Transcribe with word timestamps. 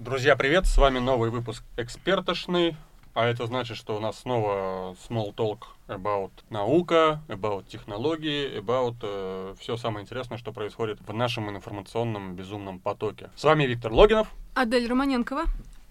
Друзья, 0.00 0.34
привет! 0.34 0.64
С 0.64 0.78
вами 0.78 0.98
новый 0.98 1.28
выпуск 1.28 1.62
«Экспертошный». 1.76 2.74
А 3.12 3.26
это 3.26 3.44
значит, 3.46 3.76
что 3.76 3.98
у 3.98 4.00
нас 4.00 4.20
снова 4.20 4.96
small 5.06 5.34
talk 5.34 5.64
about 5.88 6.30
наука, 6.48 7.20
about 7.28 7.66
технологии, 7.68 8.58
about 8.58 8.96
э, 9.02 9.54
все 9.60 9.76
самое 9.76 10.02
интересное, 10.02 10.38
что 10.38 10.52
происходит 10.52 11.00
в 11.06 11.12
нашем 11.12 11.50
информационном 11.50 12.34
безумном 12.34 12.78
потоке. 12.78 13.28
С 13.36 13.44
вами 13.44 13.64
Виктор 13.64 13.92
Логинов. 13.92 14.28
Адель 14.54 14.88
Романенкова. 14.88 15.44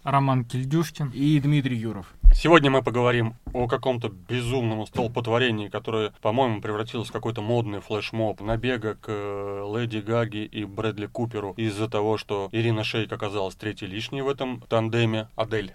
Роман 0.04 0.46
Кильдюшкин. 0.46 1.12
И 1.14 1.40
Дмитрий 1.40 1.78
Юров. 1.78 2.14
Сегодня 2.34 2.72
мы 2.72 2.82
поговорим 2.84 3.36
о 3.54 3.68
каком-то 3.68 4.10
безумном 4.10 4.86
столпотворении, 4.86 5.68
которое, 5.68 6.14
по-моему, 6.22 6.62
превратилось 6.62 7.10
в 7.10 7.12
какой-то 7.12 7.42
модный 7.42 7.82
флешмоб 7.82 8.40
набега 8.40 8.96
к 8.96 9.08
э, 9.08 9.66
Леди 9.76 9.98
Гаги 9.98 10.46
и 10.46 10.64
Брэдли 10.64 11.08
Куперу 11.08 11.54
из-за 11.58 11.90
того, 11.90 12.18
что 12.18 12.48
Ирина 12.52 12.84
Шейк 12.84 13.12
оказалась 13.12 13.56
третьей 13.56 13.90
лишней 13.90 14.22
в 14.22 14.30
этом 14.30 14.62
тандеме. 14.70 15.28
Адель, 15.36 15.74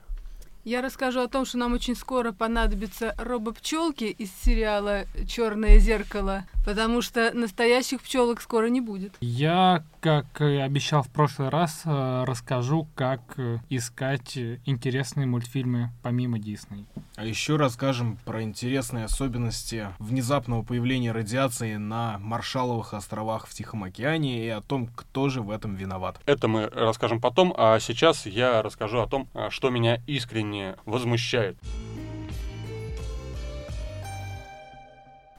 Я 0.64 0.80
расскажу 0.80 1.20
о 1.20 1.28
том, 1.28 1.44
что 1.44 1.58
нам 1.58 1.74
очень 1.74 1.96
скоро 1.96 2.32
понадобятся 2.32 3.14
робопчелки 3.18 4.04
из 4.04 4.32
сериала 4.42 5.04
Черное 5.28 5.78
зеркало, 5.78 6.44
потому 6.64 7.02
что 7.02 7.32
настоящих 7.32 8.02
пчелок 8.02 8.40
скоро 8.40 8.66
не 8.66 8.80
будет. 8.80 9.14
Я, 9.20 9.84
как 10.00 10.40
и 10.40 10.56
обещал 10.56 11.02
в 11.02 11.10
прошлый 11.10 11.48
раз, 11.48 11.82
э, 11.84 12.24
расскажу, 12.24 12.88
как 12.94 13.20
э, 13.36 13.58
искать 13.68 14.36
э, 14.36 14.60
интересные 14.64 15.26
мультфильмы 15.26 15.90
помимо 16.02 16.38
Дисней. 16.38 16.86
А 17.16 17.24
еще 17.24 17.56
расскажем 17.56 18.18
про 18.24 18.42
интересные 18.42 19.04
особенности 19.04 19.88
внезапного 19.98 20.62
появления 20.62 21.12
радиации 21.12 21.76
на 21.76 22.18
Маршалловых 22.18 22.94
островах 22.94 23.46
в 23.46 23.54
Тихом 23.54 23.84
океане 23.84 24.44
и 24.44 24.48
о 24.48 24.60
том, 24.60 24.86
кто 24.86 25.28
же 25.28 25.42
в 25.42 25.50
этом 25.50 25.74
виноват. 25.74 26.20
это 26.26 26.48
мы 26.48 26.68
расскажем 26.68 27.20
потом, 27.20 27.54
а 27.56 27.78
сейчас 27.78 28.26
я 28.26 28.62
расскажу 28.62 29.00
о 29.00 29.06
том, 29.06 29.28
а, 29.34 29.50
что 29.50 29.70
меня 29.70 30.00
искренне 30.06 30.76
возмущает. 30.84 31.56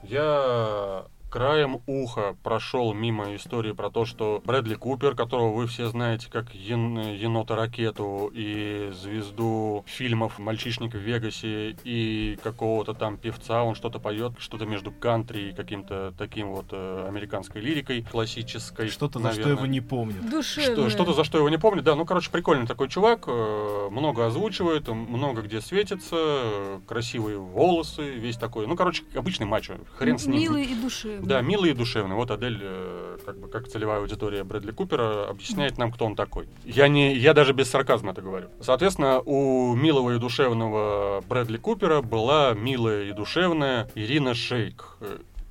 Я 0.02 1.06
краем 1.36 1.82
уха 1.86 2.34
прошел 2.42 2.94
мимо 2.94 3.36
истории 3.36 3.72
про 3.72 3.90
то, 3.90 4.06
что 4.06 4.40
Брэдли 4.46 4.74
Купер, 4.74 5.14
которого 5.14 5.52
вы 5.52 5.66
все 5.66 5.88
знаете 5.88 6.30
как 6.30 6.54
ен- 6.54 6.98
енота-ракету 6.98 8.30
и 8.32 8.90
звезду 8.94 9.84
фильмов 9.86 10.38
«Мальчишник 10.38 10.94
в 10.94 10.98
Вегасе» 10.98 11.76
и 11.84 12.38
какого-то 12.42 12.94
там 12.94 13.18
певца, 13.18 13.64
он 13.64 13.74
что-то 13.74 13.98
поет, 13.98 14.32
что-то 14.38 14.64
между 14.64 14.90
кантри 14.90 15.50
и 15.50 15.52
каким-то 15.52 16.14
таким 16.16 16.52
вот 16.52 16.68
э, 16.70 17.04
американской 17.06 17.60
лирикой 17.60 18.02
классической. 18.02 18.88
Что-то, 18.88 19.18
за 19.18 19.32
что 19.32 19.40
наверное. 19.40 19.56
его 19.56 19.66
не 19.66 19.82
помнят. 19.82 20.30
Душевно. 20.30 20.88
Что, 20.88 20.88
что-то 20.88 21.12
за 21.12 21.24
что 21.24 21.36
его 21.36 21.50
не 21.50 21.58
помню, 21.58 21.82
да, 21.82 21.96
ну, 21.96 22.06
короче, 22.06 22.30
прикольный 22.30 22.66
такой 22.66 22.88
чувак, 22.88 23.24
э, 23.26 23.88
много 23.90 24.24
озвучивает, 24.24 24.88
много 24.88 25.42
где 25.42 25.60
светится, 25.60 26.16
э, 26.18 26.80
красивые 26.86 27.36
волосы, 27.36 28.08
весь 28.08 28.38
такой, 28.38 28.66
ну, 28.66 28.74
короче, 28.74 29.04
обычный 29.14 29.44
мачо, 29.44 29.74
хрен 29.98 30.18
с 30.18 30.24
ним. 30.24 30.40
Милый 30.40 30.64
и 30.64 30.74
душевный. 30.74 31.25
Да, 31.26 31.40
милый 31.40 31.70
и 31.70 31.74
душевный. 31.74 32.14
Вот 32.14 32.30
Адель, 32.30 32.60
э, 32.62 33.18
как 33.26 33.38
бы 33.38 33.48
как 33.48 33.66
целевая 33.66 33.98
аудитория 33.98 34.44
Брэдли 34.44 34.70
Купера, 34.70 35.28
объясняет 35.28 35.76
нам, 35.76 35.90
кто 35.90 36.06
он 36.06 36.14
такой. 36.14 36.48
Я 36.64 36.86
не, 36.86 37.14
я 37.16 37.34
даже 37.34 37.52
без 37.52 37.68
сарказма 37.68 38.12
это 38.12 38.22
говорю. 38.22 38.48
Соответственно, 38.60 39.20
у 39.20 39.74
милого 39.74 40.14
и 40.14 40.18
душевного 40.18 41.24
Брэдли 41.28 41.56
Купера 41.56 42.00
была 42.00 42.54
милая 42.54 43.04
и 43.04 43.12
душевная 43.12 43.90
Ирина 43.96 44.34
Шейк. 44.34 44.98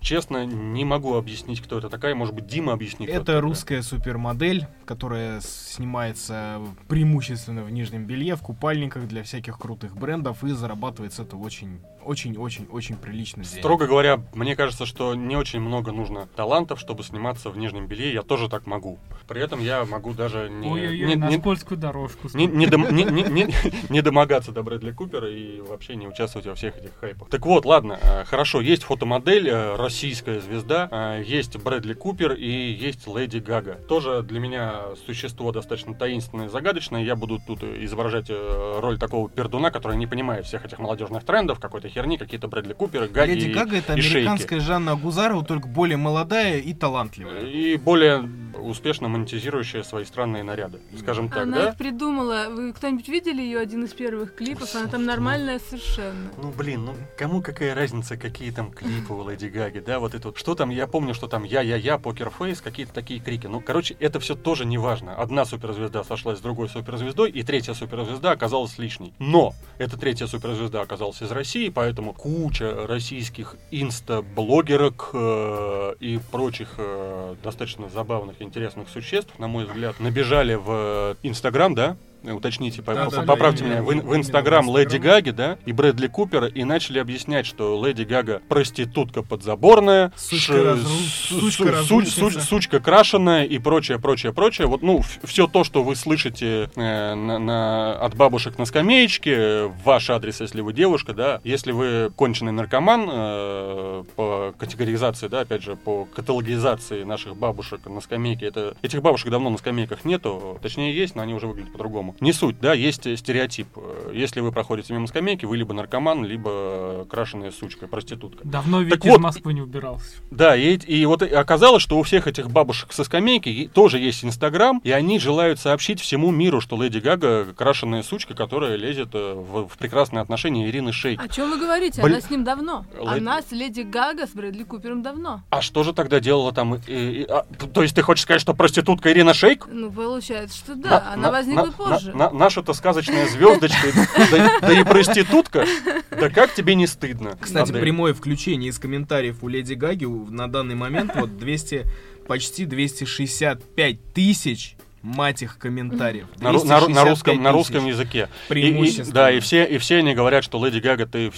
Честно, 0.05 0.45
не 0.45 0.85
могу 0.85 1.15
объяснить, 1.15 1.61
кто 1.61 1.79
это 1.79 1.89
такая. 1.89 2.13
Может 2.13 2.35
быть, 2.35 2.45
Дима 2.45 2.73
объяснит. 2.73 3.09
Это 3.09 3.21
такая. 3.21 3.41
русская 3.41 3.81
супермодель, 3.81 4.67
которая 4.85 5.41
снимается 5.41 6.61
преимущественно 6.87 7.63
в 7.63 7.71
нижнем 7.71 8.05
белье, 8.05 8.35
в 8.35 8.41
купальниках 8.43 9.07
для 9.07 9.23
всяких 9.23 9.57
крутых 9.57 9.97
брендов 9.97 10.43
и 10.43 10.49
зарабатывает 10.51 11.13
с 11.13 11.19
этого 11.19 11.41
очень, 11.41 11.79
очень, 12.05 12.37
очень, 12.37 12.67
очень 12.71 12.97
прилично 12.97 13.43
денег. 13.43 13.57
Строго 13.57 13.87
говоря, 13.87 14.21
мне 14.35 14.55
кажется, 14.55 14.85
что 14.85 15.15
не 15.15 15.35
очень 15.35 15.59
много 15.59 15.91
нужно 15.91 16.27
талантов, 16.35 16.79
чтобы 16.79 17.01
сниматься 17.03 17.49
в 17.49 17.57
нижнем 17.57 17.87
белье. 17.87 18.13
Я 18.13 18.21
тоже 18.21 18.47
так 18.47 18.67
могу. 18.67 18.99
При 19.27 19.41
этом 19.41 19.59
я 19.59 19.85
могу 19.85 20.13
даже 20.13 20.51
не, 20.51 20.67
Ой-ой-ой, 20.69 21.07
не, 21.07 21.15
на 21.15 21.29
не- 21.29 21.39
скользкую 21.39 21.79
дорожку. 21.79 22.29
не- 22.35 22.45
не 22.45 22.67
дом- 22.67 22.91
не- 22.93 23.05
не- 23.05 23.23
не- 23.23 23.47
не 23.89 24.01
домогаться 24.03 24.51
до 24.51 24.61
Брэдли 24.61 24.91
Купера 24.91 25.27
и 25.27 25.61
вообще 25.61 25.95
не 25.95 26.07
участвовать 26.07 26.45
во 26.45 26.53
всех 26.53 26.77
этих 26.77 26.91
хайпах. 26.99 27.27
Так 27.29 27.43
вот, 27.47 27.65
ладно, 27.65 27.97
э, 27.99 28.23
хорошо, 28.25 28.61
есть 28.61 28.83
фотомодель, 28.83 29.49
э, 29.49 29.75
российская 29.95 30.41
звезда, 30.41 30.89
э, 30.91 31.23
есть 31.25 31.55
Брэдли 31.57 31.93
Купер 31.93 32.33
и 32.33 32.49
есть 32.49 33.07
Леди 33.07 33.37
Гага. 33.37 33.75
Тоже 33.87 34.23
для 34.23 34.41
меня 34.41 34.81
существо 35.05 35.53
достаточно 35.53 35.93
таинственное 35.95 36.47
и 36.47 36.49
загадочное. 36.49 37.01
Я 37.01 37.15
буду 37.15 37.39
тут 37.47 37.63
э, 37.63 37.77
изображать 37.85 38.25
э, 38.29 38.79
роль 38.81 38.97
такого 38.99 39.29
пердуна, 39.29 39.71
который 39.71 39.95
не 39.95 40.05
понимает 40.05 40.45
всех 40.45 40.65
этих 40.65 40.79
молодежных 40.79 41.23
трендов, 41.23 41.61
какой-то 41.61 41.87
херни, 41.87 42.17
какие-то 42.17 42.49
Брэдли 42.49 42.73
Куперы, 42.73 43.07
Гаги 43.07 43.31
Леди 43.31 43.47
и- 43.47 43.53
Гага 43.53 43.77
это 43.77 43.93
и 43.93 44.01
шейки. 44.01 44.15
американская 44.17 44.59
Жанна 44.59 44.91
Агузарова, 44.91 45.45
только 45.45 45.69
более 45.69 45.95
молодая 45.95 46.57
и 46.59 46.73
талантливая. 46.73 47.43
И 47.45 47.77
более 47.77 48.29
успешно 48.57 49.07
монетизирующая 49.07 49.83
свои 49.83 50.05
странные 50.05 50.43
наряды. 50.43 50.79
Скажем 50.99 51.29
так, 51.29 51.43
Она 51.43 51.57
да? 51.57 51.69
их 51.69 51.77
придумала. 51.77 52.47
Вы 52.49 52.73
кто-нибудь 52.73 53.07
видели 53.07 53.41
ее 53.41 53.59
один 53.59 53.83
из 53.85 53.93
первых 53.93 54.35
клипов? 54.35 54.73
Она 54.75 54.87
там 54.87 55.05
нормальная 55.05 55.59
совершенно. 55.59 56.31
Ну 56.37 56.51
блин, 56.51 56.85
ну 56.85 56.95
кому 57.17 57.41
какая 57.41 57.75
разница, 57.75 58.17
какие 58.17 58.51
там 58.51 58.71
клипы 58.71 59.13
у 59.13 59.27
Леди 59.29 59.47
Гаги, 59.47 59.79
да, 59.79 59.99
вот 59.99 60.15
это 60.15 60.29
вот. 60.29 60.37
Что 60.37 60.55
там, 60.55 60.69
я 60.69 60.87
помню, 60.87 61.13
что 61.13 61.27
там 61.27 61.43
я-я-я, 61.43 61.97
покерфейс, 61.97 62.61
какие-то 62.61 62.93
такие 62.93 63.19
крики. 63.19 63.47
Ну, 63.47 63.61
короче, 63.61 63.95
это 63.99 64.19
все 64.19 64.35
тоже 64.35 64.65
не 64.65 64.77
важно. 64.77 65.15
Одна 65.15 65.45
суперзвезда 65.45 66.03
сошлась 66.03 66.39
с 66.39 66.41
другой 66.41 66.69
суперзвездой, 66.69 67.31
и 67.31 67.43
третья 67.43 67.73
суперзвезда 67.73 68.31
оказалась 68.31 68.77
лишней. 68.77 69.13
Но 69.19 69.53
эта 69.77 69.97
третья 69.97 70.27
суперзвезда 70.27 70.81
оказалась 70.81 71.21
из 71.21 71.31
России, 71.31 71.69
поэтому 71.69 72.13
куча 72.13 72.85
российских 72.87 73.55
инста-блогерок 73.71 75.09
э, 75.13 75.95
и 75.99 76.19
прочих 76.31 76.75
э, 76.77 77.35
достаточно 77.43 77.89
забавных 77.89 78.41
интересных 78.45 78.89
существ, 78.89 79.37
на 79.39 79.47
мой 79.47 79.65
взгляд, 79.65 79.99
набежали 79.99 80.55
в 80.55 81.17
Инстаграм, 81.23 81.73
да? 81.75 81.97
Уточните, 82.23 82.81
по- 82.81 82.93
Да-да-да, 82.93 83.21
поправьте 83.23 83.63
именно- 83.65 83.81
меня, 83.81 84.01
в, 84.01 84.05
в 84.07 84.15
Инстаграм 84.15 84.65
Леди. 84.75 84.97
Гаги, 84.97 85.29
да, 85.29 85.57
и 85.65 85.71
Брэдли 85.71 86.07
Купера, 86.07 86.47
и 86.47 86.63
начали 86.63 86.97
объяснять, 86.99 87.45
что 87.45 87.83
Леди 87.85 88.03
Гага 88.03 88.41
проститутка 88.49 89.21
подзаборная, 89.21 90.11
Сучка 90.15 90.53
ш- 90.53 90.63
разру- 90.63 90.85
су- 90.85 91.39
сучка 91.41 91.63
су- 91.63 91.69
разрушница. 91.71 92.19
су- 92.31 92.39
сучка 92.41 92.79
крашеная 92.79 93.43
и 93.45 93.59
прочее, 93.59 93.99
прочее, 93.99 94.33
прочее. 94.33 94.67
Вот, 94.67 94.81
ну, 94.81 95.01
все 95.23 95.45
то, 95.47 95.63
что 95.63 95.83
вы 95.83 95.95
слышите 95.95 96.69
э, 96.75 97.13
на- 97.13 97.37
на- 97.37 97.93
от 97.99 98.15
бабушек 98.15 98.57
на 98.57 98.65
скамеечке, 98.65 99.31
э, 99.35 99.65
в 99.67 99.83
ваш 99.83 100.09
адрес, 100.09 100.41
если 100.41 100.61
вы 100.61 100.73
девушка, 100.73 101.13
да, 101.13 101.41
если 101.43 101.71
вы 101.73 102.11
конченый 102.15 102.51
наркоман, 102.53 103.07
э, 103.11 104.03
по 104.15 104.53
категоризации, 104.57 105.27
да, 105.27 105.41
опять 105.41 105.61
же, 105.63 105.75
по 105.75 106.05
каталогизации 106.05 107.03
наших 107.03 107.35
бабушек 107.35 107.81
на 107.85 108.01
скамейке, 108.01 108.47
это, 108.47 108.75
этих 108.81 109.01
бабушек 109.01 109.29
давно 109.29 109.49
на 109.49 109.57
скамейках 109.57 110.05
нету, 110.05 110.57
точнее 110.61 110.95
есть, 110.95 111.15
но 111.15 111.21
они 111.21 111.33
уже 111.33 111.47
выглядят 111.47 111.71
по-другому. 111.71 112.14
Не 112.21 112.33
суть, 112.33 112.59
да, 112.59 112.73
есть 112.73 113.01
стереотип. 113.19 113.67
Э, 113.75 114.11
Если 114.13 114.39
вы 114.39 114.51
проходите 114.51 114.93
мимо 114.93 115.07
скамейки, 115.07 115.45
вы 115.45 115.57
либо 115.57 115.73
наркоман, 115.73 116.23
либо 116.25 117.05
крашеная 117.09 117.51
сучка, 117.51 117.87
проститутка. 117.87 118.39
Давно 118.47 118.79
Так 118.83 118.85
ведь 118.95 119.05
из 119.05 119.11
вот, 119.11 119.19
Москвы 119.21 119.53
не 119.53 119.61
убирался. 119.61 120.07
Да, 120.31 120.55
и, 120.55 120.75
и 120.77 121.05
вот 121.05 121.21
оказалось, 121.23 121.81
что 121.83 121.97
у 121.99 122.03
всех 122.03 122.27
этих 122.27 122.49
бабушек 122.49 122.93
со 122.93 123.03
скамейки 123.03 123.49
и- 123.49 123.67
тоже 123.67 123.99
есть 123.99 124.23
Инстаграм, 124.23 124.79
и 124.83 124.91
они 124.91 125.19
желают 125.19 125.59
сообщить 125.59 125.99
всему 125.99 126.31
миру, 126.31 126.61
что 126.61 126.81
Леди 126.81 126.99
Гага 126.99 127.45
крашеная 127.53 128.03
сучка, 128.03 128.33
которая 128.33 128.75
лезет 128.75 129.09
э, 129.13 129.33
в, 129.33 129.67
в 129.67 129.77
прекрасные 129.77 130.21
отношения 130.21 130.69
Ирины 130.69 130.93
Шейк. 130.93 131.21
О 131.21 131.27
чем 131.27 131.51
вы 131.51 131.59
говорите? 131.59 132.01
Блин. 132.01 132.15
Она 132.15 132.21
с 132.21 132.29
ним 132.29 132.43
давно. 132.43 132.85
Леди- 132.93 133.17
Она 133.17 133.41
с 133.41 133.51
Леди 133.51 133.81
Гага, 133.81 134.27
с 134.27 134.31
Брэдли 134.31 134.63
Купером 134.63 135.01
давно. 135.03 135.41
А 135.49 135.61
что 135.61 135.83
же 135.83 135.93
тогда 135.93 136.19
делала 136.19 136.51
там? 136.53 136.75
э, 136.75 136.79
э, 136.87 137.25
а, 137.29 137.45
то 137.73 137.81
есть 137.81 137.95
ты 137.95 138.01
хочешь 138.01 138.23
сказать, 138.23 138.41
что 138.41 138.53
проститутка 138.53 139.11
Ирина 139.11 139.33
Шейк? 139.33 139.67
Ну, 139.71 139.91
получается, 139.91 140.57
что 140.57 140.75
да. 140.75 140.89
На- 140.89 141.13
она 141.13 141.21
на- 141.23 141.31
возникла 141.31 141.65
на- 141.65 141.71
позже. 141.71 141.94
На- 142.13 142.29
наша-то 142.31 142.73
сказочная 142.73 143.27
звездочка, 143.27 143.87
да, 144.31 144.59
да 144.61 144.71
и 144.73 144.83
проститутка. 144.83 145.65
Да 146.11 146.29
как 146.29 146.53
тебе 146.53 146.75
не 146.75 146.87
стыдно? 146.87 147.37
Кстати, 147.39 147.69
Адель? 147.71 147.81
прямое 147.81 148.13
включение 148.13 148.69
из 148.69 148.79
комментариев 148.79 149.37
у 149.41 149.47
Леди 149.47 149.73
Гаги 149.73 150.05
на 150.05 150.47
данный 150.49 150.75
момент 150.75 151.11
вот 151.15 151.37
200, 151.37 151.85
почти 152.27 152.65
265 152.65 154.13
тысяч 154.13 154.75
мать 155.01 155.43
их 155.43 155.59
комментариев. 155.59 156.25
На, 156.39 156.51
на 156.51 156.53
на 156.53 156.79
265 156.79 157.05
русском, 157.09 157.43
на 157.43 157.51
русском 157.51 157.85
языке. 157.85 158.17
И- 158.17 158.23
и- 158.23 158.49
Преимущественно. 158.49 159.11
да, 159.13 159.31
и 159.31 159.39
все, 159.39 159.63
и 159.63 159.77
все 159.77 159.97
они 159.97 160.15
говорят, 160.15 160.43
что 160.43 160.63
Леди 160.65 160.79
Гага, 160.79 161.05
ты 161.05 161.31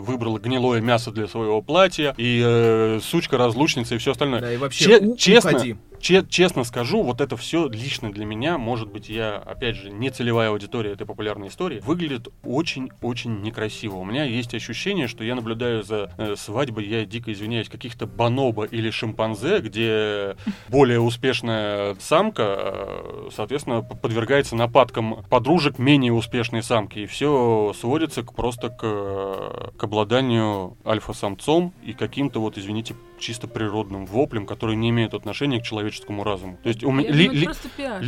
выбрала 0.00 0.38
гнилое 0.38 0.82
мясо 0.82 1.10
для 1.10 1.26
своего 1.26 1.62
платья, 1.62 2.14
и 2.18 2.42
э, 2.44 3.00
сучка, 3.02 3.38
разлучница 3.38 3.94
и 3.94 3.98
все 3.98 4.10
остальное. 4.12 4.40
Да, 4.42 4.52
и 4.52 4.58
вообще, 4.58 4.84
Че- 4.84 4.98
у- 5.00 5.16
честно, 5.16 5.52
уходи. 5.52 5.76
Че- 6.06 6.24
честно 6.28 6.62
скажу, 6.62 7.02
вот 7.02 7.20
это 7.20 7.36
все 7.36 7.68
лично 7.68 8.12
для 8.12 8.24
меня, 8.24 8.58
может 8.58 8.88
быть, 8.88 9.08
я, 9.08 9.36
опять 9.38 9.74
же, 9.74 9.90
не 9.90 10.10
целевая 10.10 10.50
аудитория 10.50 10.92
этой 10.92 11.04
популярной 11.04 11.48
истории, 11.48 11.80
выглядит 11.84 12.28
очень-очень 12.44 13.40
некрасиво. 13.42 13.96
У 13.96 14.04
меня 14.04 14.22
есть 14.22 14.54
ощущение, 14.54 15.08
что 15.08 15.24
я 15.24 15.34
наблюдаю 15.34 15.82
за 15.82 16.12
э, 16.16 16.36
свадьбой, 16.36 16.86
я 16.86 17.04
дико 17.04 17.32
извиняюсь, 17.32 17.68
каких-то 17.68 18.06
бонобо 18.06 18.64
или 18.64 18.90
шимпанзе, 18.90 19.58
где 19.58 20.36
более 20.68 21.00
успешная 21.00 21.96
самка, 21.98 22.54
э, 22.56 23.28
соответственно, 23.34 23.82
подвергается 23.82 24.54
нападкам 24.54 25.24
подружек 25.28 25.80
менее 25.80 26.12
успешной 26.12 26.62
самки. 26.62 27.00
И 27.00 27.06
все 27.06 27.74
сводится 27.76 28.22
к, 28.22 28.32
просто 28.32 28.68
к, 28.68 29.76
к 29.76 29.82
обладанию 29.82 30.76
альфа-самцом 30.86 31.72
и 31.84 31.94
каким-то 31.94 32.40
вот, 32.40 32.58
извините, 32.58 32.94
чисто 33.18 33.48
природным 33.48 34.06
воплем, 34.06 34.46
который 34.46 34.76
не 34.76 34.90
имеет 34.90 35.14
отношения 35.14 35.58
к 35.58 35.64
человеческому 35.64 35.95
разуму. 36.24 36.58
То 36.62 36.68
есть 36.68 36.84
у 36.84 36.90
меня... 36.90 37.08
Я 37.08 37.14
ли- 37.14 37.28
ли- 37.28 37.48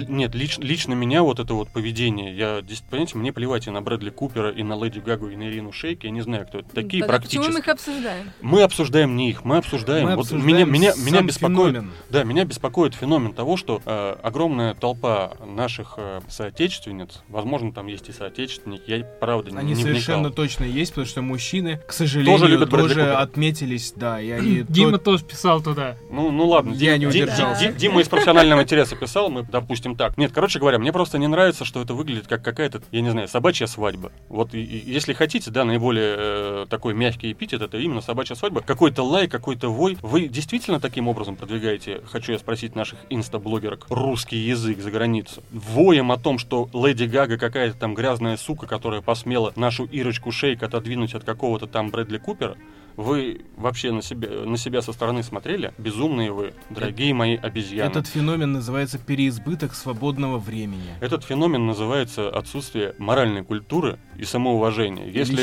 Нет, 0.08 0.34
лич- 0.34 0.62
лично 0.62 0.94
меня 0.94 1.22
вот 1.22 1.38
это 1.40 1.54
вот 1.54 1.68
поведение, 1.70 2.36
я, 2.36 2.62
понимаете, 2.90 3.16
мне 3.18 3.32
плевать 3.32 3.66
и 3.66 3.70
на 3.70 3.80
Брэдли 3.82 4.10
Купера, 4.10 4.50
и 4.50 4.62
на 4.62 4.82
Леди 4.82 4.98
Гагу, 5.00 5.28
и 5.28 5.36
на 5.36 5.44
Ирину 5.44 5.72
Шейк, 5.72 6.04
я 6.04 6.10
не 6.10 6.20
знаю, 6.20 6.46
кто 6.46 6.58
это 6.60 6.68
такие 6.74 7.02
Тогда 7.02 7.18
Почему 7.18 7.42
практически. 7.44 7.52
мы 7.52 7.58
их 7.60 7.68
обсуждаем? 7.68 8.30
Мы 8.42 8.62
обсуждаем 8.62 9.16
не 9.16 9.30
их, 9.30 9.44
мы 9.44 9.56
обсуждаем. 9.58 10.04
Мы 10.06 10.16
вот 10.16 10.22
обсуждаем 10.22 10.46
меня, 10.46 10.64
меня, 10.66 10.92
сам 10.92 11.06
меня 11.06 11.22
беспокоит, 11.22 11.74
феномен. 11.74 11.90
да, 12.10 12.24
меня 12.24 12.44
беспокоит 12.44 12.94
феномен 12.94 13.32
того, 13.32 13.56
что 13.56 13.80
э, 13.84 14.16
огромная 14.22 14.74
толпа 14.74 15.32
наших 15.46 15.94
э, 15.96 16.20
соотечественниц, 16.28 17.22
возможно, 17.28 17.72
там 17.72 17.86
есть 17.86 18.08
и 18.08 18.12
соотечественники, 18.12 18.82
я 18.90 19.04
правда 19.04 19.50
не- 19.50 19.58
Они 19.58 19.74
не 19.74 19.82
совершенно 19.82 20.28
вникал. 20.28 20.34
точно 20.34 20.64
есть, 20.64 20.92
потому 20.92 21.06
что 21.06 21.22
мужчины, 21.22 21.80
к 21.86 21.92
сожалению, 21.92 22.38
Тоже 22.38 22.50
любят 22.52 22.70
Брэдли 22.70 22.88
тоже 22.94 23.12
отметились, 23.14 23.92
да, 23.96 24.20
и 24.20 24.30
они... 24.30 24.64
Дима 24.68 24.92
то- 24.98 25.04
тоже 25.04 25.24
писал 25.24 25.62
туда. 25.62 25.96
Ну, 26.10 26.30
ну 26.30 26.46
ладно, 26.48 26.72
Я 26.74 26.92
Дим- 26.94 27.00
не 27.00 27.06
удержался. 27.06 27.66
Ди- 27.68 27.72
Ди- 27.72 27.77
Дима 27.78 28.00
из 28.00 28.08
профессионального 28.08 28.62
интереса 28.62 28.96
писал, 28.96 29.30
мы 29.30 29.44
допустим 29.44 29.94
так. 29.94 30.18
Нет, 30.18 30.32
короче 30.34 30.58
говоря, 30.58 30.78
мне 30.80 30.92
просто 30.92 31.16
не 31.18 31.28
нравится, 31.28 31.64
что 31.64 31.80
это 31.80 31.94
выглядит 31.94 32.26
как 32.26 32.42
какая-то, 32.42 32.82
я 32.90 33.00
не 33.00 33.10
знаю, 33.10 33.28
собачья 33.28 33.66
свадьба. 33.66 34.10
Вот 34.28 34.52
и- 34.52 34.62
и 34.62 34.90
если 34.90 35.12
хотите, 35.12 35.50
да, 35.52 35.64
наиболее 35.64 36.14
э, 36.18 36.66
такой 36.68 36.94
мягкий 36.94 37.30
эпитет, 37.30 37.62
это 37.62 37.78
именно 37.78 38.00
собачья 38.00 38.34
свадьба. 38.34 38.62
Какой-то 38.62 39.04
лай, 39.04 39.28
какой-то 39.28 39.68
вой. 39.68 39.96
Вы 40.02 40.26
действительно 40.26 40.80
таким 40.80 41.06
образом 41.06 41.36
продвигаете, 41.36 42.00
хочу 42.10 42.32
я 42.32 42.38
спросить 42.38 42.74
наших 42.74 42.98
инстаблогерок, 43.10 43.86
русский 43.90 44.38
язык 44.38 44.80
за 44.80 44.90
границу? 44.90 45.42
Воем 45.52 46.10
о 46.10 46.18
том, 46.18 46.38
что 46.38 46.68
Леди 46.72 47.04
Гага 47.04 47.38
какая-то 47.38 47.78
там 47.78 47.94
грязная 47.94 48.36
сука, 48.36 48.66
которая 48.66 49.02
посмела 49.02 49.52
нашу 49.54 49.84
Ирочку 49.84 50.32
Шейк 50.32 50.64
отодвинуть 50.64 51.14
от 51.14 51.22
какого-то 51.22 51.68
там 51.68 51.90
Брэдли 51.90 52.18
Купера, 52.18 52.56
вы 52.98 53.42
вообще 53.56 53.92
на 53.92 54.02
себя, 54.02 54.28
на 54.28 54.56
себя 54.58 54.82
со 54.82 54.92
стороны 54.92 55.22
смотрели? 55.22 55.72
Безумные 55.78 56.32
вы, 56.32 56.52
дорогие 56.68 57.14
мои 57.14 57.36
обезьяны. 57.36 57.88
Этот 57.88 58.08
феномен 58.08 58.52
называется 58.52 58.98
переизбыток 58.98 59.74
свободного 59.74 60.38
времени. 60.38 60.96
Этот 61.00 61.22
феномен 61.22 61.64
называется 61.64 62.28
отсутствие 62.28 62.96
моральной 62.98 63.44
культуры 63.44 64.00
и 64.16 64.24
самоуважения. 64.24 65.06
Если, 65.06 65.40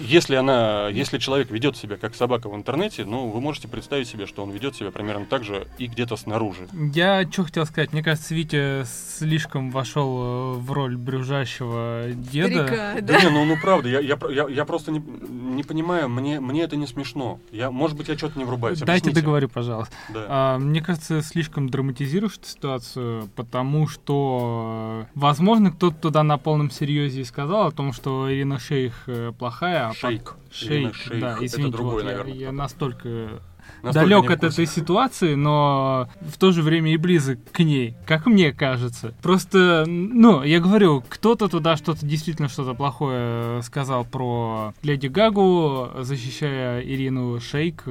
если, 0.00 0.36
она, 0.36 0.88
если 0.90 1.18
человек 1.18 1.50
ведет 1.50 1.76
себя 1.76 1.96
как 1.96 2.14
собака 2.14 2.48
в 2.48 2.54
интернете, 2.54 3.04
ну, 3.04 3.28
вы 3.28 3.40
можете 3.40 3.66
представить 3.66 4.06
себе, 4.06 4.26
что 4.26 4.44
он 4.44 4.52
ведет 4.52 4.76
себя 4.76 4.92
примерно 4.92 5.26
так 5.26 5.42
же 5.42 5.66
и 5.76 5.88
где-то 5.88 6.16
снаружи. 6.16 6.68
Я 6.94 7.28
что 7.28 7.42
хотел 7.42 7.66
сказать, 7.66 7.92
мне 7.92 8.04
кажется, 8.04 8.32
Витя 8.32 8.84
слишком 9.18 9.72
вошел 9.72 10.54
э, 10.54 10.58
в 10.58 10.70
роль 10.70 10.96
брюжащего 10.96 12.04
деда. 12.14 12.64
Старика, 12.66 12.94
Да, 13.00 13.18
да. 13.18 13.24
не, 13.24 13.30
ну, 13.30 13.44
ну 13.44 13.56
правда, 13.60 13.88
я, 13.88 13.98
я, 13.98 14.16
я, 14.30 14.48
я 14.48 14.64
просто 14.64 14.92
не, 14.92 15.00
не 15.00 15.64
понимаю, 15.64 16.08
мне, 16.08 16.38
мне 16.38 16.59
это 16.60 16.76
не 16.76 16.86
смешно. 16.86 17.38
Я, 17.52 17.70
может 17.70 17.96
быть, 17.96 18.08
я 18.08 18.16
что-то 18.16 18.38
не 18.38 18.44
врубаюсь. 18.44 18.78
Дайте 18.78 18.90
объясните. 19.04 19.20
договорю, 19.20 19.48
пожалуйста. 19.48 19.94
Да. 20.12 20.26
А, 20.28 20.58
мне 20.58 20.80
кажется, 20.80 21.22
слишком 21.22 21.68
драматизируешь 21.68 22.36
эту 22.36 22.46
ситуацию, 22.46 23.28
потому 23.36 23.88
что, 23.88 25.04
э, 25.04 25.10
возможно, 25.14 25.70
кто-то 25.72 25.96
туда 25.96 26.22
на 26.22 26.38
полном 26.38 26.70
серьезе 26.70 27.20
и 27.22 27.24
сказал 27.24 27.66
о 27.68 27.70
том, 27.72 27.92
что 27.92 28.32
Ирина 28.32 28.58
Шейх 28.58 29.04
э, 29.06 29.32
плохая. 29.38 29.86
а 29.86 29.88
по- 29.90 29.94
Шейк. 29.94 30.36
Ирина 30.62 30.92
Шейк, 30.92 30.94
Шейх. 30.94 31.20
да, 31.20 31.32
Это 31.36 31.46
извините, 31.46 31.72
другой, 31.72 31.92
вот 31.94 32.00
я- 32.02 32.08
наверное, 32.08 32.32
я, 32.34 32.52
настолько 32.52 32.80
Настолько 32.90 33.42
далек 33.82 34.30
от 34.30 34.44
этой 34.44 34.66
ситуации, 34.66 35.34
но 35.34 36.08
в 36.20 36.38
то 36.38 36.52
же 36.52 36.62
время 36.62 36.92
и 36.92 36.96
близок 36.96 37.38
к 37.52 37.60
ней, 37.60 37.94
как 38.06 38.26
мне 38.26 38.52
кажется. 38.52 39.14
Просто, 39.22 39.84
ну, 39.86 40.42
я 40.42 40.60
говорю, 40.60 41.02
кто-то 41.08 41.48
туда 41.48 41.76
что-то 41.76 42.04
действительно 42.06 42.48
что-то 42.48 42.74
плохое 42.74 43.62
сказал 43.62 44.04
про 44.04 44.74
Леди 44.82 45.06
Гагу, 45.08 45.88
защищая 46.00 46.80
Ирину 46.82 47.40
Шейк, 47.40 47.84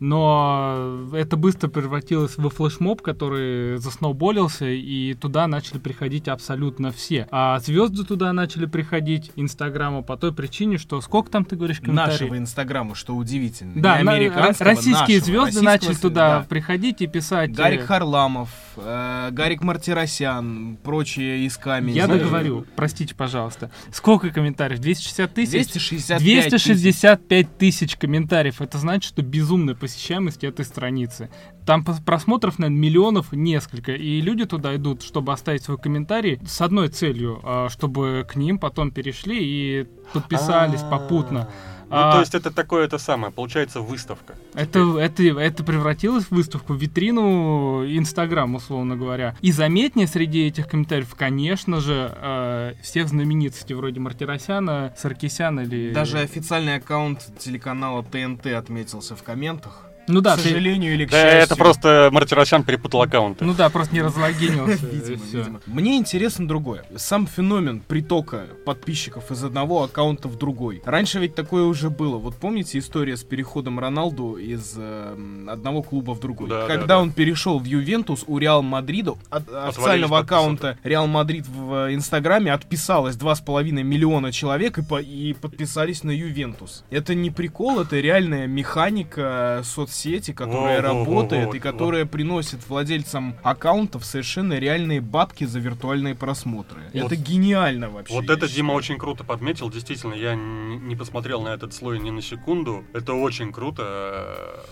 но 0.00 1.08
это 1.12 1.36
быстро 1.36 1.68
превратилось 1.68 2.36
в 2.36 2.48
флешмоб, 2.50 3.02
который 3.02 3.78
засноуболился, 3.78 4.66
и 4.68 5.14
туда 5.14 5.46
начали 5.46 5.78
приходить 5.78 6.28
абсолютно 6.28 6.90
все. 6.92 7.26
А 7.30 7.58
звезды 7.58 8.04
туда 8.04 8.32
начали 8.32 8.66
приходить 8.66 9.32
Инстаграма 9.36 10.02
по 10.02 10.16
той 10.16 10.32
причине, 10.32 10.78
что 10.78 11.00
сколько 11.00 11.30
там 11.30 11.44
ты 11.44 11.56
говоришь 11.56 11.80
комментариев? 11.80 12.20
Нашего 12.20 12.38
инстаграма, 12.38 12.94
что 12.94 13.14
удивительно. 13.14 13.72
Да, 13.76 13.98
на- 14.02 14.14
российские 14.58 15.20
звезды 15.24 15.60
начали 15.62 15.94
туда 15.94 16.40
да. 16.40 16.46
приходить 16.48 17.00
и 17.02 17.06
писать. 17.06 17.50
э, 17.50 17.52
Гарик 17.54 17.82
Харламов, 17.82 18.50
э, 18.76 19.28
Гарик 19.32 19.62
Мартиросян, 19.62 20.76
прочие 20.82 21.46
из 21.46 21.56
камень. 21.56 21.94
Я 21.94 22.06
договорю, 22.06 22.66
простите, 22.76 23.14
пожалуйста. 23.14 23.70
Сколько 23.92 24.30
комментариев? 24.30 24.80
260 24.80 25.34
тысяч? 25.34 25.50
265 25.50 26.18
тысяч. 26.18 26.24
265 26.24 27.58
тысяч 27.58 27.96
комментариев. 27.96 28.60
Это 28.60 28.78
значит, 28.78 29.04
что 29.04 29.22
безумная 29.22 29.74
посещаемость 29.74 30.44
этой 30.44 30.64
страницы. 30.64 31.30
Там 31.66 31.84
просмотров, 31.84 32.58
наверное, 32.58 32.78
миллионов 32.78 33.32
несколько. 33.32 33.92
И 33.92 34.20
люди 34.20 34.44
туда 34.44 34.76
идут, 34.76 35.02
чтобы 35.02 35.32
оставить 35.32 35.62
свой 35.62 35.78
комментарий 35.78 36.38
с 36.46 36.60
одной 36.60 36.88
целью, 36.88 37.40
а, 37.42 37.68
чтобы 37.70 38.26
к 38.28 38.36
ним 38.36 38.58
потом 38.58 38.90
перешли 38.90 39.38
и 39.40 39.86
подписались 40.12 40.82
А, 40.82 40.90
попутно. 40.90 41.48
Ну, 41.88 41.96
А- 41.96 42.12
то 42.12 42.20
есть 42.20 42.34
это 42.34 42.50
такое 42.50 42.84
это 42.84 42.98
самое, 42.98 43.32
получается 43.32 43.80
выставка. 43.80 44.34
Это, 44.54 44.98
это, 44.98 45.22
это 45.22 45.64
превратилось 45.64 46.24
в 46.24 46.32
выставку, 46.32 46.74
в 46.74 46.76
витрину 46.76 47.84
Инстаграм, 47.86 48.54
условно 48.54 48.96
говоря. 48.96 49.36
И 49.40 49.52
заметнее 49.52 50.06
среди 50.06 50.46
этих 50.46 50.68
комментариев, 50.68 51.14
конечно 51.14 51.80
же, 51.80 52.12
э, 52.14 52.74
всех 52.82 53.08
знаменитостей, 53.08 53.74
вроде 53.74 54.00
Мартиросяна, 54.00 54.94
Саркисяна 54.96 55.60
или... 55.60 55.92
Даже 55.92 56.18
официальный 56.18 56.76
аккаунт 56.76 57.20
телеканала 57.38 58.02
ТНТ 58.02 58.46
отметился 58.46 59.16
в 59.16 59.22
комментах. 59.22 59.86
Ну 60.06 60.20
да, 60.20 60.34
к 60.34 60.36
ты- 60.38 60.48
сожалению 60.48 60.94
или 60.94 61.04
к 61.06 61.10
Да, 61.10 61.22
счастью. 61.22 61.40
это 61.42 61.56
просто 61.56 62.08
Мартиросян 62.12 62.62
перепутал 62.62 63.02
аккаунты. 63.02 63.44
Ну 63.44 63.54
да, 63.54 63.68
просто 63.70 63.94
не 63.94 64.02
разлогинился. 64.02 64.86
Мне 65.66 65.96
интересно 65.96 66.46
другое. 66.46 66.84
Сам 66.96 67.26
феномен 67.26 67.80
притока 67.80 68.46
подписчиков 68.66 69.30
из 69.30 69.42
одного 69.42 69.82
аккаунта 69.84 70.28
в 70.28 70.36
другой. 70.36 70.82
Раньше 70.84 71.18
ведь 71.20 71.34
такое 71.34 71.64
уже 71.64 71.90
было. 71.90 72.18
Вот 72.18 72.36
помните 72.36 72.78
история 72.78 73.16
с 73.16 73.22
переходом 73.24 73.78
Роналду 73.78 74.34
из 74.36 74.74
э, 74.76 75.46
одного 75.48 75.82
клуба 75.82 76.12
в 76.14 76.20
другой? 76.20 76.48
Да, 76.48 76.66
Когда 76.66 76.80
да, 76.82 76.86
да. 76.86 77.00
он 77.00 77.12
перешел 77.12 77.58
в 77.58 77.64
Ювентус, 77.64 78.24
у 78.26 78.38
Реал 78.38 78.62
Мадрида, 78.62 79.14
от 79.30 79.48
официального 79.52 80.18
аккаунта 80.18 80.78
Реал 80.84 81.06
Мадрид 81.06 81.46
в 81.46 81.88
э, 81.88 81.94
Инстаграме 81.94 82.52
отписалось 82.52 83.16
2,5 83.16 83.70
миллиона 83.82 84.32
человек 84.32 84.78
и, 84.78 84.82
по- 84.82 85.00
и 85.00 85.32
подписались 85.34 86.02
на 86.04 86.10
Ювентус. 86.10 86.84
Это 86.90 87.14
не 87.14 87.30
прикол, 87.30 87.80
это 87.80 87.98
реальная 88.00 88.46
механика 88.46 89.62
соцсети, 89.94 90.32
которая 90.32 90.82
Во-во-во-во, 90.82 91.04
работает 91.22 91.44
и 91.54 91.58
вот. 91.58 91.62
которая 91.62 92.04
приносит 92.04 92.68
владельцам 92.68 93.36
аккаунтов 93.42 94.04
совершенно 94.04 94.58
реальные 94.58 95.00
бабки 95.00 95.44
за 95.44 95.60
виртуальные 95.60 96.14
просмотры. 96.14 96.82
Вот. 96.92 97.04
Это 97.12 97.16
гениально 97.16 97.88
вообще. 97.88 98.12
Вот 98.14 98.28
это 98.28 98.48
Дима 98.48 98.72
очень 98.72 98.98
круто 98.98 99.24
подметил. 99.24 99.70
Действительно, 99.70 100.14
я 100.14 100.34
не 100.34 100.96
посмотрел 100.96 101.42
на 101.42 101.48
этот 101.48 101.72
слой 101.72 101.98
ни 102.00 102.10
на 102.10 102.22
секунду. 102.22 102.84
Это 102.92 103.14
очень 103.14 103.52
круто, 103.52 103.82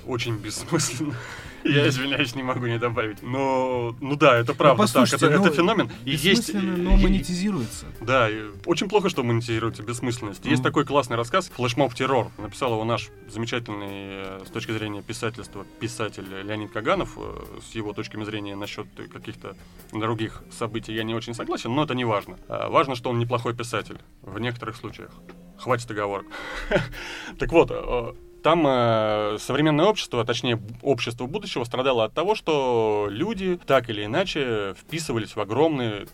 э, 0.05 0.09
очень 0.11 0.37
бессмысленно. 0.37 1.14
Я 1.64 1.87
извиняюсь, 1.88 2.35
не 2.35 2.43
могу 2.43 2.67
не 2.67 2.76
добавить. 2.79 3.23
Но, 3.23 3.95
ну 4.00 4.17
да, 4.17 4.37
это 4.37 4.52
правда 4.52 4.83
так. 4.83 4.93
послушайте, 4.93 5.26
Это, 5.26 5.38
ну, 5.38 5.47
это 5.47 5.55
феномен. 5.55 5.91
И 6.05 6.11
есть, 6.11 6.49
и- 6.49 6.55
но 6.55 6.97
и- 6.99 7.02
монетизируется. 7.05 7.87
Да, 8.00 8.29
и 8.29 8.47
очень 8.67 8.88
плохо, 8.88 9.09
что 9.09 9.23
монетизируется 9.23 9.85
бессмысленность. 9.85 10.45
Есть 10.45 10.57
Мгм. 10.57 10.64
такой 10.64 10.85
классный 10.85 11.17
рассказ 11.17 11.52
«Флешмоб 11.55 11.95
террор». 11.95 12.33
Написал 12.38 12.73
его 12.73 12.85
наш 12.85 13.11
замечательный, 13.29 13.88
э, 13.93 14.41
с 14.45 14.50
точки 14.50 14.73
зрения 14.73 15.02
писательства, 15.12 15.66
писатель 15.78 16.25
Леонид 16.42 16.73
Каганов. 16.73 17.19
Э, 17.19 17.61
С 17.61 17.75
его 17.75 17.92
точками 17.92 18.25
зрения 18.25 18.57
насчет 18.57 18.87
каких-то 19.12 19.54
других 19.92 20.42
событий 20.50 20.95
я 20.95 21.02
не 21.02 21.14
очень 21.14 21.35
согласен, 21.35 21.75
но 21.75 21.85
это 21.85 21.95
не 21.95 22.07
важно. 22.07 22.38
А 22.49 22.71
Важно, 22.71 22.95
что 22.95 23.11
он 23.11 23.19
неплохой 23.19 23.54
писатель 23.54 23.99
в 24.23 24.38
некоторых 24.38 24.76
случаях. 24.76 25.11
Хватит 25.59 25.90
оговорок. 25.90 26.26
Так 27.38 27.52
вот, 27.52 27.71
э, 27.71 28.14
там 28.42 28.66
э, 28.66 29.37
современное 29.38 29.85
общество, 29.85 30.23
а 30.23 30.25
точнее 30.25 30.59
общество 30.81 31.26
будущего, 31.26 31.64
страдало 31.64 32.04
от 32.04 32.14
того, 32.14 32.35
что 32.35 33.09
люди 33.11 33.61
так 33.66 33.90
или 33.90 34.07
иначе 34.07 34.75
вписывались 34.81 35.37
в 35.37 35.40
огромные 35.40 36.07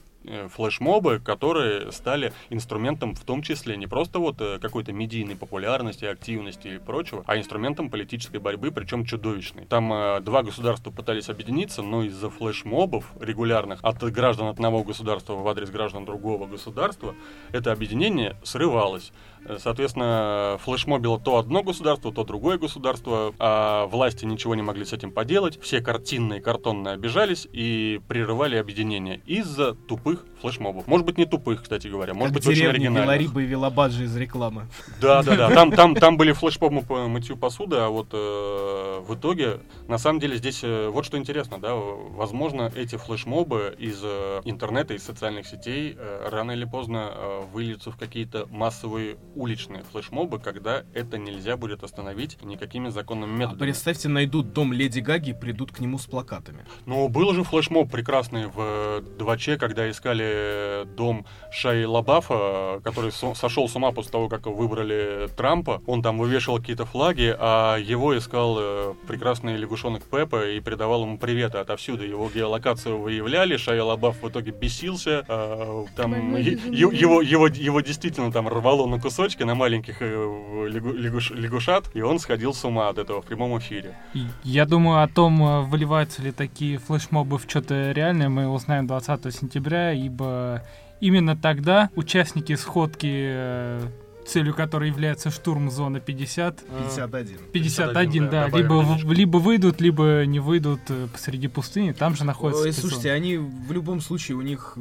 флешмобы, 0.49 1.21
которые 1.21 1.93
стали 1.93 2.33
инструментом 2.51 3.15
в 3.15 3.25
том 3.25 3.43
числе 3.43 3.77
не 3.77 3.87
просто 3.87 4.19
вот 4.19 4.41
э, 4.41 4.59
какой-то 4.59 4.93
медийной 4.93 5.37
популярности, 5.37 6.05
активности 6.05 6.69
и 6.69 6.79
прочего, 6.79 7.25
а 7.27 7.39
инструментом 7.39 7.91
политической 7.91 8.39
борьбы, 8.39 8.71
причем 8.71 9.05
чудовищной. 9.05 9.67
Там 9.67 9.93
э, 9.93 10.21
два 10.21 10.43
государства 10.43 10.91
пытались 10.91 11.29
объединиться, 11.29 11.83
но 11.83 12.05
из-за 12.05 12.31
флешмобов 12.31 13.13
регулярных 13.21 13.81
от 13.83 14.03
граждан 14.13 14.49
одного 14.49 14.83
государства 14.85 15.35
в 15.35 15.49
адрес 15.49 15.71
граждан 15.71 16.05
другого 16.05 16.47
государства 16.47 17.15
это 17.53 17.73
объединение 17.73 18.37
срывалось. 18.43 19.13
Соответственно, 19.59 20.59
флешмобило 20.63 21.19
то 21.19 21.39
одно 21.39 21.63
государство, 21.63 22.13
то 22.13 22.25
другое 22.25 22.59
государство, 22.59 23.35
а 23.39 23.87
власти 23.87 24.25
ничего 24.25 24.55
не 24.55 24.63
могли 24.63 24.85
с 24.85 24.93
этим 24.93 25.13
поделать. 25.13 25.61
Все 25.61 25.81
картинные, 25.81 26.41
картонные 26.41 26.95
обижались 26.95 27.49
и 27.53 28.01
прерывали 28.09 28.57
объединение 28.57 29.21
из-за 29.27 29.75
тупых 29.75 30.25
флешмобов. 30.41 30.87
Может 30.87 31.07
быть, 31.07 31.19
не 31.19 31.25
тупых, 31.25 31.63
кстати 31.63 31.89
говоря, 31.89 32.15
может 32.15 32.35
как 32.35 32.43
быть, 32.43 32.47
очень 32.49 32.67
оригинальных. 32.67 33.05
Велариба 33.05 33.43
и 33.43 33.47
Велобаджи 33.47 34.05
из 34.05 34.17
рекламы. 34.17 34.69
Да, 35.01 35.23
да, 35.23 35.37
да. 35.37 35.51
Там, 35.51 35.73
там, 35.73 35.95
там 35.95 36.17
были 36.17 36.33
флешмобы 36.33 36.83
по 36.83 37.07
мытью 37.09 37.37
посуды, 37.37 37.77
а 37.77 37.89
вот 37.89 38.09
э, 38.13 39.01
в 39.01 39.15
итоге, 39.15 39.61
на 39.89 39.99
самом 39.99 40.21
деле, 40.21 40.37
здесь 40.37 40.61
э, 40.63 40.89
вот 40.89 41.05
что 41.05 41.19
интересно, 41.19 41.59
да, 41.59 41.75
возможно, 41.75 42.71
эти 42.75 42.97
флешмобы 42.97 43.75
из 43.79 44.01
э, 44.03 44.41
интернета, 44.45 44.95
из 44.95 45.05
социальных 45.05 45.47
сетей 45.47 45.97
э, 45.97 46.29
рано 46.31 46.53
или 46.53 46.65
поздно 46.65 47.11
э, 47.13 47.43
выльются 47.53 47.91
в 47.91 47.97
какие-то 47.97 48.47
массовые 48.51 49.17
уличные 49.43 49.83
флешмобы, 49.93 50.39
когда 50.39 50.83
это 50.95 51.17
нельзя 51.19 51.57
будет 51.57 51.85
остановить 51.85 52.43
никакими 52.43 52.89
законными 52.89 53.33
А 53.35 53.37
методами. 53.39 53.59
представьте, 53.61 54.09
найдут 54.09 54.53
дом 54.53 54.73
Леди 54.73 55.01
Гаги 55.01 55.31
и 55.31 55.33
придут 55.33 55.71
к 55.73 55.79
нему 55.81 55.99
с 55.99 56.07
плакатами. 56.07 56.65
Ну, 56.87 57.09
был 57.09 57.33
же 57.35 57.45
флешмоб 57.45 57.91
прекрасный 57.91 58.47
в 58.47 58.55
э, 58.59 59.03
2Ч, 59.19 59.57
когда 59.57 59.89
искали 59.91 60.85
дом 60.97 61.25
Шай 61.53 61.85
Лабафа, 61.85 62.81
который 62.83 63.13
со- 63.13 63.35
сошел 63.35 63.69
с 63.69 63.77
ума 63.77 63.93
после 63.93 64.11
того, 64.13 64.29
как 64.29 64.47
выбрали 64.47 65.29
Трампа. 65.37 65.81
Он 65.87 66.03
там 66.03 66.19
вывешивал 66.19 66.59
какие-то 66.59 66.85
флаги, 66.85 67.35
а 67.39 67.77
его 67.77 68.17
искал 68.19 68.57
э, 68.59 68.95
прекрасный 69.07 69.57
лягушонок 69.57 70.03
Пеппа 70.05 70.49
и 70.49 70.61
передавал 70.61 71.03
ему 71.03 71.19
приветы 71.19 71.59
отовсюду. 71.59 72.05
Его 72.05 72.29
геолокацию 72.35 72.99
выявляли, 72.99 73.57
Шай 73.57 73.81
Лабаф 73.81 74.23
в 74.23 74.29
итоге 74.29 74.51
бесился. 74.53 75.25
э, 75.29 75.85
там 75.97 76.13
Твою 76.15 76.37
е- 76.39 76.51
безумие. 76.57 76.81
е- 76.81 76.99
его, 76.99 77.23
его, 77.23 77.47
его 77.47 77.81
действительно 77.81 78.33
там 78.33 78.49
рвало 78.49 78.87
на 78.87 78.99
кусочки, 79.01 79.28
на 79.45 79.55
маленьких 79.55 79.97
э, 80.01 80.05
лягу- 80.07 80.97
лягуш- 80.97 81.35
лягушат, 81.35 81.91
и 81.95 82.01
он 82.03 82.19
сходил 82.19 82.53
с 82.55 82.65
ума 82.65 82.89
от 82.89 82.99
этого 82.99 83.21
в 83.23 83.25
прямом 83.27 83.59
эфире. 83.59 83.97
Я 84.45 84.65
думаю, 84.67 85.03
о 85.03 85.09
том, 85.09 85.43
э, 85.43 85.61
выливаются 85.63 86.23
ли 86.23 86.33
такие 86.33 86.79
флешмобы 86.79 87.39
в 87.39 87.43
что-то 87.49 87.93
реальное, 87.93 88.29
мы 88.29 88.49
узнаем 88.49 88.87
20 88.87 89.31
сентября, 89.35 89.93
ибо 89.93 90.63
именно 91.01 91.37
тогда 91.37 91.91
участники 91.97 92.57
сходки, 92.57 93.07
э, 93.13 93.81
целью 94.27 94.53
которой 94.55 94.91
является 94.91 95.31
штурм 95.31 95.71
зоны 95.71 96.01
50, 96.01 96.59
51. 96.87 97.39
51, 97.53 98.29
да, 98.29 98.45
добавим 98.47 98.57
либо, 98.67 98.73
в- 98.83 99.13
либо 99.13 99.37
выйдут, 99.39 99.81
либо 99.81 100.25
не 100.27 100.39
выйдут 100.41 100.81
посреди 101.13 101.49
пустыни, 101.49 101.93
там 101.93 102.15
же 102.15 102.25
находится 102.25 102.65
Ой, 102.65 102.73
слушайте, 102.75 103.11
они 103.13 103.39
в 103.39 103.73
любом 103.73 104.01
случае 104.03 104.37
у 104.37 104.43
них 104.43 104.77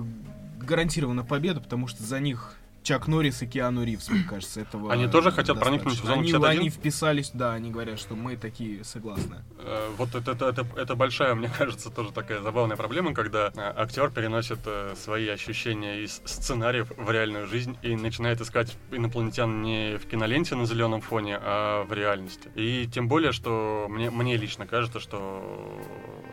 гарантирована 0.59 1.23
победа, 1.23 1.61
потому 1.61 1.87
что 1.87 2.03
за 2.03 2.19
них 2.19 2.55
Чак 2.88 3.08
Норрис 3.10 3.41
и 3.41 3.46
Киану 3.48 3.84
Ривз, 3.84 4.08
мне 4.08 4.24
кажется, 4.24 4.62
этого 4.62 4.94
Они 4.94 5.08
тоже 5.08 5.29
хотят 5.29 5.58
достаточно. 5.58 5.84
проникнуть 5.84 6.00
в 6.00 6.06
зону 6.06 6.22
они, 6.22 6.32
51? 6.32 6.60
Они 6.62 6.70
вписались, 6.70 7.32
да, 7.34 7.51
они 7.51 7.70
говорят, 7.70 8.00
что 8.00 8.15
мы 8.15 8.38
такие 8.38 8.86
согласны. 8.86 9.44
Э, 9.60 9.89
Вот 9.98 10.15
это, 10.15 10.32
это, 10.32 10.46
это, 10.46 10.65
это 10.77 10.96
большая, 10.96 11.36
мне 11.36 11.50
кажется, 11.58 11.89
тоже 11.89 12.13
такая 12.13 12.41
забавная 12.41 12.77
проблема, 12.77 13.13
когда 13.13 13.48
э, 13.48 13.51
актер 13.75 14.10
переносит 14.10 14.60
э, 14.63 14.94
свои 14.96 15.27
ощущения 15.27 16.00
из 16.01 16.22
сценариев 16.24 16.89
в 16.96 17.12
реальную 17.12 17.46
жизнь 17.48 17.77
и 17.82 17.94
начинает 17.98 18.39
искать 18.39 18.77
инопланетян 18.89 19.62
не 19.63 19.98
в 19.98 20.06
киноленте 20.08 20.56
на 20.56 20.65
зеленом 20.65 21.01
фоне, 21.01 21.39
а 21.41 21.84
в 21.84 21.91
реальности. 21.91 22.50
И 22.56 22.88
тем 22.88 23.10
более, 23.10 23.34
что 23.34 23.88
мне, 23.89 24.10
мне 24.12 24.38
лично 24.38 24.65
кажется, 24.65 25.01
что 25.01 25.44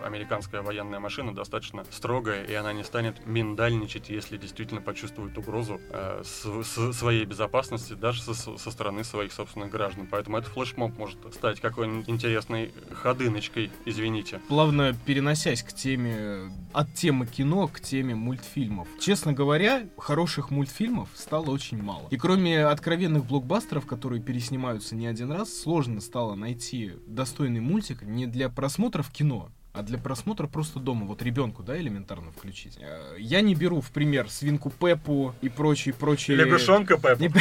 американская 0.05 0.63
военная 0.63 1.01
машина 1.01 1.35
достаточно 1.35 1.85
строгая, 1.91 2.45
и 2.45 2.55
она 2.55 2.73
не 2.73 2.85
станет 2.85 3.27
миндальничать, 3.27 4.09
если 4.09 4.37
действительно 4.37 4.81
почувствует 4.81 5.37
угрозу 5.37 5.81
э, 5.91 6.23
с- 6.25 6.44
своей 6.93 7.25
безопасности 7.25 7.95
даже 7.95 8.23
со, 8.23 8.35
со 8.35 8.71
стороны 8.71 9.05
своих 9.05 9.33
собственных 9.33 9.71
граждан. 9.71 10.07
Поэтому 10.11 10.39
этот 10.39 10.53
флешмоб 10.53 10.97
может 10.99 11.19
стать 11.35 11.61
какой-нибудь 11.61 12.09
интересной 12.09 12.73
ходыночкой, 12.93 13.71
извините. 13.85 14.41
Плавно 14.49 14.95
переносясь 15.07 15.63
к 15.63 15.73
теме, 15.73 16.51
от 16.73 16.93
темы 16.95 17.27
кино 17.27 17.69
к 17.69 17.81
теме 17.81 18.15
мультфильмов. 18.15 18.89
Честно 19.01 19.33
говоря, 19.33 19.89
хороших 19.99 20.51
мультфильмов 20.51 21.09
стало 21.15 21.51
очень 21.51 21.83
мало. 21.83 22.09
И 22.11 22.17
кроме 22.17 22.65
откровенных 22.65 23.25
блокбастеров, 23.25 23.87
которые 23.87 24.23
переснимаются 24.23 24.95
не 24.95 25.07
один 25.07 25.33
раз, 25.33 25.53
сложно 25.55 26.01
стало 26.01 26.35
найти 26.35 26.93
достойный 27.07 27.61
мультик 27.61 28.03
не 28.03 28.27
для 28.27 28.49
просмотра 28.49 29.03
в 29.03 29.11
кино, 29.11 29.51
а 29.75 29.83
для 29.83 29.99
просмотра 29.99 30.47
просто 30.47 30.79
дома, 30.79 31.05
вот 31.05 31.21
ребенку, 31.21 31.65
да, 31.65 31.77
элементарно 31.79 32.31
включить. 32.31 32.79
Э, 32.81 33.17
Я 33.19 33.41
не 33.41 33.57
беру 33.57 33.81
в 33.81 33.91
пример 33.91 34.31
свинку 34.31 34.71
Пеппу 34.71 35.35
и 35.43 35.49
прочие, 35.49 35.93
прочие... 35.93 36.37
Лягушонка 36.37 36.97
Пеппа. 36.97 37.41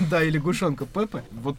Да, 0.10 0.22
и 0.22 0.30
лягушонка 0.30 0.84
Пеппы. 0.84 1.22
Вот 1.32 1.56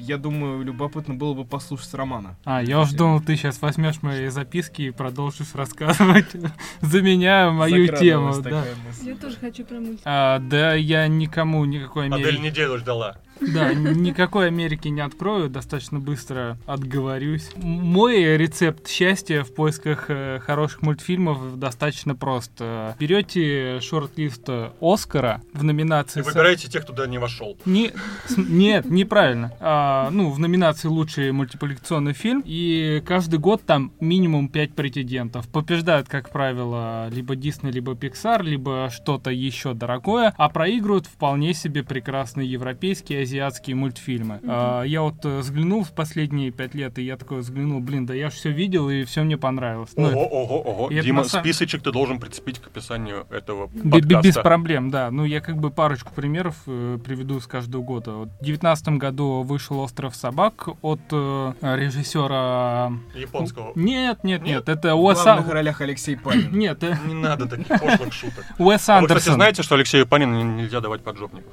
я 0.00 0.16
думаю, 0.16 0.62
любопытно 0.64 1.14
было 1.14 1.34
бы 1.34 1.44
послушать 1.44 1.92
Романа. 1.94 2.36
А, 2.44 2.62
я 2.62 2.80
уж 2.80 2.90
думал, 2.92 3.20
ты 3.20 3.36
сейчас 3.36 3.60
возьмешь 3.60 4.02
мои 4.02 4.28
записки 4.28 4.82
и 4.82 4.90
продолжишь 4.90 5.54
рассказывать 5.54 6.26
за 6.80 7.02
меня 7.02 7.50
мою 7.50 7.86
тему. 7.96 8.34
Да. 8.40 8.64
Я 9.02 9.14
тоже 9.16 9.36
хочу 9.36 9.64
про 9.64 9.78
мультик. 9.78 10.00
А, 10.04 10.38
да, 10.38 10.74
я 10.74 11.06
никому 11.06 11.64
никакой 11.64 12.08
Адель 12.08 12.40
неделю 12.40 12.78
ждала. 12.78 13.18
Да, 13.40 13.74
никакой 13.74 14.48
Америки 14.48 14.88
не 14.88 15.00
открою, 15.00 15.48
достаточно 15.48 15.98
быстро 15.98 16.58
отговорюсь. 16.66 17.50
Мой 17.56 18.36
рецепт 18.36 18.88
счастья 18.88 19.42
в 19.42 19.54
поисках 19.54 20.06
э, 20.08 20.40
хороших 20.40 20.82
мультфильмов 20.82 21.58
достаточно 21.58 22.14
прост. 22.14 22.52
Э, 22.60 22.94
Берете 22.98 23.80
шорт-лист 23.80 24.48
Оскара 24.80 25.42
в 25.52 25.64
номинации... 25.64 26.20
И 26.20 26.22
выбирайте 26.22 26.68
тех, 26.68 26.82
кто 26.84 26.92
туда 26.92 27.06
не 27.06 27.18
вошел. 27.18 27.56
Не, 27.64 27.92
нет, 28.36 28.86
неправильно. 28.86 29.52
А, 29.60 30.10
ну, 30.10 30.30
в 30.30 30.38
номинации 30.38 30.88
лучший 30.88 31.32
мультипликационный 31.32 32.12
фильм. 32.12 32.42
И 32.44 33.02
каждый 33.06 33.38
год 33.38 33.62
там 33.64 33.92
минимум 34.00 34.48
5 34.48 34.74
претендентов. 34.74 35.48
Побеждают, 35.48 36.08
как 36.08 36.30
правило, 36.30 37.08
либо 37.10 37.36
Дисней, 37.36 37.72
либо 37.72 37.92
Pixar, 37.92 38.42
либо 38.42 38.90
что-то 38.92 39.30
еще 39.30 39.74
дорогое. 39.74 40.34
А 40.36 40.48
проигрывают 40.48 41.06
вполне 41.06 41.54
себе 41.54 41.82
прекрасные 41.82 42.50
европейские, 42.50 43.24
азиатские 43.28 43.76
мультфильмы. 43.76 44.40
А, 44.46 44.82
я 44.82 45.02
вот 45.02 45.24
э, 45.24 45.38
взглянул 45.38 45.84
в 45.84 45.92
последние 45.92 46.50
5 46.50 46.74
лет, 46.74 46.98
и 46.98 47.02
я 47.02 47.16
такой 47.16 47.40
взглянул, 47.40 47.80
блин, 47.80 48.06
да 48.06 48.14
я 48.14 48.30
же 48.30 48.36
все 48.36 48.50
видел, 48.50 48.88
и 48.88 49.04
все 49.04 49.22
мне 49.22 49.36
понравилось. 49.36 49.90
Ну, 49.96 50.08
Ого, 50.08 50.26
ого, 50.26 50.60
ого. 50.62 50.88
и 50.90 50.94
это 50.96 51.04
Дима, 51.04 51.24
самом- 51.24 51.44
списочек 51.44 51.82
ты 51.82 51.92
должен 51.92 52.18
прицепить 52.20 52.58
к 52.58 52.66
описанию 52.68 53.26
этого 53.30 53.66
б- 53.68 54.00
Без 54.00 54.12
подкаста. 54.14 54.42
проблем, 54.42 54.90
да. 54.90 55.10
Ну, 55.10 55.24
я 55.24 55.40
как 55.40 55.58
бы 55.58 55.70
парочку 55.70 56.12
примеров 56.14 56.56
э, 56.66 56.98
приведу 57.04 57.40
с 57.40 57.46
каждого 57.46 57.82
года. 57.82 58.12
Вот 58.12 58.28
в 58.40 58.44
девятнадцатом 58.44 58.98
году 58.98 59.42
вышел 59.42 59.78
«Остров 59.80 60.16
собак» 60.16 60.68
от 60.82 61.00
э, 61.12 61.52
режиссера... 61.62 62.92
Японского. 63.14 63.72
Нет, 63.74 64.24
нет, 64.24 64.42
нет, 64.42 64.66
Нет? 64.66 64.68
это 64.68 64.94
В 64.94 65.04
Уэс... 65.04 65.22
главных 65.22 65.48
А- 65.48 65.52
ролях 65.52 65.80
Алексей 65.80 66.16
Панин. 66.16 66.50
Нет, 66.56 66.82
э, 66.82 66.96
Не 67.06 67.14
надо 67.14 67.46
таких 67.46 67.68
пошлых 67.68 68.12
шуток. 68.12 68.44
Уэс 68.58 68.88
А 68.88 69.00
вы, 69.00 69.06
кстати, 69.06 69.12
Андерсон. 69.18 69.34
знаете, 69.34 69.62
что 69.62 69.74
Алексею 69.74 70.06
Панину 70.06 70.36
не- 70.42 70.62
нельзя 70.62 70.80
давать 70.80 71.02
поджопников? 71.02 71.52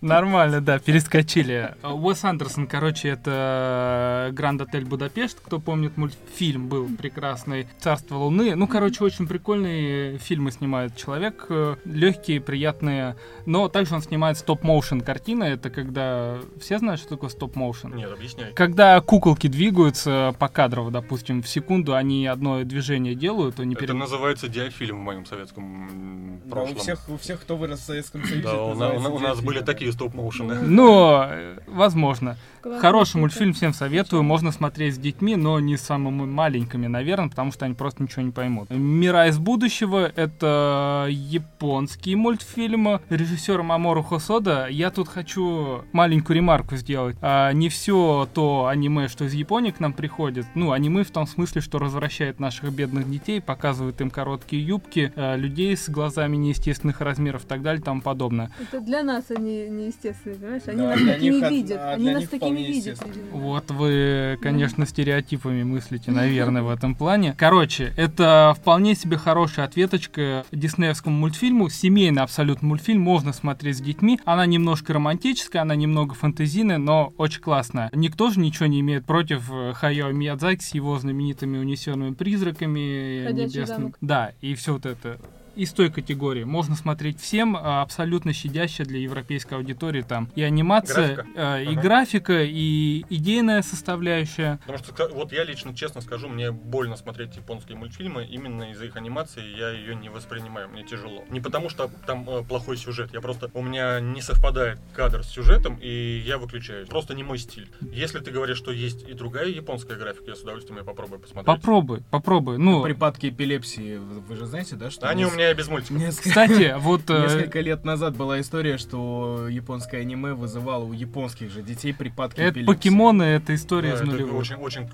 Нормально, 0.00 0.60
да, 0.60 0.78
перескочили. 0.78 1.74
Уэс 1.82 2.24
Андерсон, 2.24 2.66
короче, 2.66 3.08
это 3.08 4.30
Гранд 4.32 4.60
Отель 4.62 4.84
Будапешт. 4.84 5.38
Кто 5.44 5.58
помнит, 5.60 5.96
мультфильм 5.96 6.68
был 6.68 6.88
прекрасный. 6.96 7.66
Царство 7.80 8.16
Луны. 8.16 8.54
Ну, 8.54 8.66
короче, 8.66 9.02
очень 9.04 9.26
прикольные 9.26 10.18
фильмы 10.18 10.50
снимает 10.52 10.96
человек. 10.96 11.46
Легкие, 11.84 12.40
приятные. 12.40 13.16
Но 13.46 13.68
также 13.68 13.94
он 13.94 14.02
снимает 14.02 14.38
стоп-моушен 14.38 15.00
картины. 15.00 15.44
Это 15.44 15.70
когда... 15.70 16.38
Все 16.60 16.78
знают, 16.78 17.00
что 17.00 17.10
такое 17.10 17.30
стоп-моушен? 17.30 17.94
Нет, 17.94 18.12
объясняй. 18.12 18.52
Когда 18.52 19.00
куколки 19.00 19.46
двигаются 19.46 20.34
по 20.38 20.48
кадрово, 20.48 20.90
допустим, 20.90 21.42
в 21.42 21.48
секунду, 21.48 21.94
они 21.94 22.26
одно 22.26 22.62
движение 22.64 23.14
делают, 23.14 23.60
они 23.60 23.74
Это 23.74 23.80
перед... 23.82 23.94
называется 23.94 24.48
диафильм 24.48 24.98
в 25.00 25.02
моем 25.02 25.26
советском 25.26 25.64
м, 25.64 26.40
Да, 26.44 26.46
у 26.46 26.50
прошлом. 26.50 26.78
всех, 26.78 27.08
у 27.08 27.16
всех, 27.16 27.40
кто 27.40 27.56
вырос 27.56 27.80
в 27.80 27.84
Советском 27.84 28.24
Союзе, 28.24 28.42
Да, 28.42 28.62
у, 28.62 28.70
у 29.14 29.18
нас 29.18 29.40
были 29.40 29.60
да. 29.60 29.66
Такие 29.86 29.92
стоп-моушены. 29.92 30.54
Но, 30.62 31.26
э, 31.28 31.58
возможно. 31.66 32.36
Классная 32.66 32.80
Хороший 32.80 33.20
мультфильм, 33.20 33.52
всем 33.52 33.72
советую. 33.72 34.24
Можно 34.24 34.50
смотреть 34.50 34.96
с 34.96 34.98
детьми, 34.98 35.36
но 35.36 35.60
не 35.60 35.76
с 35.76 35.82
самыми 35.82 36.24
маленькими, 36.24 36.88
наверное, 36.88 37.28
потому 37.28 37.52
что 37.52 37.64
они 37.64 37.74
просто 37.74 38.02
ничего 38.02 38.22
не 38.22 38.32
поймут. 38.32 38.70
«Мира 38.70 39.28
из 39.28 39.38
будущего»— 39.38 40.10
это 40.16 41.06
японский 41.08 42.16
мультфильм 42.16 43.00
режиссера 43.08 43.62
Мамору 43.62 44.02
Хосода. 44.02 44.66
Я 44.68 44.90
тут 44.90 45.06
хочу 45.06 45.84
маленькую 45.92 46.38
ремарку 46.38 46.74
сделать. 46.74 47.16
А, 47.22 47.52
не 47.52 47.68
все 47.68 48.28
то 48.34 48.66
аниме, 48.66 49.06
что 49.06 49.26
из 49.26 49.34
Японии 49.34 49.70
к 49.70 49.78
нам 49.78 49.92
приходит, 49.92 50.46
ну, 50.56 50.72
аниме 50.72 51.04
в 51.04 51.10
том 51.12 51.28
смысле, 51.28 51.60
что 51.60 51.78
развращает 51.78 52.40
наших 52.40 52.72
бедных 52.72 53.08
детей, 53.08 53.40
показывает 53.40 54.00
им 54.00 54.10
короткие 54.10 54.66
юбки, 54.66 55.12
а, 55.14 55.36
людей 55.36 55.76
с 55.76 55.88
глазами 55.88 56.36
неестественных 56.36 57.00
размеров 57.00 57.44
и 57.44 57.46
так 57.46 57.62
далее 57.62 57.80
и 57.80 57.84
тому 57.84 58.00
подобное. 58.00 58.50
Это 58.60 58.80
для 58.80 59.04
нас 59.04 59.30
они 59.30 59.68
неестественные, 59.76 60.38
понимаешь? 60.38 60.62
Они 60.66 60.76
Да, 60.78 60.88
нас 60.90 60.98
такими 61.00 61.34
них 61.34 61.50
видят. 61.50 61.78
а 61.80 61.90
Они 61.92 62.10
нас 62.10 62.28
такими 62.28 62.58
видят. 62.60 63.02
Вот 63.32 63.70
вы, 63.70 64.38
конечно, 64.42 64.86
стереотипами 64.86 65.62
мыслите, 65.62 66.10
наверное, 66.12 66.62
в 66.62 66.70
этом 66.70 66.94
плане. 66.94 67.34
Короче, 67.38 67.92
это 67.96 68.54
вполне 68.58 68.94
себе 68.94 69.16
хорошая 69.16 69.66
ответочка 69.66 70.44
диснеевскому 70.52 71.16
мультфильму. 71.16 71.68
Семейный 71.68 72.22
абсолютно 72.22 72.68
мультфильм, 72.68 73.00
можно 73.00 73.32
смотреть 73.32 73.76
с 73.78 73.80
детьми. 73.80 74.18
Она 74.24 74.46
немножко 74.46 74.92
романтическая, 74.94 75.62
она 75.62 75.74
немного 75.76 76.14
фэнтезийная, 76.14 76.78
но 76.78 77.12
очень 77.18 77.40
классная. 77.40 77.90
Никто 77.92 78.30
же 78.30 78.40
ничего 78.40 78.66
не 78.66 78.80
имеет 78.80 79.04
против 79.04 79.50
э, 79.52 79.72
Хаяо 79.74 80.12
Миядзаки 80.12 80.62
с 80.62 80.74
его 80.74 80.98
знаменитыми 80.98 81.58
унесенными 81.58 82.14
призраками 82.14 83.24
«Ходячий 83.26 83.58
небесным. 83.60 83.76
замок». 83.78 83.98
Да, 84.00 84.32
и 84.40 84.54
все 84.54 84.72
вот 84.74 84.86
это 84.86 85.18
из 85.56 85.72
той 85.72 85.90
категории. 85.90 86.44
Можно 86.44 86.76
смотреть 86.76 87.20
всем, 87.20 87.56
а, 87.56 87.82
абсолютно 87.82 88.32
щадящая 88.32 88.86
для 88.86 88.98
европейской 89.00 89.54
аудитории 89.54 90.02
там 90.02 90.28
и 90.36 90.42
анимация, 90.42 91.14
Графика. 91.16 91.26
э, 91.34 91.64
и 91.64 91.72
Ага. 91.72 91.80
графика, 91.80 92.42
и 92.44 93.04
идейная 93.10 93.62
составляющая. 93.62 94.58
Потому 94.66 94.78
что, 94.78 95.08
вот 95.14 95.32
я 95.32 95.44
лично 95.44 95.74
честно 95.74 96.00
скажу, 96.00 96.28
мне 96.28 96.50
больно 96.50 96.96
смотреть 96.96 97.36
японские 97.36 97.76
мультфильмы, 97.78 98.24
именно 98.26 98.70
из-за 98.72 98.84
их 98.86 98.96
анимации 98.96 99.42
я 99.56 99.70
ее 99.70 99.94
не 99.94 100.08
воспринимаю, 100.08 100.68
мне 100.68 100.84
тяжело. 100.84 101.24
Не 101.30 101.40
потому 101.40 101.68
что 101.70 101.90
там 102.06 102.28
э, 102.28 102.42
плохой 102.42 102.76
сюжет, 102.76 103.10
я 103.12 103.20
просто, 103.20 103.50
у 103.54 103.62
меня 103.62 104.00
не 104.00 104.20
совпадает 104.20 104.78
кадр 104.94 105.22
с 105.24 105.28
сюжетом, 105.30 105.78
и 105.80 106.22
я 106.26 106.38
выключаюсь. 106.38 106.88
Просто 106.88 107.14
не 107.14 107.22
мой 107.22 107.38
стиль. 107.38 107.70
Если 107.80 108.18
ты 108.20 108.30
говоришь, 108.30 108.58
что 108.58 108.72
есть 108.72 109.08
и 109.08 109.14
другая 109.14 109.46
японская 109.48 109.96
графика, 109.96 110.24
я 110.30 110.36
с 110.36 110.40
удовольствием 110.42 110.78
ее 110.78 110.84
попробую 110.84 111.20
посмотреть. 111.20 111.46
Попробуй, 111.46 112.02
попробуй. 112.10 112.58
Ну, 112.58 112.82
Припадки 112.82 113.28
эпилепсии, 113.30 113.96
вы 113.96 114.36
же 114.36 114.46
знаете, 114.46 114.76
да, 114.76 114.90
что... 114.90 115.08
Они 115.08 115.24
у 115.24 115.30
меня 115.30 115.45
и 115.50 115.54
без 115.54 115.68
мультиков. 115.68 115.98
несколько- 115.98 116.28
кстати, 116.28 116.74
вот 116.78 117.02
э, 117.08 117.22
Несколько 117.22 117.60
лет 117.60 117.84
назад 117.84 118.16
была 118.16 118.40
история, 118.40 118.78
что 118.78 119.46
японское 119.48 119.98
аниме 120.00 120.34
вызывало 120.34 120.84
у 120.84 120.92
японских 120.92 121.50
же 121.50 121.62
детей 121.62 121.92
припадки 121.92 122.40
это 122.40 122.50
эпилепсии. 122.60 122.66
покемоны, 122.66 123.22
это 123.22 123.54
история 123.54 123.90
Да, 123.90 123.94
из 123.96 124.00
это 124.02 124.10
нулевых. 124.10 124.34
очень, 124.34 124.56
очень 124.56 124.88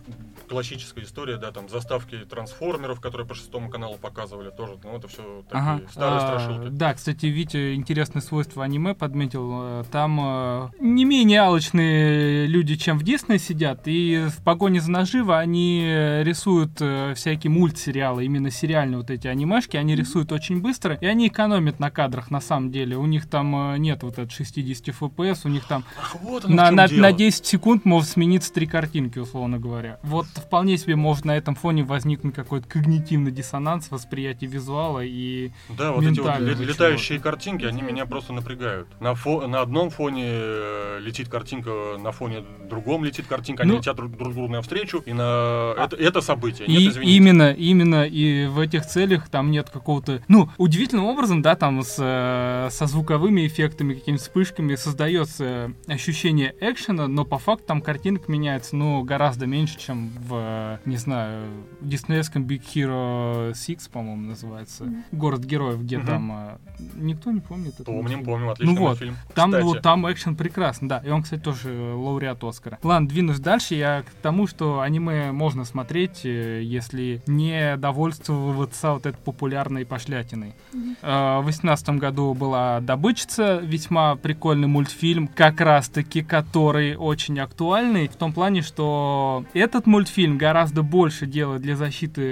классическая 0.49 1.05
история, 1.05 1.37
да, 1.37 1.51
там 1.53 1.69
заставки 1.69 2.17
трансформеров, 2.29 3.01
которые 3.01 3.27
по 3.27 3.35
шестому 3.35 3.71
каналу 3.71 3.97
показывали, 3.97 4.51
тоже, 4.51 4.75
ну 4.85 4.97
это 4.97 5.09
все 5.09 5.43
такие 5.49 5.61
Ага. 5.61 5.83
старые 5.91 6.19
А, 6.19 6.21
страшилки. 6.41 6.69
Да, 6.71 6.95
кстати, 6.95 7.27
Витя 7.27 7.75
интересное 7.75 8.21
свойство 8.23 8.65
аниме 8.65 8.95
подметил. 8.95 9.51
Э, 9.53 9.85
Там 9.91 10.19
э, 10.23 10.69
не 10.81 11.05
менее 11.05 11.41
алчные 11.43 12.47
люди, 12.47 12.77
чем 12.77 12.99
в 12.99 13.03
Дисней 13.03 13.39
сидят, 13.39 13.83
и 13.87 14.27
в 14.29 14.43
погоне 14.43 14.81
за 14.81 14.91
наживо 14.91 15.39
они 15.39 15.83
рисуют 16.23 16.73
э, 16.81 17.15
всякие 17.15 17.51
мультсериалы, 17.51 18.25
именно 18.25 18.51
сериальные 18.51 18.99
вот 18.99 19.11
эти 19.11 19.27
анимешки, 19.27 19.77
они 19.77 19.95
рисуют 19.97 20.33
очень 20.33 20.61
быстро, 20.61 20.95
и 21.01 21.07
они 21.07 21.29
экономят 21.29 21.81
на 21.81 21.91
кадрах 21.91 22.31
на 22.31 22.41
самом 22.41 22.71
деле. 22.71 22.97
У 22.97 23.07
них 23.07 23.29
там 23.29 23.75
э, 23.75 23.79
нет 23.79 24.03
вот 24.03 24.19
от 24.19 24.31
60 24.33 24.89
FPS, 24.89 25.41
у 25.45 25.49
них 25.49 25.65
там 25.67 25.85
Ах, 25.99 26.17
вот 26.23 26.49
на, 26.49 26.71
на, 26.71 26.89
дело. 26.89 27.01
на 27.03 27.13
10 27.13 27.47
секунд 27.47 27.85
может 27.85 28.11
смениться 28.11 28.53
три 28.53 28.67
картинки, 28.67 29.19
условно 29.19 29.59
говоря. 29.59 29.99
Вот 30.03 30.27
вполне 30.43 30.77
себе 30.77 30.97
может 30.97 31.25
на 31.25 31.37
этом 31.37 31.55
фоне 31.55 31.85
возникнуть 31.85 32.35
какой-то 32.35 32.69
когнитивный 32.69 33.31
диссонанс 33.31 33.91
восприятия 33.91 34.47
визуала 34.47 35.01
и 35.03 35.51
Да, 35.71 35.93
вот 35.93 36.05
эти 36.05 36.21
вот 36.21 36.39
летающие 36.41 37.19
картинки, 37.19 37.65
они 37.65 37.83
меня 37.83 38.07
просто 38.07 38.33
напрягают. 38.33 38.89
На, 39.01 39.13
фо- 39.13 39.47
на 39.47 39.61
одном 39.61 39.91
фоне 39.91 40.25
э, 40.27 40.99
летит 41.01 41.29
картинка, 41.29 41.97
на 41.99 42.13
фоне 42.13 42.45
другом 42.69 43.05
летит 43.05 43.27
картинка, 43.27 43.63
они 43.63 43.73
Ну, 43.73 43.79
летят 43.79 43.97
друг, 43.97 44.17
друг 44.17 44.35
другу 44.35 44.53
навстречу, 44.53 44.99
и 45.05 45.13
на 45.13 45.75
это, 45.79 45.97
это 45.97 46.21
событие. 46.21 46.67
Нет, 46.69 46.81
И 46.81 46.89
извините. 46.89 47.17
именно, 47.17 47.53
именно 47.53 48.05
и 48.07 48.47
в 48.47 48.59
этих 48.59 48.87
целях 48.87 49.29
там 49.29 49.51
нет 49.51 49.71
какого-то... 49.71 50.23
Ну, 50.29 50.49
удивительным 50.59 51.07
образом, 51.07 51.43
да, 51.43 51.55
там 51.57 51.83
с, 51.83 51.97
э, 51.99 52.69
со 52.71 52.87
звуковыми 52.87 53.47
эффектами, 53.47 53.95
какими-то 53.95 54.23
вспышками 54.23 54.75
создается 54.75 55.73
ощущение 55.87 56.55
экшена, 56.61 57.09
но 57.09 57.25
по 57.25 57.39
факту 57.39 57.67
там 57.67 57.81
картинка 57.83 58.31
меняется, 58.31 58.77
ну, 58.77 59.03
гораздо 59.03 59.47
меньше, 59.47 59.79
чем 59.79 60.11
в, 60.27 60.79
не 60.85 60.97
знаю, 60.97 61.47
в 61.81 61.89
диснеевском 61.89 62.45
Big 62.45 62.63
Hero 62.75 63.55
6, 63.55 63.91
по-моему, 63.91 64.29
называется. 64.29 64.87
Город 65.13 65.41
героев, 65.45 65.81
где 65.83 65.99
Мгм. 65.99 66.07
там... 66.07 66.33
э, 66.33 66.57
никто 66.97 67.31
не 67.31 67.41
помнит. 67.41 67.75
этот 67.75 67.87
Помним, 67.87 68.03
мультфильм. 68.03 68.25
помним, 68.25 68.49
отличный 68.51 68.75
Ну 68.75 68.81
вот, 68.81 68.89
мультфильм. 68.89 69.17
Там, 69.35 69.51
Кстати, 69.51 69.65
вот, 69.65 69.83
там 69.83 70.11
экшен 70.13 70.37
прекрасный, 70.37 70.89
да. 70.89 71.03
И 71.05 71.11
он, 71.11 71.23
кстати, 71.23 71.41
тоже 71.41 71.71
э, 71.71 71.93
лауреат 71.95 72.43
Оскара. 72.45 72.79
Ладно, 72.83 73.09
двинусь 73.09 73.41
дальше. 73.41 73.75
Я 73.75 74.03
к 74.03 74.11
тому, 74.23 74.47
что 74.47 74.81
аниме 74.81 75.33
можно 75.33 75.65
смотреть, 75.65 76.25
э, 76.25 76.63
если 76.63 77.23
не 77.27 77.77
довольствоваться 77.77 78.93
вот 78.93 79.07
этой 79.07 79.19
популярной 79.19 79.85
пошлятиной. 79.87 80.55
Э, 81.03 81.39
В 81.41 81.45
2018 81.45 81.91
году 81.99 82.35
была 82.35 82.81
«Добычица», 82.81 83.59
весьма 83.63 84.17
прикольный 84.17 84.69
мультфильм, 84.69 85.29
как 85.29 85.61
раз-таки 85.61 86.23
который 86.23 86.97
очень 86.97 87.39
актуальный, 87.41 88.09
в 88.09 88.17
том 88.17 88.33
плане, 88.33 88.63
что 88.63 89.45
этот 89.55 89.87
мультфильм 89.87 90.12
гораздо 90.21 90.83
больше 90.83 91.27
делает 91.27 91.63
для 91.63 91.77
защиты 91.77 92.23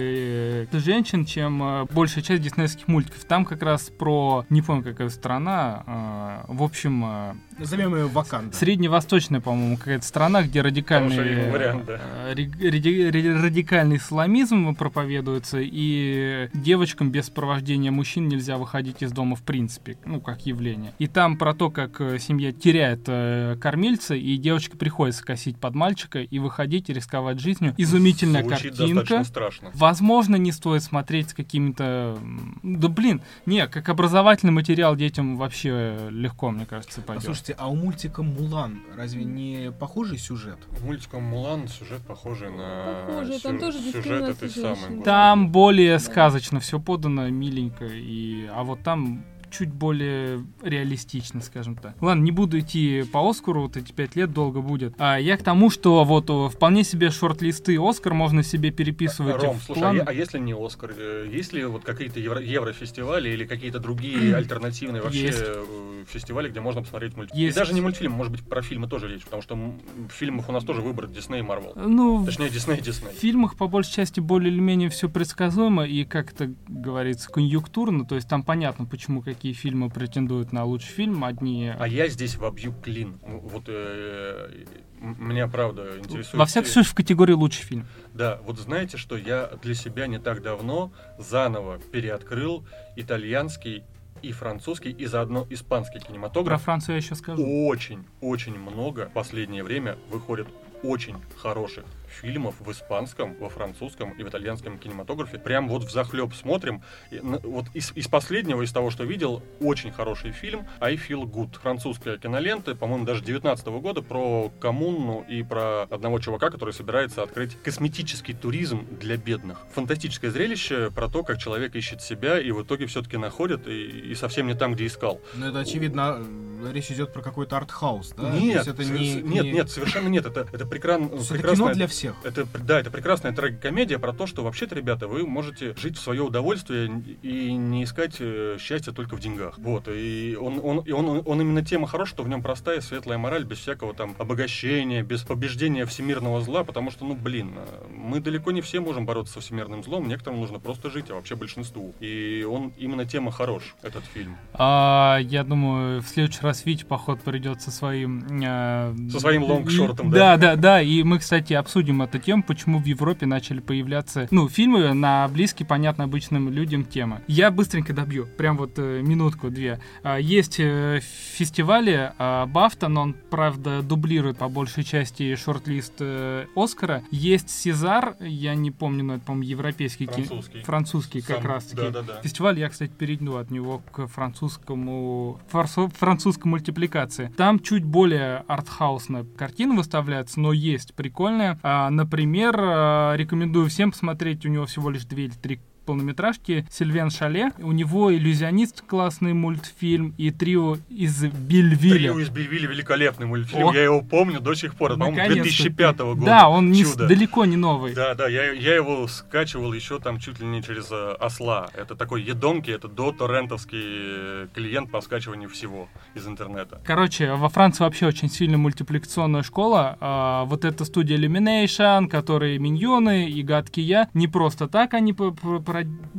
э, 0.70 0.78
женщин, 0.78 1.24
чем 1.24 1.62
э, 1.62 1.86
большая 1.90 2.22
часть 2.22 2.42
диснеевских 2.42 2.88
мультиков. 2.88 3.24
Там 3.24 3.44
как 3.44 3.62
раз 3.62 3.90
про, 3.90 4.44
не 4.50 4.62
помню 4.62 4.82
какая 4.82 5.08
страна, 5.08 6.44
э, 6.48 6.52
в 6.52 6.62
общем, 6.62 7.04
э, 7.04 7.34
Назовем 7.58 7.94
ее 7.94 8.06
Ваканда. 8.06 8.56
средневосточная, 8.56 9.40
по-моему, 9.40 9.76
какая-то 9.76 10.04
страна, 10.04 10.42
где 10.42 10.60
радикальный, 10.62 11.50
вариант, 11.50 11.86
да. 11.86 12.00
э, 12.28 12.34
радикальный 12.34 13.96
исламизм 13.96 14.74
проповедуется, 14.74 15.58
и 15.60 16.48
девочкам 16.54 17.10
без 17.10 17.26
сопровождения 17.26 17.90
мужчин 17.90 18.28
нельзя 18.28 18.56
выходить 18.56 19.02
из 19.02 19.12
дома 19.12 19.36
в 19.36 19.42
принципе, 19.42 19.96
ну, 20.04 20.20
как 20.20 20.46
явление. 20.46 20.92
И 20.98 21.06
там 21.06 21.36
про 21.36 21.54
то, 21.54 21.70
как 21.70 22.00
семья 22.18 22.52
теряет 22.52 23.02
э, 23.06 23.56
кормильца, 23.60 24.14
и 24.14 24.36
девочке 24.36 24.76
приходится 24.76 25.24
косить 25.24 25.58
под 25.58 25.74
мальчика 25.74 26.20
и 26.20 26.38
выходить 26.38 26.90
и 26.90 26.92
рисковать 26.92 27.40
жизнью. 27.40 27.69
Изумительная 27.76 28.42
Звучит 28.42 28.76
картинка. 28.76 29.24
страшно. 29.24 29.70
Возможно, 29.74 30.36
не 30.36 30.52
стоит 30.52 30.82
смотреть 30.82 31.30
с 31.30 31.34
какими-то... 31.34 32.18
Да 32.62 32.88
блин, 32.88 33.22
не, 33.46 33.66
как 33.68 33.88
образовательный 33.88 34.52
материал 34.52 34.96
детям 34.96 35.36
вообще 35.36 36.08
легко, 36.10 36.50
мне 36.50 36.66
кажется, 36.66 37.00
пойдет. 37.00 37.24
Слушайте, 37.24 37.56
а 37.58 37.68
у 37.68 37.74
мультика 37.74 38.22
Мулан 38.22 38.82
разве 38.96 39.24
не 39.24 39.72
похожий 39.72 40.18
сюжет? 40.18 40.58
Мультиком 40.82 41.22
Мулан 41.24 41.68
сюжет 41.68 42.00
похожий 42.02 42.50
на 42.50 43.04
Похожий, 43.06 43.40
там 43.40 43.54
сю- 43.54 43.60
тоже 43.60 43.78
сюжет 43.92 44.22
этой 44.22 44.50
самой. 44.50 45.02
Там 45.02 45.50
более 45.50 45.98
сказочно 45.98 46.60
все 46.60 46.78
подано, 46.80 47.28
миленько, 47.28 47.86
и... 47.86 48.46
а 48.52 48.62
вот 48.62 48.82
там 48.82 49.24
чуть 49.50 49.70
более 49.72 50.44
реалистично, 50.62 51.40
скажем 51.40 51.76
так. 51.76 51.94
Ладно, 52.00 52.22
не 52.22 52.30
буду 52.30 52.58
идти 52.58 53.02
по 53.12 53.28
Оскару, 53.28 53.62
вот 53.62 53.76
эти 53.76 53.92
пять 53.92 54.16
лет 54.16 54.32
долго 54.32 54.60
будет. 54.60 54.94
А 54.98 55.18
я 55.18 55.36
к 55.36 55.42
тому, 55.42 55.70
что 55.70 56.04
вот 56.04 56.30
о, 56.30 56.48
вполне 56.48 56.84
себе 56.84 57.10
шорт-листы 57.10 57.78
Оскар 57.80 58.14
можно 58.14 58.42
себе 58.42 58.70
переписывать 58.70 59.42
Ром, 59.42 59.58
в 59.58 59.62
слушай, 59.62 59.80
план. 59.80 60.00
а, 60.00 60.04
а 60.06 60.12
если 60.12 60.38
не 60.38 60.54
Оскар, 60.54 60.92
э, 60.96 61.28
есть 61.32 61.52
ли 61.52 61.64
вот 61.64 61.84
какие-то 61.84 62.20
евро- 62.20 62.40
еврофестивали 62.42 63.28
или 63.30 63.44
какие-то 63.44 63.78
другие 63.80 64.34
альтернативные 64.36 65.02
вообще 65.02 65.26
Есть. 65.26 65.42
э, 65.44 65.64
фестивали, 66.08 66.48
где 66.48 66.60
можно 66.60 66.82
посмотреть 66.82 67.16
мультфильм? 67.16 67.40
Есть. 67.42 67.56
И 67.56 67.58
даже 67.58 67.74
не 67.74 67.80
мультфильм, 67.80 68.12
может 68.12 68.32
быть, 68.32 68.42
про 68.42 68.62
фильмы 68.62 68.88
тоже 68.88 69.08
речь, 69.08 69.24
потому 69.24 69.42
что 69.42 69.54
м, 69.54 69.80
фильмов 70.10 70.48
у 70.48 70.52
нас 70.52 70.64
тоже 70.64 70.80
выбор 70.80 71.06
Дисней 71.08 71.40
и 71.40 71.42
Марвел. 71.42 71.72
Ну, 71.76 72.24
Точнее, 72.24 72.50
Дисней 72.50 72.78
и 72.78 72.80
Дисней. 72.80 73.10
В 73.12 73.18
фильмах 73.18 73.56
по 73.56 73.66
большей 73.68 73.92
части 73.94 74.20
более 74.20 74.52
или 74.52 74.60
менее 74.60 74.88
все 74.90 75.08
предсказуемо 75.08 75.84
и, 75.86 76.04
как 76.04 76.32
это 76.32 76.52
говорится, 76.68 77.30
конъюнктурно. 77.30 78.04
То 78.04 78.14
есть 78.14 78.28
там 78.28 78.42
понятно, 78.42 78.84
почему 78.84 79.22
какие 79.22 79.39
фильмы 79.48 79.90
претендуют 79.90 80.52
на 80.52 80.64
лучший 80.64 80.92
фильм. 80.92 81.24
Одни... 81.24 81.72
А 81.78 81.86
я 81.86 82.08
здесь 82.08 82.36
вобью 82.36 82.72
клин. 82.72 83.18
Ну, 83.26 83.40
Вот 83.40 83.64
э, 83.66 84.64
меня 85.00 85.48
правда 85.48 85.98
интересует. 85.98 86.34
Во 86.34 86.46
всяком 86.46 86.70
случае, 86.70 86.90
в 86.90 86.94
категории 86.94 87.32
лучший 87.32 87.64
фильм. 87.64 87.86
Да, 88.14 88.40
вот 88.44 88.58
знаете, 88.58 88.96
что 88.96 89.16
я 89.16 89.50
для 89.62 89.74
себя 89.74 90.06
не 90.06 90.18
так 90.18 90.42
давно 90.42 90.92
заново 91.18 91.78
переоткрыл 91.78 92.64
итальянский 92.96 93.82
и 94.22 94.32
французский, 94.32 94.90
и 94.90 95.06
заодно 95.06 95.46
испанский 95.50 95.98
Про 95.98 96.08
кинематограф. 96.08 96.62
Францию 96.62 96.96
я 96.96 97.02
еще 97.02 97.14
скажу. 97.14 97.42
Очень, 97.66 98.04
очень 98.20 98.58
много 98.58 99.06
в 99.06 99.12
последнее 99.12 99.64
время 99.64 99.96
выходит 100.10 100.46
очень 100.82 101.16
хороших 101.36 101.84
фильмов 102.10 102.54
в 102.60 102.70
испанском, 102.70 103.36
во 103.38 103.48
французском 103.48 104.10
и 104.12 104.22
в 104.22 104.28
итальянском 104.28 104.78
кинематографе. 104.78 105.38
Прям 105.38 105.68
вот 105.68 105.84
в 105.84 105.90
захлеб 105.90 106.34
смотрим. 106.34 106.82
И, 107.10 107.20
на- 107.20 107.38
вот 107.38 107.66
из, 107.74 107.92
из 107.94 108.08
последнего, 108.08 108.62
из 108.62 108.72
того, 108.72 108.90
что 108.90 109.04
видел, 109.04 109.42
очень 109.60 109.92
хороший 109.92 110.32
фильм 110.32 110.66
I 110.80 110.96
Feel 110.96 111.22
Good. 111.24 111.58
Французская 111.60 112.18
кинолента, 112.18 112.74
по-моему, 112.74 113.04
даже 113.04 113.22
19 113.24 113.66
года, 113.68 114.02
про 114.02 114.50
коммуну 114.60 115.24
и 115.28 115.42
про 115.42 115.82
одного 115.84 116.18
чувака, 116.18 116.50
который 116.50 116.74
собирается 116.74 117.22
открыть 117.22 117.56
косметический 117.62 118.34
туризм 118.34 118.86
для 119.00 119.16
бедных. 119.16 119.58
Фантастическое 119.74 120.30
зрелище 120.30 120.90
про 120.94 121.08
то, 121.08 121.22
как 121.22 121.38
человек 121.38 121.74
ищет 121.74 122.02
себя 122.02 122.40
и 122.40 122.50
в 122.50 122.62
итоге 122.62 122.86
все-таки 122.86 123.16
находит 123.16 123.66
и, 123.68 124.10
и 124.10 124.14
совсем 124.14 124.46
не 124.46 124.54
там, 124.54 124.74
где 124.74 124.86
искал. 124.86 125.20
Ну, 125.34 125.46
это 125.48 125.60
очевидно, 125.60 126.18
э, 126.64 126.72
речь 126.72 126.90
идет 126.90 127.12
про 127.12 127.22
какой-то 127.22 127.56
артхаус, 127.56 128.12
да? 128.16 128.30
Нет, 128.30 128.66
это 128.66 128.84
не, 128.84 129.14
нет, 129.14 129.44
не- 129.44 129.52
нет, 129.52 129.70
совершенно 129.70 130.08
нет. 130.08 130.26
Это, 130.26 130.46
это 130.52 130.64
прекран- 130.66 131.06
это 131.06 131.24
прекрасная... 131.34 131.54
кино 131.68 131.74
для 131.74 131.86
всех. 131.86 131.99
Это, 132.24 132.46
да, 132.64 132.80
это 132.80 132.90
прекрасная 132.90 133.32
трагикомедия 133.32 133.98
про 133.98 134.12
то, 134.12 134.26
что 134.26 134.42
вообще-то, 134.42 134.74
ребята, 134.74 135.08
вы 135.08 135.26
можете 135.26 135.74
жить 135.76 135.96
в 135.96 136.00
свое 136.00 136.22
удовольствие 136.22 136.90
и 137.22 137.52
не 137.52 137.84
искать 137.84 138.16
э, 138.20 138.56
счастья 138.60 138.92
только 138.92 139.16
в 139.16 139.20
деньгах. 139.20 139.58
Вот, 139.58 139.88
и 139.88 140.36
он, 140.40 140.60
он, 140.62 140.80
и 140.80 140.92
он, 140.92 141.22
он 141.24 141.40
именно 141.40 141.64
тема 141.64 141.86
хорош, 141.86 142.10
что 142.10 142.22
в 142.22 142.28
нем 142.28 142.42
простая, 142.42 142.80
светлая 142.80 143.18
мораль, 143.18 143.44
без 143.44 143.58
всякого 143.58 143.94
там 143.94 144.14
обогащения, 144.18 145.02
без 145.02 145.22
побеждения 145.22 145.86
всемирного 145.86 146.40
зла, 146.40 146.64
потому 146.64 146.90
что, 146.90 147.04
ну, 147.04 147.14
блин, 147.14 147.52
э, 147.56 147.86
мы 147.94 148.20
далеко 148.20 148.50
не 148.52 148.60
все 148.60 148.80
можем 148.80 149.06
бороться 149.06 149.34
со 149.34 149.40
всемирным 149.40 149.82
злом, 149.84 150.08
некоторым 150.08 150.40
нужно 150.40 150.58
просто 150.58 150.90
жить, 150.90 151.10
а 151.10 151.14
вообще 151.14 151.36
большинству. 151.36 151.94
И 152.00 152.46
он, 152.48 152.72
именно 152.78 153.04
тема 153.04 153.30
хорош, 153.30 153.74
этот 153.82 154.04
фильм. 154.04 154.36
А, 154.52 155.18
я 155.22 155.44
думаю, 155.44 156.02
в 156.02 156.06
следующий 156.08 156.42
раз 156.42 156.64
Вить, 156.64 156.86
поход, 156.86 157.20
придет 157.20 157.62
со 157.62 157.70
своим... 157.70 158.26
э, 158.42 158.94
Со 159.10 159.20
своим 159.20 159.44
лонгшортом, 159.44 160.10
да? 160.10 160.36
Да, 160.36 160.56
да, 160.56 160.82
И 160.82 161.02
мы, 161.02 161.18
кстати, 161.18 161.52
обсудим 161.90 162.02
эту 162.02 162.18
тему, 162.18 162.42
почему 162.42 162.78
в 162.78 162.84
Европе 162.84 163.26
начали 163.26 163.60
появляться, 163.60 164.28
ну, 164.30 164.48
фильмы 164.48 164.92
на 164.94 165.26
близкие, 165.28 165.66
понятно, 165.66 166.04
обычным 166.04 166.48
людям 166.50 166.84
темы. 166.84 167.20
Я 167.26 167.50
быстренько 167.50 167.92
добью, 167.92 168.26
прям 168.38 168.56
вот 168.56 168.74
э, 168.78 169.02
минутку-две. 169.02 169.80
А, 170.02 170.18
Есть 170.18 170.56
э, 170.60 171.00
фестивали 171.02 172.12
а, 172.18 172.46
Бафта, 172.46 172.88
но 172.88 173.02
он, 173.02 173.16
правда, 173.30 173.82
дублирует 173.82 174.38
по 174.38 174.48
большей 174.48 174.84
части 174.84 175.34
шорт-лист 175.34 175.94
э, 176.00 176.46
Оскара. 176.54 177.02
Есть 177.10 177.50
Сезар, 177.50 178.14
я 178.20 178.54
не 178.54 178.70
помню, 178.70 179.04
но 179.04 179.14
это, 179.14 179.24
по-моему, 179.24 179.48
европейский 179.50 180.06
ки- 180.06 180.22
Французский. 180.22 180.60
Французский 180.60 181.20
как 181.22 181.38
Сам- 181.42 181.46
раз-таки. 181.46 181.82
Да-да-да. 181.82 182.20
Фестиваль, 182.22 182.58
я, 182.58 182.68
кстати, 182.68 182.90
перейду 182.96 183.36
от 183.36 183.50
него 183.50 183.82
к 183.92 184.06
французскому 184.06 185.40
французской 185.50 186.46
мультипликации. 186.46 187.32
Там 187.36 187.58
чуть 187.60 187.84
более 187.84 188.44
артхаусная 188.46 189.24
картина 189.36 189.74
выставляется, 189.74 190.40
но 190.40 190.52
есть 190.52 190.94
прикольная. 190.94 191.58
А, 191.80 191.90
например, 191.90 192.54
а, 192.58 193.14
рекомендую 193.16 193.68
всем 193.68 193.92
посмотреть, 193.92 194.44
у 194.44 194.48
него 194.48 194.66
всего 194.66 194.90
лишь 194.90 195.04
две 195.04 195.24
или 195.24 195.32
три 195.32 195.60
полнометражки 195.90 196.64
Сильвен 196.70 197.10
Шале. 197.10 197.50
У 197.58 197.72
него 197.72 198.14
иллюзионист 198.14 198.82
классный 198.86 199.32
мультфильм 199.32 200.14
и 200.18 200.30
трио 200.30 200.76
из 200.88 201.24
Бельвиля. 201.24 201.94
Трио 202.12 202.20
из 202.20 202.28
Бельвилля 202.28 202.68
великолепный 202.68 203.26
мультфильм, 203.26 203.68
О. 203.70 203.74
я 203.74 203.82
его 203.82 204.02
помню 204.02 204.38
до 204.38 204.54
сих 204.54 204.76
пор. 204.76 204.92
По-моему, 204.92 205.16
Наконец-то. 205.16 205.42
2005 205.42 205.98
года. 205.98 206.24
Да, 206.24 206.48
он 206.48 206.70
не 206.70 206.84
далеко 206.96 207.44
не 207.44 207.56
новый. 207.56 207.92
Да, 207.94 208.14
да, 208.14 208.28
я, 208.28 208.52
я 208.52 208.76
его 208.76 209.08
скачивал 209.08 209.72
еще 209.72 209.98
там 209.98 210.20
чуть 210.20 210.38
ли 210.38 210.46
не 210.46 210.62
через 210.62 210.92
э, 210.92 211.16
осла. 211.18 211.68
Это 211.74 211.96
такой 211.96 212.22
едонки, 212.22 212.70
это 212.70 212.86
до 212.86 213.10
торрентовский 213.10 213.82
э, 213.82 214.46
клиент 214.54 214.92
по 214.92 215.00
скачиванию 215.00 215.48
всего 215.48 215.88
из 216.14 216.24
интернета. 216.24 216.80
Короче, 216.84 217.34
во 217.34 217.48
Франции 217.48 217.82
вообще 217.82 218.06
очень 218.06 218.30
сильная 218.30 218.58
мультипликационная 218.58 219.42
школа. 219.42 219.96
А, 220.00 220.44
вот 220.44 220.64
эта 220.64 220.84
студия 220.84 221.18
Illumination, 221.18 222.06
которые 222.06 222.60
Миньоны 222.60 223.28
и 223.28 223.42
Гадкий 223.42 223.82
Я, 223.82 224.08
не 224.14 224.28
просто 224.28 224.68
так 224.68 224.94
они 224.94 225.12
про- 225.12 225.32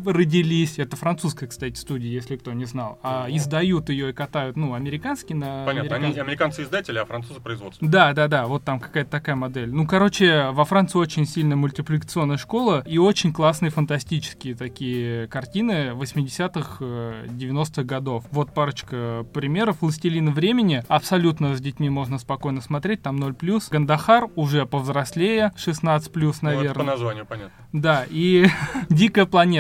родились. 0.06 0.80
Это 0.80 0.95
французская, 0.95 1.47
кстати, 1.47 1.76
студия, 1.78 2.10
если 2.12 2.36
кто 2.38 2.54
не 2.54 2.65
знал. 2.65 3.00
А 3.04 3.28
издают 3.30 3.89
ее 3.89 4.10
и 4.10 4.13
катают, 4.13 4.56
ну, 4.58 4.74
американские 4.74 5.38
на 5.38 5.65
Понятно, 5.65 5.82
они 5.82 6.06
американские. 6.06 6.24
американцы 6.24 6.63
издатели, 6.63 6.97
а 6.97 7.06
французы 7.06 7.39
производство. 7.39 7.88
Да, 7.88 8.13
да, 8.13 8.28
да, 8.28 8.45
вот 8.47 8.63
там 8.63 8.80
какая-то 8.80 9.10
такая 9.12 9.36
модель. 9.36 9.71
Ну, 9.74 9.86
короче, 9.88 10.50
во 10.52 10.65
Франции 10.65 10.97
очень 10.97 11.26
сильная 11.26 11.58
мультипликационная 11.58 12.38
школа 12.38 12.84
и 12.86 12.97
очень 12.97 13.34
классные 13.34 13.69
фантастические 13.71 14.56
такие 14.56 15.28
картины 15.28 15.91
80-х, 15.93 16.78
э, 16.80 17.26
90-х 17.30 17.84
годов. 17.84 18.26
Вот 18.32 18.54
парочка 18.54 19.26
примеров. 19.34 19.78
«Властелин 19.82 20.32
времени» 20.32 20.84
абсолютно 20.88 21.56
с 21.56 21.62
детьми 21.62 21.89
можно 21.89 22.17
спокойно 22.17 22.62
смотреть, 22.62 23.02
там 23.02 23.17
0+. 23.21 23.69
«Гандахар» 23.69 24.30
уже 24.36 24.65
повзрослее, 24.65 25.52
16+, 25.58 26.12
Ну, 26.13 26.30
это 26.30 26.39
по 26.39 26.45
наверное. 26.45 26.86
названию, 26.86 27.26
понятно. 27.26 27.52
Да, 27.74 28.06
и 28.10 28.47
«Дикая 28.89 29.26
планета» 29.26 29.51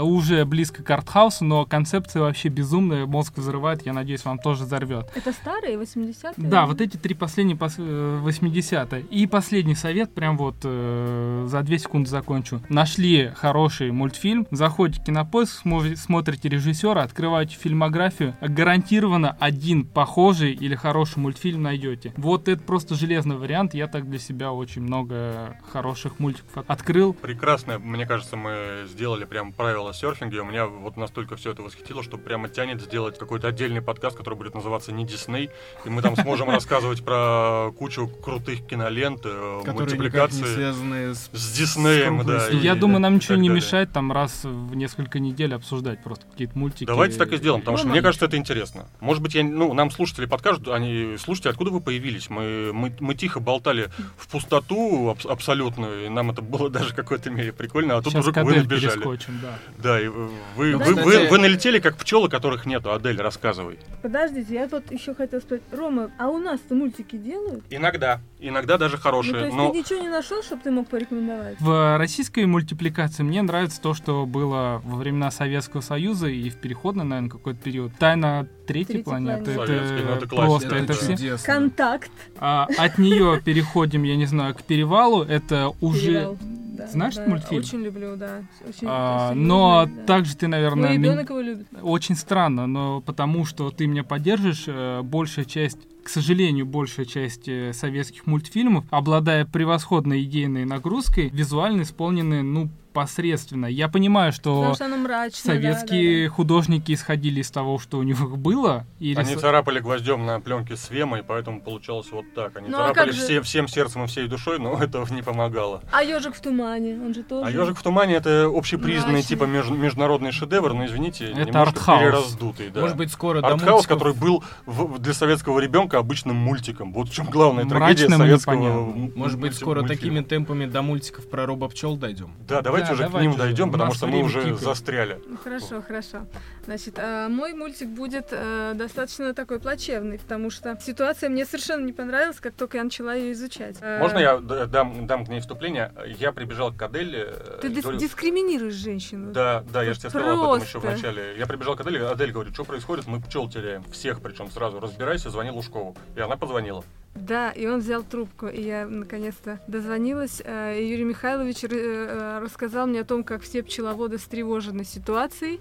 уже 0.00 0.44
близко 0.44 0.82
к 0.82 0.90
артхаусу, 0.90 1.44
но 1.44 1.64
концепция 1.66 2.22
вообще 2.22 2.48
безумная, 2.48 3.06
мозг 3.06 3.36
взрывает, 3.36 3.84
я 3.86 3.92
надеюсь, 3.92 4.24
вам 4.24 4.38
тоже 4.38 4.64
взорвет. 4.64 5.10
Это 5.14 5.32
старые 5.32 5.76
80-е? 5.76 6.32
Да, 6.36 6.66
вот 6.66 6.80
эти 6.80 6.96
три 6.96 7.14
последние 7.14 7.56
пос- 7.56 7.74
э, 7.78 8.20
80-е. 8.24 9.02
И 9.10 9.26
последний 9.26 9.74
совет, 9.74 10.14
прям 10.14 10.36
вот 10.36 10.56
э, 10.64 11.44
за 11.48 11.62
две 11.62 11.78
секунды 11.78 12.08
закончу. 12.08 12.62
Нашли 12.68 13.32
хороший 13.36 13.90
мультфильм, 13.90 14.46
заходите 14.50 15.00
в 15.00 15.04
кинопоиск, 15.04 15.64
смо- 15.64 15.96
смотрите 15.96 16.48
режиссера, 16.48 17.02
открываете 17.02 17.56
фильмографию, 17.56 18.34
гарантированно 18.40 19.36
один 19.40 19.84
похожий 19.84 20.52
или 20.52 20.74
хороший 20.74 21.18
мультфильм 21.18 21.62
найдете. 21.62 22.12
Вот 22.16 22.48
это 22.48 22.62
просто 22.62 22.94
железный 22.94 23.36
вариант, 23.36 23.74
я 23.74 23.86
так 23.86 24.08
для 24.08 24.18
себя 24.18 24.52
очень 24.52 24.82
много 24.82 25.56
хороших 25.72 26.18
мультиков 26.18 26.56
от- 26.58 26.70
открыл. 26.70 27.14
Прекрасно, 27.14 27.78
мне 27.78 28.06
кажется, 28.06 28.36
мы 28.36 28.86
сделали 28.88 29.24
прям 29.30 29.52
правила 29.52 29.94
серфинга, 29.94 30.38
и 30.38 30.40
у 30.40 30.44
меня 30.44 30.66
вот 30.66 30.96
настолько 30.96 31.36
все 31.36 31.52
это 31.52 31.62
восхитило, 31.62 32.02
что 32.02 32.18
прямо 32.18 32.48
тянет 32.48 32.82
сделать 32.82 33.16
какой-то 33.16 33.48
отдельный 33.48 33.80
подкаст, 33.80 34.16
который 34.16 34.34
будет 34.34 34.54
называться 34.54 34.92
«Не 34.92 35.06
Дисней», 35.06 35.50
и 35.84 35.88
мы 35.88 36.02
там 36.02 36.16
сможем 36.16 36.50
рассказывать 36.50 37.04
про 37.04 37.70
кучу 37.78 38.08
крутых 38.08 38.66
кинолент, 38.66 39.20
э, 39.24 39.62
мультипликации 39.66 40.44
связаны 40.44 41.14
с... 41.14 41.30
с 41.32 41.52
Диснеем, 41.52 42.26
да. 42.26 42.48
Я 42.48 42.74
думаю, 42.74 43.00
нам 43.00 43.14
ничего 43.14 43.36
не 43.36 43.48
далее. 43.48 43.64
мешает 43.64 43.92
там 43.92 44.10
раз 44.10 44.40
в 44.42 44.74
несколько 44.74 45.20
недель 45.20 45.54
обсуждать 45.54 46.02
просто 46.02 46.26
какие-то 46.26 46.58
мультики. 46.58 46.84
Давайте 46.84 47.16
так 47.16 47.32
и 47.32 47.36
сделаем, 47.36 47.60
потому 47.60 47.76
что 47.76 47.86
мне 47.86 48.02
кажется, 48.02 48.26
это 48.26 48.36
интересно. 48.36 48.88
Может 48.98 49.22
быть, 49.22 49.34
я, 49.34 49.44
ну, 49.44 49.72
нам 49.72 49.92
слушатели 49.92 50.26
подкажут, 50.26 50.66
они, 50.68 51.14
слушайте, 51.18 51.50
откуда 51.50 51.70
вы 51.70 51.80
появились? 51.80 52.28
Мы, 52.28 52.72
мы, 52.72 52.92
мы 52.98 53.14
тихо 53.14 53.38
болтали 53.38 53.90
в 54.18 54.26
пустоту 54.28 55.10
абс- 55.10 55.26
абсолютную, 55.26 56.06
и 56.06 56.08
нам 56.08 56.32
это 56.32 56.42
было 56.42 56.68
даже 56.70 56.90
в 56.90 56.96
какой-то 56.96 57.30
мере 57.30 57.52
прикольно, 57.52 57.96
а 57.96 58.02
тут 58.02 58.12
Сейчас 58.12 58.26
уже 58.26 58.42
вы 58.42 58.56
набежали. 58.56 59.19
Перескочим, 59.20 59.40
да. 59.42 59.58
Да, 59.82 60.00
и 60.00 60.08
вы, 60.08 60.28
вы, 60.56 60.70
Ну, 60.72 60.78
вы, 61.02 61.28
вы- 61.28 61.38
налетели 61.38 61.78
как 61.78 61.96
пчелы, 61.96 62.28
которых 62.28 62.66
нету. 62.66 62.92
Адель, 62.92 63.20
рассказывай. 63.20 63.78
Подождите, 64.02 64.54
я 64.54 64.68
тут 64.68 64.90
еще 64.90 65.14
хотела 65.14 65.40
спросить. 65.40 65.64
Рома, 65.72 66.10
а 66.18 66.28
у 66.28 66.38
нас-то 66.38 66.74
мультики 66.74 67.16
делают? 67.16 67.64
Иногда. 67.70 68.20
Иногда 68.38 68.78
даже 68.78 68.94
Ну, 68.94 68.98
то 68.98 69.02
хорошие. 69.02 69.44
есть 69.44 69.56
но 69.56 69.70
ты 69.70 69.78
ничего 69.78 70.00
не 70.00 70.08
нашел, 70.08 70.42
чтобы 70.42 70.62
ты 70.62 70.70
мог 70.70 70.88
порекомендовать? 70.88 71.60
В 71.60 71.98
российской 71.98 72.46
мультипликации 72.46 73.22
мне 73.22 73.42
нравится 73.42 73.80
то, 73.80 73.94
что 73.94 74.26
было 74.26 74.80
во 74.84 74.96
времена 74.96 75.30
Советского 75.30 75.80
Союза 75.82 76.28
и 76.28 76.48
в 76.50 76.56
переходный, 76.56 77.04
наверное, 77.04 77.30
какой-то 77.30 77.60
период. 77.62 77.92
Тайна 77.98 78.46
третьей 78.66 78.94
Третьей 78.94 79.02
планеты. 79.04 79.52
планеты. 79.54 79.66
Советский, 79.66 80.04
ну, 80.06 80.14
Это 80.14 80.24
это 80.26 80.36
просто, 80.36 80.76
это 80.76 80.92
все. 80.94 81.12
чудесно. 81.16 81.54
Контакт. 81.54 82.10
А, 82.38 82.66
от 82.78 82.98
нее 82.98 83.40
переходим, 83.44 84.04
я 84.04 84.16
не 84.16 84.26
знаю, 84.26 84.54
к 84.54 84.62
перевалу. 84.62 85.22
Это 85.22 85.70
уже. 85.80 86.06
Перевал. 86.06 86.38
Да, 86.80 86.86
Знаешь 86.88 87.14
да, 87.16 87.26
мультфильм? 87.26 87.60
Очень 87.60 87.82
люблю, 87.82 88.16
да. 88.16 88.42
Очень 88.66 88.86
А, 88.90 89.32
но 89.34 89.86
да. 89.86 90.04
также 90.04 90.36
ты, 90.36 90.48
наверное, 90.48 90.88
Мой 90.90 90.98
ми- 90.98 91.04
ребенок 91.08 91.30
его 91.30 91.40
любит. 91.40 91.66
очень 91.82 92.16
странно, 92.16 92.66
но 92.66 93.00
потому 93.00 93.44
что 93.44 93.70
ты 93.70 93.86
меня 93.86 94.02
поддержишь, 94.04 94.64
э, 94.66 95.02
большая 95.02 95.44
часть, 95.44 95.78
к 96.02 96.08
сожалению, 96.08 96.66
большая 96.66 97.06
часть 97.06 97.48
э, 97.48 97.72
советских 97.74 98.26
мультфильмов, 98.26 98.84
обладая 98.90 99.44
превосходной 99.44 100.22
идейной 100.22 100.64
нагрузкой, 100.64 101.28
визуально 101.30 101.82
исполнены, 101.82 102.42
ну, 102.42 102.68
посредственно. 102.92 103.66
Я 103.66 103.88
понимаю, 103.88 104.32
что 104.32 104.74
что 104.74 104.84
оно 104.86 104.96
мрачное. 104.96 105.54
советские 105.56 106.28
художники 106.28 106.92
исходили 106.92 107.40
из 107.40 107.50
того, 107.50 107.78
что 107.78 107.98
у 107.98 108.02
них 108.02 108.20
было, 108.38 108.86
и 108.98 109.14
они 109.16 109.32
рису- 109.34 109.40
царапали 109.40 109.80
гвоздем 109.80 110.26
на 110.26 110.40
пленке 110.40 110.76
с 110.76 110.90
Вемой, 110.90 111.22
поэтому 111.22 111.60
получалось 111.60 112.08
вот 112.10 112.24
так. 112.34 112.56
Они 112.56 112.68
Ну, 112.68 112.76
а 112.78 112.88
царапали 112.88 113.12
же- 113.12 113.22
все- 113.22 113.42
всем 113.42 113.68
сердцем 113.68 114.04
и 114.04 114.06
всей 114.06 114.26
душой, 114.28 114.58
но 114.58 114.78
это 114.82 115.04
не 115.10 115.22
помогало. 115.22 115.82
А 115.92 116.02
ежик 116.02 116.34
в 116.34 116.40
тумане, 116.40 116.94
он 116.94 117.14
же 117.14 117.22
тоже. 117.22 117.46
А 117.46 117.50
«Ежик 117.50 117.78
в 117.78 117.82
тумане»— 117.82 118.14
это 118.16 118.46
общепризнанный 118.52 119.14
Мрачный. 119.14 119.28
типа 119.28 119.44
меж- 119.44 119.70
международный 119.70 120.32
шедевр, 120.32 120.72
но, 120.74 120.86
извините, 120.86 121.26
Это 121.26 121.34
немножко 121.40 121.60
артхаус. 121.62 122.00
перераздутый. 122.00 122.70
Да. 122.70 122.80
Может 122.80 122.96
быть, 122.96 123.12
скоро 123.12 123.40
до 123.40 123.48
Артхаус, 123.48 123.72
мультиков- 123.86 123.86
который 123.98 124.14
был 124.14 124.44
в- 124.66 124.98
для 124.98 125.14
советского 125.14 125.58
ребенка 125.60 125.98
обычным 125.98 126.36
мультиком. 126.36 126.92
Вот 126.92 127.08
в 127.08 127.12
чем 127.12 127.26
главная 127.26 127.64
Мрачным 127.64 127.78
трагедия 127.78 128.16
советского 128.16 128.92
Может 129.14 129.38
быть, 129.38 129.54
скоро 129.54 129.80
мультфильма. 129.80 129.88
такими 130.00 130.20
темпами 130.24 130.66
до 130.66 130.82
мультиков 130.82 131.28
про 131.28 131.46
робопчел 131.46 131.96
дойдем. 131.96 132.30
Да, 132.48 132.62
давайте 132.62 132.79
давайте 132.80 132.86
Да, 132.88 132.92
уже 132.94 133.02
к 133.02 133.06
давайте 133.06 133.22
ним 133.28 133.30
уже. 133.30 133.38
дойдем, 133.42 133.68
У 133.68 133.72
потому 133.72 133.92
что 133.94 134.06
мы 134.06 134.22
уже 134.22 134.40
тикает. 134.40 134.60
застряли. 134.60 135.20
Ну, 135.26 135.36
Хорошо, 135.36 135.82
хорошо. 135.82 136.26
Значит, 136.66 136.94
а, 136.98 137.28
мой 137.28 137.52
мультик 137.54 137.88
будет 137.88 138.28
э, 138.30 138.72
достаточно 138.74 139.32
такой 139.34 139.58
плачевный, 139.60 140.18
потому 140.18 140.50
что 140.50 140.78
ситуация 140.80 141.28
мне 141.30 141.44
совершенно 141.44 141.84
не 141.84 141.92
понравилась, 141.92 142.38
как 142.40 142.54
только 142.54 142.76
я 142.78 142.84
начала 142.84 143.14
ее 143.14 143.32
изучать. 143.32 143.76
Э, 143.80 143.98
Можно 143.98 144.18
я 144.18 144.38
дам, 144.38 145.06
дам 145.06 145.24
к 145.26 145.28
ней 145.28 145.40
вступление? 145.40 145.92
Я 146.18 146.32
прибежал 146.32 146.72
к 146.72 146.80
Адель. 146.82 147.14
э, 147.16 147.58
Ты 147.62 147.68
дис- 147.68 147.82
говорю, 147.82 147.98
дискриминируешь 147.98 148.74
женщину. 148.74 149.32
Да, 149.32 149.64
да, 149.72 149.82
я 149.82 149.92
же 149.94 150.00
тебе 150.00 150.10
сказал 150.10 150.30
об 150.44 150.56
этом 150.56 150.66
еще 150.68 150.78
в 150.80 150.84
начале. 150.84 151.34
Я 151.38 151.46
прибежал 151.46 151.76
к 151.76 151.80
Адель, 151.80 152.02
Адель 152.04 152.32
говорит, 152.32 152.54
что 152.54 152.64
происходит, 152.64 153.06
мы 153.06 153.20
пчел 153.20 153.48
теряем. 153.48 153.82
Всех 153.90 154.20
причем 154.20 154.50
сразу. 154.50 154.80
Разбирайся, 154.80 155.30
звони 155.30 155.50
Лужкову. 155.50 155.96
И 156.16 156.20
она 156.20 156.36
позвонила. 156.36 156.84
Да, 157.14 157.50
и 157.50 157.66
он 157.66 157.80
взял 157.80 158.02
трубку, 158.04 158.46
и 158.46 158.62
я 158.62 158.86
наконец-то 158.86 159.60
дозвонилась. 159.66 160.40
э, 160.44 160.80
и 160.80 160.88
Юрий 160.88 161.04
Михайлович 161.04 161.64
э, 161.64 162.38
рассказал 162.40 162.86
мне 162.86 163.00
о 163.00 163.04
том, 163.04 163.24
как 163.24 163.42
все 163.42 163.62
пчеловоды 163.62 164.18
встревожены 164.18 164.84
ситуацией. 164.84 165.60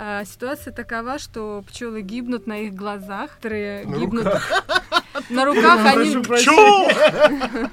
А, 0.00 0.24
Ситуация 0.24 0.72
такова, 0.72 1.18
что 1.18 1.64
пчелы 1.66 2.02
гибнут 2.02 2.46
на 2.46 2.58
их 2.60 2.74
глазах, 2.74 3.36
которые 3.36 3.84
На 3.84 3.96
гибнут 3.96 4.26
на 5.30 5.44
руках, 5.44 5.80
они, 5.86 6.14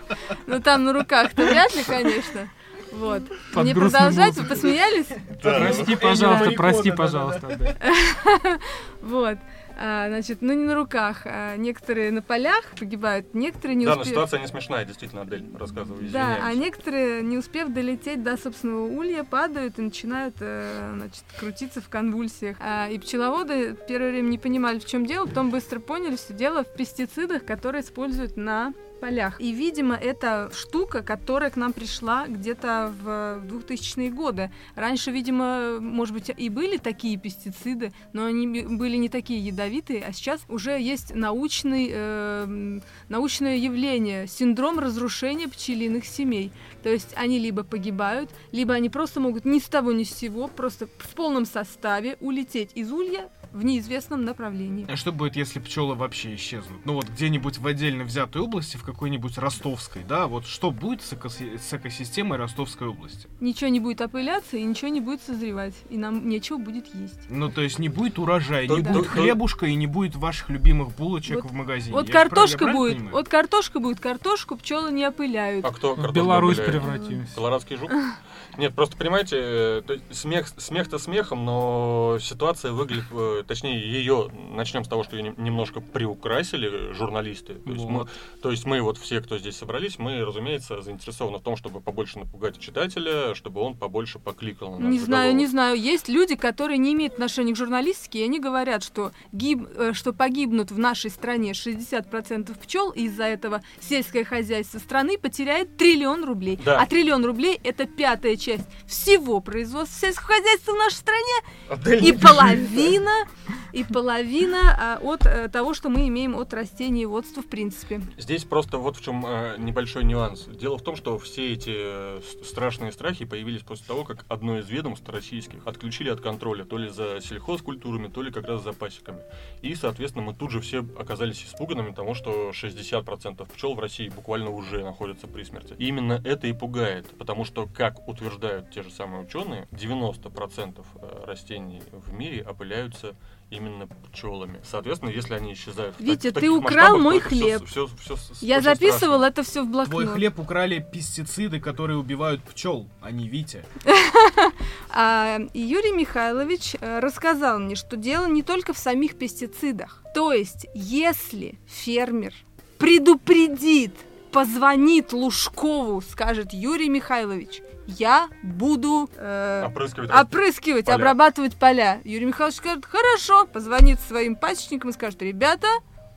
ну 0.47 0.59
там 0.59 0.85
на 0.85 0.93
руках-то 0.93 1.45
вряд 1.45 1.75
ли, 1.75 1.83
конечно. 1.83 2.49
Вот. 2.93 3.23
Под 3.53 3.63
Мне 3.63 3.73
грустную 3.73 4.11
продолжать? 4.11 4.38
Вы 4.38 4.45
посмеялись? 4.45 5.07
Прости, 5.41 5.95
пожалуйста, 5.95 6.45
Марикона, 6.45 6.55
прости, 6.55 6.91
пожалуйста. 6.91 7.59
Вот. 9.01 9.38
А, 9.77 10.07
значит, 10.07 10.38
ну 10.41 10.53
не 10.53 10.63
на 10.63 10.75
руках, 10.75 11.21
а 11.25 11.55
некоторые 11.57 12.11
на 12.11 12.21
полях 12.21 12.63
погибают, 12.79 13.33
некоторые 13.33 13.75
не 13.75 13.85
Да, 13.85 13.95
но 13.95 14.01
успеют. 14.01 14.15
ситуация 14.15 14.39
не 14.39 14.47
смешная, 14.47 14.85
действительно, 14.85 15.23
Адель, 15.23 15.45
рассказываю, 15.57 16.07
Да, 16.09 16.39
а 16.43 16.53
некоторые, 16.53 17.21
не 17.21 17.38
успев 17.38 17.69
долететь 17.69 18.23
до 18.23 18.38
собственного 18.38 18.85
улья, 18.85 19.23
падают 19.23 19.77
и 19.77 19.81
начинают 19.81 20.35
э, 20.39 20.91
значит, 20.95 21.23
крутиться 21.38 21.81
в 21.81 21.89
конвульсиях. 21.89 22.57
А, 22.59 22.88
и 22.88 22.97
пчеловоды 22.99 23.75
первое 23.88 24.11
время 24.11 24.29
не 24.29 24.38
понимали, 24.38 24.79
в 24.79 24.85
чем 24.85 25.05
дело, 25.05 25.25
потом 25.25 25.51
быстро 25.51 25.79
поняли, 25.79 26.15
что 26.15 26.33
дело 26.33 26.63
в 26.63 26.73
пестицидах, 26.73 27.45
которые 27.45 27.83
используют 27.83 28.38
на 28.38 28.73
полях. 29.05 29.39
И, 29.39 29.51
видимо, 29.51 29.95
это 29.95 30.49
штука, 30.51 31.03
которая 31.03 31.51
к 31.51 31.57
нам 31.57 31.73
пришла 31.73 32.25
где-то 32.27 32.91
в 32.99 33.07
2000-е 33.45 34.09
годы. 34.09 34.49
Раньше, 34.75 35.11
видимо, 35.11 35.79
может 35.79 36.15
быть, 36.15 36.31
и 36.35 36.49
были 36.49 36.77
такие 36.77 37.17
пестициды, 37.17 37.91
но 38.13 38.25
они 38.25 38.63
были 38.63 38.97
не 38.97 39.09
такие 39.09 39.39
ядовитые, 39.39 40.03
а 40.03 40.11
сейчас 40.11 40.41
уже 40.49 40.71
есть 40.71 41.13
научный, 41.13 41.91
э, 41.93 42.79
научное 43.07 43.57
явление, 43.57 44.25
синдром 44.25 44.79
разрушения 44.79 45.47
пчелиных 45.47 46.05
семей. 46.05 46.51
То 46.81 46.89
есть 46.89 47.13
они 47.15 47.37
либо 47.37 47.63
погибают, 47.63 48.31
либо 48.51 48.73
они 48.73 48.89
просто 48.89 49.19
могут 49.19 49.45
ни 49.45 49.59
с 49.59 49.65
того 49.65 49.91
ни 49.91 50.03
с 50.03 50.09
сего, 50.09 50.47
просто 50.47 50.87
в 50.97 51.13
полном 51.13 51.45
составе 51.45 52.17
улететь 52.21 52.71
из 52.73 52.91
улья 52.91 53.29
в 53.55 53.63
неизвестном 53.63 54.25
направлении. 54.25 54.85
А 54.89 54.95
что 54.97 55.11
будет, 55.13 55.35
если 55.37 55.59
пчелы 55.59 55.95
вообще 55.95 56.35
исчезнут? 56.35 56.85
Ну 56.85 56.93
вот 56.93 57.07
где-нибудь 57.09 57.57
в 57.57 57.65
отдельно 57.65 58.03
взятой 58.03 58.41
области, 58.41 58.75
в 58.75 58.83
какой-нибудь 58.83 59.37
Ростовской, 59.37 60.03
да? 60.03 60.27
Вот 60.27 60.45
что 60.45 60.71
будет 60.71 61.01
с, 61.01 61.13
экоси- 61.13 61.57
с 61.57 61.73
экосистемой 61.73 62.37
Ростовской 62.37 62.89
области? 62.89 63.27
Ничего 63.39 63.69
не 63.69 63.79
будет 63.79 64.01
опыляться 64.01 64.57
и 64.57 64.63
ничего 64.63 64.89
не 64.89 64.99
будет 64.99 65.21
созревать, 65.21 65.73
и 65.89 65.97
нам 65.97 66.27
нечего 66.27 66.57
будет 66.57 66.93
есть. 66.93 67.17
Ну, 67.29 67.49
то 67.49 67.61
есть 67.61 67.79
не 67.79 67.87
будет 67.87 68.19
урожая, 68.19 68.67
То- 68.67 68.77
не 68.77 68.83
то- 68.83 68.91
будет 68.91 69.07
хлебушка 69.07 69.65
и 69.67 69.75
не 69.75 69.87
будет 69.87 70.15
ваших 70.15 70.49
любимых 70.49 70.89
булочек 70.95 71.43
Вот- 71.43 71.51
в 71.51 71.53
магазине. 71.53 71.93
Вот 71.93 72.07
Я 72.07 72.13
картошка 72.13 72.67
будет, 72.67 72.95
понимаю? 72.97 73.15
вот 73.15 73.29
картошка 73.29 73.79
будет, 73.79 73.99
картошку 74.01 74.57
пчелы 74.57 74.91
не 74.91 75.07
опыляют. 75.07 75.63
А 75.65 75.71
кто 75.71 75.93
В 75.93 75.95
картошку 75.95 76.13
Беларусь 76.15 76.59
опыляет? 76.59 76.81
превратимся. 76.83 77.35
Колорадский 77.35 77.77
жук? 77.77 77.89
Нет, 78.57 78.73
просто 78.73 78.95
понимаете, 78.97 79.37
э, 79.39 79.81
смех, 80.11 80.47
смех-то 80.57 80.97
смехом, 80.99 81.43
но 81.45 82.17
ситуация 82.21 82.71
выглядит, 82.71 83.05
э, 83.11 83.43
точнее, 83.47 83.79
ее, 83.79 84.29
начнем 84.51 84.83
с 84.83 84.87
того, 84.87 85.03
что 85.03 85.15
ее 85.15 85.23
нем- 85.23 85.35
немножко 85.37 85.81
приукрасили 85.81 86.93
журналисты. 86.93 87.55
То 87.55 87.71
есть, 87.71 87.85
мы, 87.85 87.99
Вот. 87.99 88.09
то 88.41 88.51
есть 88.51 88.65
мы 88.65 88.81
вот 88.81 88.97
все, 88.97 89.19
кто 89.21 89.37
здесь 89.37 89.57
собрались, 89.57 89.99
мы, 89.99 90.23
разумеется, 90.23 90.81
заинтересованы 90.81 91.39
в 91.39 91.41
том, 91.41 91.57
чтобы 91.57 91.81
побольше 91.81 92.19
напугать 92.19 92.57
читателя, 92.59 93.35
чтобы 93.35 93.61
он 93.61 93.75
побольше 93.75 94.19
покликал 94.19 94.77
на 94.79 94.85
Не 94.87 94.99
знаю, 94.99 95.31
заголовок. 95.31 95.35
не 95.39 95.47
знаю. 95.47 95.79
Есть 95.81 96.07
люди, 96.09 96.35
которые 96.35 96.77
не 96.77 96.93
имеют 96.93 97.13
отношения 97.13 97.53
к 97.53 97.57
журналистике, 97.57 98.19
и 98.19 98.23
они 98.23 98.39
говорят, 98.39 98.83
что, 98.83 99.11
гиб- 99.33 99.67
э, 99.75 99.93
что 99.93 100.13
погибнут 100.13 100.71
в 100.71 100.79
нашей 100.79 101.09
стране 101.11 101.53
60% 101.53 102.57
пчел, 102.59 102.91
и 102.91 103.03
из-за 103.03 103.25
этого 103.25 103.61
сельское 103.81 104.23
хозяйство 104.23 104.79
страны 104.79 105.17
потеряет 105.17 105.75
триллион 105.77 106.23
рублей. 106.23 106.59
Да. 106.63 106.79
А 106.81 106.85
триллион 106.85 107.25
рублей 107.25 107.59
это 107.63 107.85
пятая 107.85 108.35
часть 108.35 108.44
всего 108.88 109.39
производства 109.39 110.08
сельского 110.08 110.36
хозяйства 110.36 110.73
в 110.73 110.77
нашей 110.77 110.95
стране, 110.95 111.36
Адель, 111.69 111.97
и 111.99 112.01
не 112.01 112.13
половина, 112.13 113.27
и 113.75 113.83
половина 113.83 114.75
а, 114.79 114.99
от 115.01 115.25
э, 115.25 115.49
того, 115.49 115.73
что 115.73 115.89
мы 115.89 116.07
имеем 116.07 116.35
от 116.38 116.53
растениеводства 116.53 117.43
в 117.43 117.47
принципе. 117.47 118.01
Здесь 118.17 118.45
просто 118.45 118.77
вот 118.77 118.95
в 118.95 119.03
чем 119.03 119.25
э, 119.25 119.55
небольшой 119.57 120.05
нюанс. 120.05 120.45
Дело 120.45 120.77
в 120.77 120.81
том, 120.81 120.95
что 120.95 121.19
все 121.19 121.51
эти 121.51 121.73
э, 121.75 122.21
страшные 122.45 122.93
страхи 122.93 123.25
появились 123.25 123.63
после 123.63 123.85
того, 123.85 124.05
как 124.05 124.25
одно 124.29 124.59
из 124.59 124.69
ведомств 124.69 125.09
российских 125.09 125.67
отключили 125.67 126.09
от 126.09 126.21
контроля 126.21 126.63
то 126.63 126.77
ли 126.77 126.88
за 126.88 127.19
сельхозкультурами, 127.19 128.07
то 128.07 128.21
ли 128.21 128.31
как 128.31 128.47
раз 128.47 128.63
за 128.63 128.71
пасеками. 128.71 129.19
И, 129.61 129.75
соответственно, 129.75 130.23
мы 130.23 130.33
тут 130.33 130.51
же 130.51 130.61
все 130.61 130.85
оказались 130.97 131.43
испуганными 131.43 131.91
тому, 131.91 132.15
что 132.15 132.51
60% 132.51 133.45
пчел 133.53 133.75
в 133.75 133.79
России 133.81 134.07
буквально 134.07 134.51
уже 134.51 134.85
находятся 134.85 135.27
при 135.27 135.43
смерти. 135.43 135.75
И 135.77 135.88
именно 135.88 136.21
это 136.23 136.47
и 136.47 136.53
пугает, 136.53 137.07
потому 137.17 137.43
что, 137.43 137.67
как 137.67 138.07
утверждают 138.07 138.71
те 138.71 138.83
же 138.83 138.89
самые 138.89 139.23
ученые, 139.23 139.67
90% 139.73 140.85
э, 140.95 141.25
растений 141.25 141.81
в 141.91 142.13
мире 142.13 142.41
опыляются 142.47 143.15
именно 143.51 143.88
пчелами. 144.12 144.60
Соответственно, 144.63 145.10
если 145.12 145.34
они 145.36 145.53
исчезают 145.53 145.95
так- 145.97 146.05
Витя, 146.05 146.31
в 146.31 146.34
ты 146.34 146.49
украл 146.49 146.97
мой 146.97 147.19
хлеб. 147.19 147.65
всё- 147.65 147.88
всё 148.01 148.15
с- 148.15 148.41
Я 148.41 148.55
очень 148.58 148.63
записывала 148.65 149.17
страшно. 149.17 149.25
это 149.25 149.43
все 149.43 149.63
в 149.63 149.67
блокнот. 149.67 149.89
Твой 149.89 150.08
хлеб 150.08 150.39
украли 150.39 150.86
пестициды, 150.93 151.60
которые 151.60 151.97
убивают 151.97 152.41
пчел, 152.43 152.88
а 153.01 153.12
не 153.12 153.27
Витя. 153.29 153.63
А, 154.97 155.39
Юрий 155.53 155.91
Михайлович 155.91 156.75
э, 156.79 156.99
рассказал 156.99 157.60
мне, 157.60 157.75
что 157.75 157.97
дело 157.97 158.27
не 158.27 158.43
только 158.43 158.73
в 158.73 158.77
самих 158.77 159.15
пестицидах. 159.17 160.01
То 160.13 160.31
есть, 160.31 160.67
если 160.73 161.60
фермер 161.67 162.34
предупредит, 162.77 163.93
позвонит 164.31 165.12
Лужкову, 165.13 166.01
скажет 166.01 166.53
Юрий 166.53 166.89
Михайлович, 166.89 167.62
я 167.88 168.30
буду 168.43 169.10
э, 169.15 169.63
Опрыскивать 169.67 170.12
опрыскивать, 170.12 170.86
поля. 170.86 170.95
обрабатывать 170.95 171.56
поля. 171.56 172.02
Юрий 172.04 172.26
Михайлович 172.26 172.58
скажет, 172.58 172.86
хорошо, 172.86 173.45
позвонит 173.45 174.00
своим 174.02 174.36
пасечникам 174.36 174.89
и 174.89 174.93
скажет, 174.93 175.21
ребята, 175.21 175.67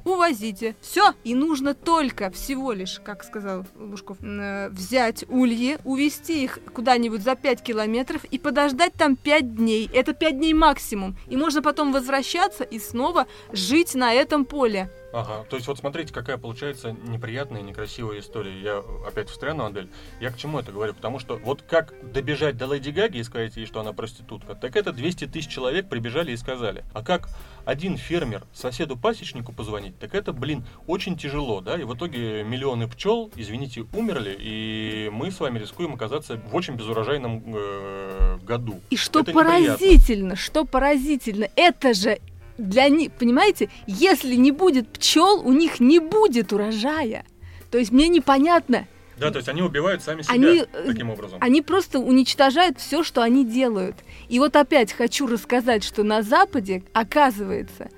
увозите. 0.04 0.74
Все. 0.80 1.12
И 1.24 1.34
нужно 1.34 1.74
только 1.74 2.30
всего 2.30 2.72
лишь, 2.72 3.00
как 3.04 3.22
сказал 3.24 3.66
Лужков, 3.76 4.18
э, 4.22 4.68
взять 4.70 5.24
ульи, 5.28 5.78
увезти 5.84 6.44
их 6.44 6.58
куда-нибудь 6.72 7.22
за 7.22 7.34
5 7.34 7.62
километров 7.62 8.24
и 8.24 8.38
подождать 8.38 8.94
там 8.94 9.16
5 9.16 9.56
дней. 9.56 9.90
Это 9.92 10.14
5 10.14 10.38
дней 10.38 10.54
максимум. 10.54 11.16
И 11.28 11.36
можно 11.36 11.62
потом 11.62 11.92
возвращаться 11.92 12.64
и 12.64 12.78
снова 12.78 13.26
жить 13.52 13.94
на 13.94 14.12
этом 14.14 14.44
поле. 14.44 14.90
Ага, 15.12 15.46
то 15.48 15.56
есть 15.56 15.66
вот 15.66 15.78
смотрите, 15.78 16.12
какая 16.12 16.36
получается 16.36 16.92
неприятная 16.92 17.62
некрасивая 17.62 18.20
история. 18.20 18.60
Я 18.60 18.82
опять 19.06 19.30
встряну, 19.30 19.64
Адель. 19.64 19.88
Я 20.20 20.30
к 20.30 20.36
чему 20.36 20.58
это 20.58 20.70
говорю? 20.70 20.92
Потому 20.92 21.18
что 21.18 21.36
вот 21.36 21.62
как 21.62 21.94
добежать 22.12 22.58
до 22.58 22.72
Леди 22.72 22.90
Гаги 22.90 23.18
и 23.18 23.22
сказать 23.22 23.56
ей, 23.56 23.64
что 23.66 23.80
она 23.80 23.92
проститутка, 23.94 24.54
так 24.54 24.76
это 24.76 24.92
200 24.92 25.26
тысяч 25.28 25.48
человек 25.48 25.88
прибежали 25.88 26.32
и 26.32 26.36
сказали. 26.36 26.84
А 26.92 27.02
как 27.02 27.28
один 27.64 27.96
фермер 27.96 28.44
соседу-пасечнику 28.52 29.52
позвонить, 29.52 29.98
так 29.98 30.14
это, 30.14 30.32
блин, 30.32 30.64
очень 30.86 31.16
тяжело, 31.16 31.60
да? 31.60 31.76
И 31.76 31.84
в 31.84 31.94
итоге 31.94 32.42
миллионы 32.44 32.86
пчел, 32.86 33.30
извините, 33.34 33.86
умерли, 33.94 34.36
и 34.38 35.08
мы 35.12 35.30
с 35.30 35.40
вами 35.40 35.58
рискуем 35.58 35.94
оказаться 35.94 36.36
в 36.36 36.54
очень 36.54 36.74
безурожайном 36.74 37.42
э, 37.46 38.38
году. 38.42 38.80
И 38.90 38.96
что 38.96 39.20
Это 39.20 39.32
неприятно. 39.32 39.74
поразительно, 39.76 40.36
что 40.36 40.64
поразительно, 40.64 41.48
это 41.56 41.94
же 41.94 42.18
для 42.58 42.88
них, 42.88 43.12
понимаете, 43.12 43.70
если 43.86 44.34
не 44.34 44.50
будет 44.50 44.88
пчел, 44.90 45.40
у 45.46 45.52
них 45.52 45.80
не 45.80 46.00
будет 46.00 46.52
урожая. 46.52 47.24
То 47.70 47.78
есть 47.78 47.92
мне 47.92 48.08
непонятно, 48.08 48.86
Да, 49.18 49.30
то 49.30 49.38
есть 49.38 49.48
они 49.48 49.62
убивают 49.62 50.02
сами 50.02 50.22
себя 50.22 50.34
Они, 50.34 50.64
таким 50.86 51.10
образом. 51.10 51.38
они 51.40 51.62
просто 51.62 51.98
уничтожают 51.98 52.78
все, 52.78 53.02
что 53.02 53.22
они 53.22 53.44
делают. 53.44 53.96
И 54.28 54.38
вот 54.38 54.56
опять 54.56 54.92
хочу 54.92 55.26
рассказать, 55.26 55.84
что 55.84 56.02
на 56.02 56.22
Западе, 56.22 56.82
оказывается, 56.92 57.88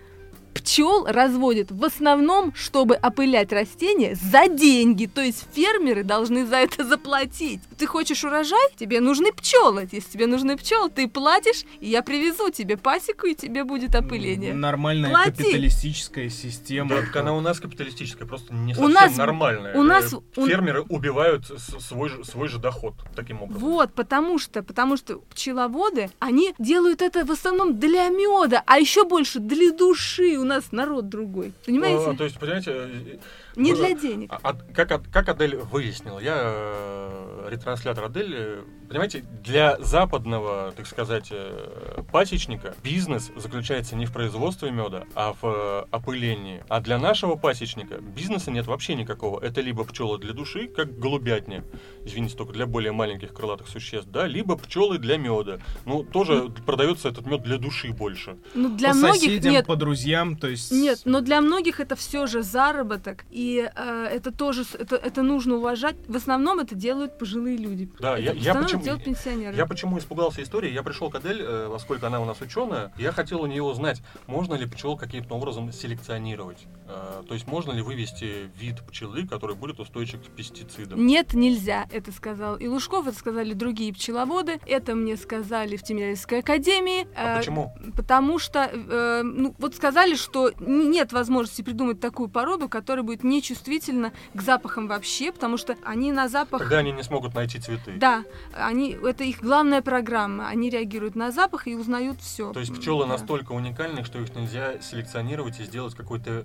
пчел 0.55 1.07
разводят 1.07 1.71
в 1.71 1.85
основном, 1.85 2.53
чтобы 2.55 2.95
опылять 2.97 3.53
растения 3.53 4.15
за 4.15 4.49
деньги. 4.49 5.07
То 5.07 5.21
есть 5.23 5.47
фермеры 5.53 6.05
должны 6.05 6.47
за 6.47 6.57
это 6.57 6.85
заплатить. 6.85 7.61
ты 7.79 7.87
хочешь 7.87 8.25
урожай, 8.25 8.59
тебе 8.77 9.01
нужны 9.01 9.33
пчелы. 9.33 9.89
Если 9.91 10.11
тебе 10.11 10.27
нужны 10.27 10.57
пчелы, 10.57 10.91
ты 10.91 11.09
платишь, 11.09 11.65
и 11.81 11.89
я 11.89 12.03
привезу 12.03 12.51
тебе 12.51 12.77
пасеку, 12.77 13.27
и 13.27 13.35
тебе 13.35 13.65
будет 13.65 13.95
опыление. 13.95 14.53
Нормальная 14.53 15.11
Плати. 15.11 15.31
капиталистическая 15.31 16.29
система. 16.29 16.91
Да, 16.91 17.01
так 17.03 17.17
она 17.17 17.35
у 17.35 17.41
нас 17.41 17.59
капиталистическая, 17.61 18.27
просто 18.27 18.53
не 18.53 18.73
У 18.73 18.77
совсем 18.77 18.93
нас- 18.93 19.17
нормальная. 19.17 19.75
у 19.75 19.83
нас- 19.83 20.13
Э, 20.13 20.17
у- 20.37 20.47
Фермеры 20.47 20.83
убивают 20.83 21.47
с- 21.47 21.81
свой 21.87 22.09
же, 22.11 22.25
свой 22.25 22.49
же 22.49 22.59
доход 22.59 22.95
таким 23.17 23.43
образом. 23.43 23.63
Вот, 23.67 23.95
потому 23.95 24.39
что, 24.39 24.63
потому 24.63 24.97
что 24.97 25.21
пчеловоды, 25.33 26.11
они 26.19 26.55
делают 26.59 27.01
это 27.03 27.25
в 27.25 27.31
основном 27.31 27.79
для 27.79 28.09
меда, 28.09 28.63
а 28.67 28.79
еще 28.79 29.05
больше 29.05 29.39
для 29.39 29.73
души. 29.73 30.39
У 30.41 30.45
нас 30.45 30.73
народ 30.73 31.09
другой. 31.09 31.53
Понимаете? 31.67 32.11
А, 32.11 32.15
то 32.15 32.25
есть, 32.25 32.39
понимаете, 32.39 32.71
э, 32.73 33.19
Не 33.57 33.75
для 33.75 33.95
денег. 33.95 34.33
А- 34.33 34.41
а 34.43 34.55
как, 34.55 35.03
как 35.11 35.29
Адель 35.29 35.57
выяснила, 35.57 36.19
я 36.19 36.37
э, 36.39 37.49
ретранслятор 37.51 38.05
Адель, 38.05 38.65
понимаете, 38.89 39.25
для 39.43 39.77
западного, 39.81 40.73
так 40.77 40.87
сказать, 40.87 41.29
э, 41.31 42.03
пасечника 42.13 42.75
бизнес 42.83 43.31
заключается 43.37 43.97
не 43.97 44.07
в 44.07 44.13
производстве 44.13 44.71
меда, 44.71 45.05
а 45.15 45.33
в 45.33 45.45
э, 45.45 45.85
опылении. 45.91 46.63
А 46.69 46.81
для 46.81 46.99
нашего 46.99 47.37
пасечника 47.37 48.01
бизнеса 48.01 48.51
нет 48.51 48.67
вообще 48.67 48.95
никакого. 48.95 49.41
Это 49.41 49.61
либо 49.61 49.85
пчелы 49.85 50.19
для 50.19 50.33
души, 50.33 50.69
как 50.69 50.99
голубятня, 50.99 51.65
извините, 52.05 52.37
только 52.37 52.53
для 52.53 52.67
более 52.67 52.93
маленьких 52.93 53.33
крылатых 53.33 53.69
существ, 53.69 54.09
да, 54.11 54.27
либо 54.27 54.57
пчелы 54.57 54.99
для 54.99 55.17
меда. 55.17 55.59
Ну, 55.85 56.05
тоже 56.05 56.51
продается 56.67 57.09
этот 57.09 57.27
мед 57.27 57.43
для 57.43 57.59
души 57.59 57.93
больше. 57.93 58.37
Ну, 58.55 58.77
для 58.77 58.91
по 58.91 58.97
многих 58.97 59.21
соседям, 59.21 59.53
нет. 59.53 59.67
по 59.67 59.77
друзьям, 59.77 60.37
то 60.37 60.49
есть... 60.49 60.71
Нет, 60.71 61.01
но 61.05 61.21
для 61.21 61.41
многих 61.41 61.81
это 61.81 61.97
все 61.97 62.27
же 62.27 62.43
заработок, 62.43 63.25
и 63.31 63.50
э, 63.59 64.07
это 64.11 64.31
тоже 64.33 64.65
это, 64.79 64.97
это 64.97 65.23
нужно 65.23 65.57
уважать. 65.57 65.97
В 66.09 66.17
основном 66.17 66.59
это 66.61 66.75
делают 66.75 67.19
пожилые 67.19 67.57
люди. 67.57 67.91
Да, 67.99 68.17
я- 68.17 68.31
Это 68.33 68.39
я 68.39 68.51
основном 68.51 68.65
почему- 68.65 68.83
делают 68.85 69.05
пенсионеры. 69.05 69.57
Я 69.57 69.67
почему 69.67 69.99
испугался 69.99 70.43
истории? 70.43 70.71
Я 70.73 70.83
пришел 70.83 71.11
к 71.11 71.15
Адель, 71.17 71.43
э, 71.43 71.69
поскольку 71.73 72.07
она 72.07 72.21
у 72.21 72.25
нас 72.25 72.41
ученая, 72.41 72.93
я 72.99 73.13
хотел 73.13 73.43
у 73.43 73.47
нее 73.47 73.63
узнать, 73.63 74.03
можно 74.27 74.55
ли 74.55 74.67
пчел 74.67 74.97
каким-то 74.97 75.35
образом 75.35 75.73
селекционировать. 75.73 76.67
Э, 76.89 77.23
то 77.27 77.35
есть 77.35 77.47
можно 77.47 77.73
ли 77.73 77.83
вывести 77.83 78.51
вид 78.59 78.83
пчелы, 78.89 79.27
который 79.27 79.57
будет 79.57 79.81
устойчив 79.81 80.21
к 80.21 80.31
пестицидам. 80.31 81.05
Нет, 81.07 81.35
нельзя, 81.35 81.87
это 81.93 82.13
сказал 82.13 82.57
и 82.57 82.67
Лужков, 82.67 83.07
это 83.07 83.17
сказали 83.17 83.53
другие 83.55 83.93
пчеловоды, 83.93 84.59
это 84.67 84.95
мне 84.95 85.17
сказали 85.17 85.77
в 85.77 85.83
Тимирязевской 85.83 86.41
академии. 86.41 87.07
А 87.17 87.35
э, 87.35 87.39
почему? 87.39 87.73
Потому 87.97 88.39
что, 88.39 88.71
э, 88.73 89.23
ну, 89.23 89.55
вот 89.59 89.75
сказали, 89.75 90.15
что 90.15 90.51
нет 90.61 91.13
возможности 91.13 91.63
придумать 91.63 92.01
такую 92.01 92.29
породу, 92.29 92.69
которая 92.69 93.03
будет 93.05 93.25
нечувствительна 93.31 94.13
к 94.35 94.43
запахам 94.43 94.89
вообще, 94.89 95.33
потому 95.33 95.57
что 95.57 95.77
они 95.85 96.13
на 96.13 96.29
запах... 96.29 96.61
Тогда 96.61 96.79
они 96.79 96.93
не 96.93 97.03
смогут 97.03 97.35
найти 97.35 97.59
цветы. 97.59 97.95
Да, 97.97 98.25
они, 98.53 98.99
это 99.03 99.25
их 99.25 99.41
главная 99.41 99.81
программа. 99.81 100.49
Они 100.49 100.69
реагируют 100.69 101.15
на 101.15 101.31
запах 101.31 101.67
и 101.67 101.75
узнают 101.75 102.21
все. 102.21 102.53
То 102.53 102.61
есть 102.61 102.75
пчелы 102.75 103.07
настолько 103.07 103.53
уникальны, 103.53 104.05
что 104.05 104.21
их 104.21 104.35
нельзя 104.35 104.81
селекционировать 104.81 105.61
и 105.61 105.65
сделать 105.65 105.95
какой-то 105.95 106.45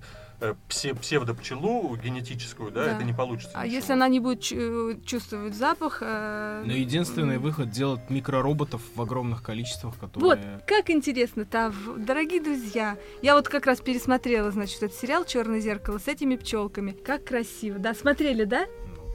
псевдопчелу 1.00 1.96
генетическую, 1.96 2.70
да, 2.70 2.84
Да. 2.86 2.92
это 2.96 3.04
не 3.04 3.12
получится. 3.12 3.52
А 3.54 3.64
ничего. 3.64 3.76
если 3.76 3.92
она 3.92 4.08
не 4.08 4.20
будет 4.20 4.40
чу- 4.40 5.00
чувствовать 5.04 5.54
запах... 5.54 5.98
э, 6.02 6.62
Но 6.64 6.72
единственный 6.72 7.38
выход 7.38 7.70
делать 7.70 8.10
микророботов 8.10 8.80
в 8.94 9.00
огромных 9.02 9.42
количествах, 9.42 9.94
Вот, 10.00 10.10
которые... 10.12 10.60
как 10.66 10.90
интересно-то, 10.90 11.70
в- 11.70 11.98
дорогие 11.98 12.40
друзья. 12.42 12.96
Я 13.22 13.34
вот 13.34 13.48
как 13.48 13.66
раз 13.66 13.80
пересмотрела, 13.80 14.50
значит, 14.50 14.82
этот 14.82 14.96
сериал 14.98 15.24
Черное 15.24 15.60
зеркало 15.60 15.98
с 15.98 16.08
этими 16.08 16.36
пчелками. 16.36 16.92
Как 16.92 17.24
красиво. 17.24 17.78
Да, 17.78 17.94
смотрели, 17.94 18.44
да? 18.44 18.66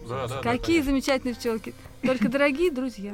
Да, 0.08 0.28
да, 0.28 0.36
да, 0.36 0.42
Какие 0.42 0.78
конечно. 0.78 0.92
замечательные 0.92 1.36
пчелки. 1.36 1.74
Только, 2.02 2.28
дорогие 2.30 2.72
друзья, 2.72 3.14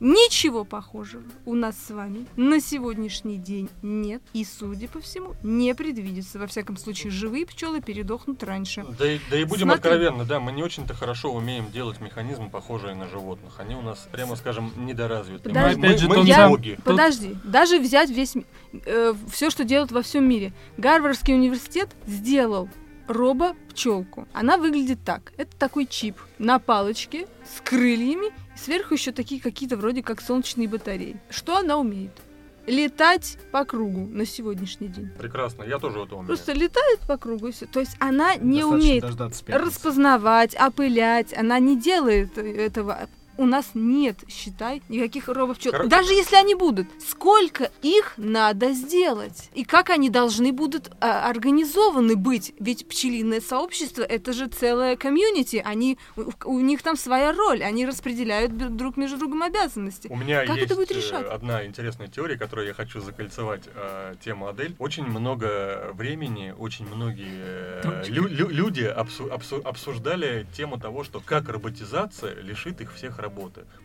ничего 0.00 0.64
похожего 0.64 1.24
у 1.44 1.54
нас 1.54 1.76
с 1.76 1.90
вами 1.90 2.26
на 2.36 2.60
сегодняшний 2.60 3.36
день 3.36 3.68
нет. 3.82 4.22
И, 4.32 4.44
судя 4.44 4.88
по 4.88 5.00
всему, 5.00 5.34
не 5.42 5.74
предвидится. 5.74 6.38
Во 6.38 6.46
всяком 6.46 6.76
случае, 6.76 7.10
живые 7.10 7.46
пчелы 7.46 7.80
передохнут 7.80 8.42
раньше. 8.42 8.84
Да 8.98 9.10
и, 9.10 9.18
да 9.30 9.38
и 9.38 9.44
будем 9.44 9.68
Смотри. 9.68 9.90
откровенны, 9.90 10.24
да, 10.24 10.40
мы 10.40 10.52
не 10.52 10.62
очень-то 10.62 10.94
хорошо 10.94 11.32
умеем 11.32 11.70
делать 11.70 12.00
механизмы, 12.00 12.50
похожие 12.50 12.94
на 12.94 13.08
животных. 13.08 13.54
Они 13.58 13.74
у 13.74 13.82
нас, 13.82 14.08
прямо 14.10 14.36
скажем, 14.36 14.72
недоразвиты. 14.76 15.48
Подожди. 15.48 15.80
Мы, 15.80 15.86
Опять 15.86 16.00
же, 16.00 16.08
мы 16.08 16.18
не 16.18 16.48
боги. 16.48 16.78
Подожди, 16.84 17.36
даже 17.44 17.78
взять 17.78 18.10
весь 18.10 18.34
все, 19.30 19.50
что 19.50 19.64
делают 19.64 19.92
во 19.92 20.02
всем 20.02 20.28
мире. 20.28 20.52
Гарвардский 20.76 21.34
университет 21.34 21.90
сделал 22.06 22.68
робо-пчелку. 23.06 24.28
Она 24.34 24.58
выглядит 24.58 24.98
так. 25.04 25.32
Это 25.38 25.56
такой 25.56 25.86
чип 25.86 26.16
на 26.38 26.58
палочке 26.58 27.26
с 27.56 27.60
крыльями, 27.62 28.30
сверху 28.64 28.94
еще 28.94 29.12
такие 29.12 29.40
какие-то 29.40 29.76
вроде 29.76 30.02
как 30.02 30.20
солнечные 30.20 30.68
батареи. 30.68 31.20
Что 31.30 31.56
она 31.58 31.76
умеет? 31.76 32.12
Летать 32.66 33.38
по 33.50 33.64
кругу 33.64 34.06
на 34.06 34.26
сегодняшний 34.26 34.88
день. 34.88 35.10
Прекрасно, 35.18 35.62
я 35.62 35.78
тоже 35.78 36.00
это 36.00 36.16
умею. 36.16 36.26
Просто 36.26 36.52
летает 36.52 37.00
по 37.06 37.16
кругу 37.16 37.48
и 37.48 37.52
все. 37.52 37.64
То 37.64 37.80
есть 37.80 37.96
она 37.98 38.34
не 38.36 38.60
достаточно 38.60 38.76
умеет 38.76 39.48
распознавать, 39.48 40.54
опылять. 40.54 41.32
Она 41.32 41.58
не 41.60 41.80
делает 41.80 42.36
этого. 42.36 43.08
У 43.38 43.46
нас 43.46 43.70
нет, 43.74 44.16
считай, 44.28 44.82
никаких 44.88 45.28
робопчел. 45.28 45.70
Кор- 45.70 45.86
Даже 45.86 46.12
если 46.12 46.34
они 46.34 46.56
будут, 46.56 46.88
сколько 47.08 47.70
их 47.82 48.14
надо 48.16 48.72
сделать? 48.72 49.48
И 49.54 49.64
как 49.64 49.90
они 49.90 50.10
должны 50.10 50.52
будут 50.52 50.90
а, 51.00 51.30
организованы 51.30 52.16
быть? 52.16 52.52
Ведь 52.58 52.88
пчелиное 52.88 53.40
сообщество 53.40 54.02
это 54.02 54.32
же 54.32 54.48
целое 54.48 54.96
комьюнити. 54.96 55.62
Они, 55.64 55.98
у, 56.16 56.24
у 56.46 56.58
них 56.60 56.82
там 56.82 56.96
своя 56.96 57.32
роль. 57.32 57.62
Они 57.62 57.86
распределяют 57.86 58.56
друг 58.76 58.96
между 58.96 59.16
другом 59.18 59.44
обязанности. 59.44 60.08
У 60.08 60.16
меня 60.16 60.44
Как 60.44 60.56
есть 60.56 60.66
это 60.66 60.74
будет 60.74 60.90
э, 60.90 60.94
решать? 60.94 61.24
одна 61.26 61.64
интересная 61.64 62.08
теория, 62.08 62.36
которую 62.36 62.66
я 62.66 62.74
хочу 62.74 63.00
закольцевать 63.00 63.62
э, 63.72 64.14
тему 64.24 64.48
Адель. 64.48 64.74
Очень 64.80 65.04
много 65.06 65.90
времени, 65.92 66.52
очень 66.58 66.86
многие 66.92 67.84
э, 67.84 68.04
лю- 68.08 68.26
лю- 68.26 68.48
люди 68.50 68.82
обсу- 68.82 69.30
обсу- 69.30 69.62
обсуждали 69.62 70.44
тему 70.56 70.76
того, 70.80 71.04
что 71.04 71.20
как 71.20 71.48
роботизация 71.48 72.34
лишит 72.42 72.80
их 72.80 72.92
всех 72.94 73.10
работы. 73.18 73.27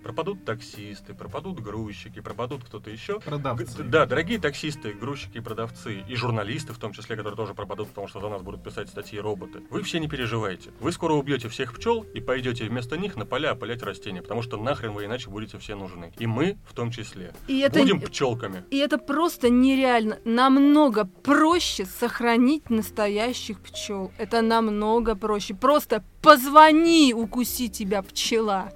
Пропадут 0.04 0.46
таксисты, 0.46 1.14
пропадут 1.14 1.60
грузчики, 1.60 2.20
пропадут 2.22 2.64
кто-то 2.64 2.90
еще. 2.90 3.20
Продавцы. 3.20 3.84
Г- 3.84 3.90
Да, 3.90 4.06
дорогие 4.06 4.40
таксисты, 4.40 4.94
грузчики 4.94 5.38
и 5.38 5.42
продавцы, 5.42 6.04
и 6.08 6.16
журналисты 6.16 6.74
в 6.74 6.78
том 6.78 6.92
числе, 6.94 7.16
которые 7.16 7.36
тоже 7.38 7.54
пропадут, 7.54 7.90
потому 7.90 8.08
что 8.08 8.20
за 8.20 8.30
нас 8.30 8.42
будут 8.42 8.64
писать 8.64 8.90
статьи 8.90 9.20
роботы. 9.20 9.62
Вы 9.70 9.82
все 9.84 10.00
не 10.00 10.08
переживайте. 10.08 10.72
Вы 10.80 10.92
скоро 10.92 11.14
убьете 11.14 11.50
всех 11.50 11.74
пчел 11.76 12.04
и 12.14 12.20
пойдете 12.22 12.66
вместо 12.66 12.98
них 12.98 13.16
на 13.16 13.26
поля 13.26 13.52
опылять 13.52 13.82
растения, 13.84 14.22
потому 14.22 14.42
что 14.42 14.58
нахрен 14.58 14.92
вы 14.94 15.06
иначе 15.06 15.30
будете 15.30 15.58
все 15.60 15.76
нужны. 15.76 16.14
И 16.18 16.28
мы 16.28 16.58
в 16.68 16.74
том 16.74 16.92
числе. 16.92 17.34
И 17.48 17.60
это, 17.60 17.80
Будем 17.80 18.02
пчелками. 18.02 18.64
и 18.72 18.78
это 18.78 18.98
просто 18.98 19.50
нереально. 19.50 20.20
Намного 20.26 21.06
проще 21.06 21.86
сохранить 21.86 22.70
настоящих 22.70 23.60
пчел. 23.62 24.12
Это 24.18 24.42
намного 24.42 25.16
проще. 25.16 25.54
Просто 25.54 26.04
позвони, 26.22 27.14
укуси 27.14 27.68
тебя 27.70 28.02
пчела. 28.02 28.72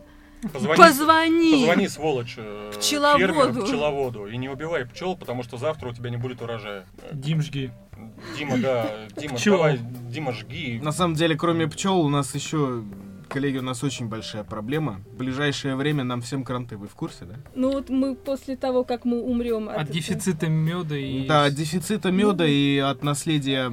Позвони, 0.53 0.75
Позвони. 0.77 1.51
позвони, 1.51 1.87
сволочь, 1.87 2.35
э, 2.37 2.71
Пчеловоду. 2.77 3.19
фермеру, 3.19 3.65
пчеловоду, 3.65 4.27
и 4.27 4.37
не 4.37 4.49
убивай 4.49 4.85
пчел, 4.85 5.15
потому 5.17 5.43
что 5.43 5.57
завтра 5.57 5.89
у 5.89 5.93
тебя 5.93 6.09
не 6.11 6.17
будет 6.17 6.41
урожая. 6.41 6.85
Дим, 7.11 7.41
жги. 7.41 7.71
Дима, 8.37 8.57
да, 8.57 8.91
Дима, 9.17 9.35
Пчел. 9.35 9.53
давай, 9.57 9.79
Дима, 10.09 10.31
жги. 10.33 10.79
На 10.83 10.91
самом 10.91 11.15
деле, 11.15 11.35
кроме 11.35 11.67
пчел, 11.67 11.99
у 12.01 12.09
нас 12.09 12.35
еще, 12.35 12.83
коллеги, 13.27 13.57
у 13.57 13.61
нас 13.61 13.83
очень 13.83 14.07
большая 14.07 14.43
проблема. 14.43 15.01
В 15.13 15.17
ближайшее 15.17 15.75
время 15.75 16.03
нам 16.03 16.21
всем 16.21 16.43
кранты, 16.43 16.77
вы 16.77 16.87
в 16.87 16.95
курсе, 16.95 17.25
да? 17.25 17.35
Ну 17.55 17.71
вот 17.71 17.89
мы 17.89 18.15
после 18.15 18.55
того, 18.55 18.83
как 18.83 19.05
мы 19.05 19.21
умрем 19.21 19.69
От 19.69 19.89
дефицита 19.91 20.47
меда 20.47 20.95
и... 20.97 21.27
Да, 21.27 21.45
от 21.45 21.53
дефицита 21.53 22.11
меда 22.11 22.43
Ну. 22.45 22.49
и 22.49 22.77
от 22.79 23.03
наследия 23.03 23.65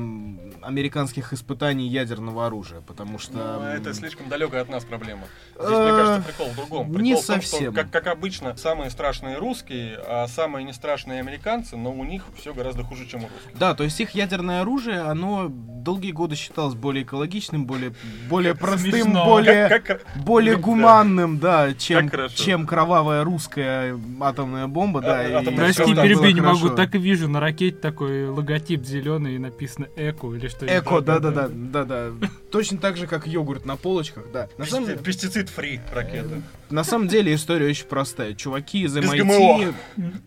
американских 0.63 1.33
испытаний 1.33 1.89
ядерного 1.89 2.47
оружия, 2.47 2.81
потому 2.81 3.19
что... 3.19 3.35
Ну, 3.35 3.41
м, 3.41 3.63
это 3.63 3.93
слишком 3.95 4.29
далекая 4.29 4.63
от 4.63 4.69
нас 4.69 4.85
проблема. 4.85 5.23
Здесь, 5.55 5.69
Э, 5.71 5.83
мне 5.83 5.91
кажется, 5.91 6.23
прикол 6.29 6.51
в 6.53 6.57
другом. 6.57 6.87
Прикол 6.89 7.03
не 7.03 7.13
в 7.15 7.17
том, 7.17 7.25
совсем. 7.25 7.73
Что, 7.73 7.83
как, 7.83 7.91
как 7.91 8.07
обычно, 8.07 8.57
самые 8.57 8.91
страшные 8.91 9.39
русские, 9.39 9.99
а 10.07 10.27
самые 10.29 10.65
не 10.65 10.73
страшные 10.73 11.21
американцы, 11.21 11.77
но 11.77 11.93
у 11.93 12.05
них 12.05 12.25
все 12.37 12.55
гораздо 12.55 12.83
хуже, 12.83 13.07
чем 13.07 13.21
у 13.25 13.29
русских. 13.29 13.59
Да, 13.59 13.75
то 13.75 13.85
есть 13.85 14.01
их 14.01 14.11
ядерное 14.11 14.63
оружие, 14.63 15.01
оно 15.01 15.49
долгие 15.49 16.13
годы 16.13 16.35
считалось 16.35 16.75
более 16.75 17.05
экологичным, 17.05 17.67
более, 17.67 17.95
более 18.29 18.55
простым, 18.55 18.91
Смешно. 18.93 19.25
Более, 19.45 19.69
Как- 19.69 19.85
как- 19.85 20.01
более 20.25 20.57
гуманным, 20.65 21.39
да, 21.39 21.75
чем, 21.75 22.11
чем 22.35 22.67
кровавая 22.67 23.25
русская 23.25 23.99
атомная 24.21 24.67
бомба, 24.67 25.01
да. 25.01 25.21
А- 25.21 25.41
и 25.43 25.55
Прости, 25.57 25.95
перебей, 25.95 26.33
не 26.33 26.41
могу. 26.41 26.71
Так 26.71 26.95
и 26.95 26.99
вижу 26.99 27.29
на 27.29 27.41
ракете 27.41 27.77
такой 27.77 28.29
логотип 28.29 28.85
зеленый 28.85 29.37
и 29.37 29.39
написано 29.39 29.87
Эко 29.97 30.33
или 30.35 30.49
что 30.49 30.67
Эко, 30.67 31.01
да-да-да, 31.01 31.49
да-да. 31.49 32.11
Точно 32.51 32.79
так 32.79 32.97
же, 32.97 33.07
как 33.07 33.27
йогурт 33.27 33.65
на 33.67 33.77
полочках, 33.77 34.25
да. 34.33 34.49
На 34.59 34.65
самом, 34.67 34.89
Пести- 34.91 35.03
Пестицид-фри 35.03 35.81
ракета. 35.93 36.41
на 36.71 36.85
самом 36.85 37.09
деле 37.09 37.35
история 37.35 37.69
очень 37.69 37.87
простая. 37.87 38.35
Чуваки 38.35 38.83
из 38.83 38.97
MIT, 38.97 39.75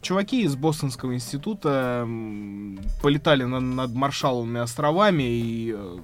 чуваки 0.01 0.43
из 0.43 0.56
Бостонского 0.56 1.13
института 1.13 2.08
полетали 3.01 3.43
на- 3.43 3.60
над 3.60 3.93
Маршалловыми 3.93 4.60
островами 4.60 5.23
и 5.23 5.73
э, 5.77 5.97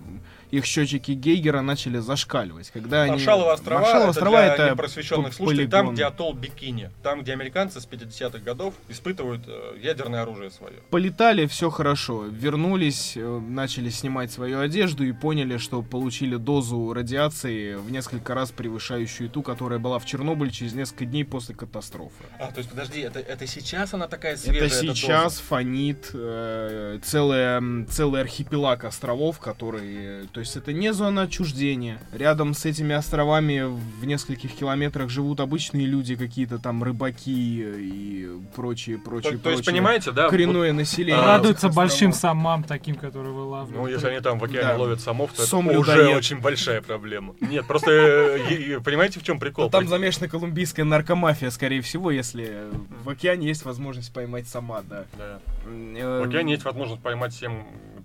их 0.54 0.66
счетчики 0.66 1.13
Гейгера 1.13 1.62
начали 1.62 1.98
зашкаливать. 1.98 2.70
Когда 2.70 3.04
они... 3.04 3.13
Маршалловы 3.13 3.54
острова, 3.54 3.80
Маршалловы 3.80 4.04
это 4.04 4.10
острова 4.12 4.42
для 4.42 4.54
это 4.54 4.72
непросвещенных 4.72 5.34
слушателей, 5.34 5.68
там, 5.68 5.94
где 5.94 6.06
атолл 6.06 6.34
Бикини. 6.34 6.92
Там, 7.02 7.24
где 7.24 7.34
американцы 7.34 7.82
с 7.82 7.88
50-х 7.88 8.38
годов 8.38 8.76
испытывают 8.88 9.42
э, 9.48 9.78
ядерное 9.82 10.22
оружие 10.22 10.52
свое. 10.52 10.76
Полетали, 10.92 11.48
все 11.48 11.72
хорошо. 11.72 12.26
Вернулись, 12.26 13.13
э, 13.16 13.39
начали 13.39 13.89
снимать 13.89 14.32
свою 14.32 14.60
одежду 14.60 15.04
и 15.04 15.12
поняли, 15.12 15.58
что 15.58 15.82
получили 15.82 16.36
дозу 16.36 16.94
радиации 16.94 17.74
в 17.74 17.89
несколько 17.89 18.36
раз 18.36 18.52
превышающую 18.52 19.32
ту, 19.32 19.42
которая 19.42 19.80
была 19.80 19.98
в 19.98 20.06
Чернобыле 20.06 20.52
через 20.52 20.74
несколько 20.74 21.06
дней 21.06 21.26
после 21.26 21.56
катастрофы. 21.56 22.26
А, 22.38 22.52
то 22.52 22.60
есть, 22.60 22.70
подожди, 22.70 23.00
это, 23.02 23.18
это 23.18 23.48
сейчас 23.48 23.96
она 23.96 24.08
такая 24.08 24.38
свежая? 24.38 24.68
Это 24.68 24.76
сейчас 24.76 25.34
доза? 25.34 25.48
фонит 25.48 26.12
э, 26.13 27.00
целая, 27.04 27.86
целый 27.89 28.22
архипелаг 28.22 28.84
островов, 28.84 29.39
которые... 29.39 30.26
То 30.32 30.42
есть 30.43 30.56
это 30.56 30.71
не 30.73 30.93
зона 30.93 31.23
отчуждения. 31.23 31.99
Рядом 32.12 32.53
с 32.53 32.65
этими 32.65 32.93
островами 32.95 33.63
в 33.63 34.06
нескольких 34.06 34.53
километрах 34.53 35.10
живут 35.10 35.39
обычные 35.39 35.86
люди, 35.86 36.15
какие-то 36.15 36.60
там 36.60 36.84
рыбаки 36.84 37.63
и 37.77 38.29
прочие, 38.56 38.97
То, 38.97 39.03
прочие, 39.10 39.38
то 39.38 39.49
есть, 39.49 39.63
прочие. 39.63 39.65
понимаете, 39.73 40.12
да? 40.12 40.29
Коренное 40.29 40.73
население. 40.73 41.15
А, 41.21 41.25
Радуются 41.38 41.69
большим 41.69 42.13
самам 42.13 42.63
таким, 42.63 42.95
которые 42.95 43.34
вот, 43.34 43.43
вылавливают. 43.43 43.82
ну, 43.82 43.88
если 43.88 44.08
они 44.08 44.19
там 44.21 44.39
в 44.39 44.43
океане 44.43 44.67
Да. 44.69 44.77
ловят 44.77 45.01
самов, 45.01 45.32
то 45.34 45.41
Сом 45.43 45.69
это 45.69 45.79
уже 45.79 45.95
людоед. 45.95 46.17
очень 46.17 46.39
большая 46.39 46.82
проблема. 46.82 47.36
Нет, 47.39 47.65
просто 47.67 47.91
э, 47.91 48.79
понимаете, 48.84 49.19
в 49.19 49.23
чем 49.23 49.39
прикол? 49.39 49.65
Ну, 49.65 49.69
там 49.69 49.88
замешана 49.88 50.27
колумбийская 50.27 50.85
наркомафия, 50.85 51.50
скорее 51.50 51.81
всего, 51.81 52.12
если 52.12 52.63
в 53.04 53.10
океане 53.10 53.48
есть 53.48 53.65
возможность 53.65 54.13
поймать 54.13 54.48
сама, 54.48 54.81
да. 54.89 55.06
Э, 55.17 56.21
В 56.23 56.27
океане 56.27 56.54
есть 56.54 56.65
возможность 56.65 57.02
поймать 57.02 57.33
7 57.33 57.52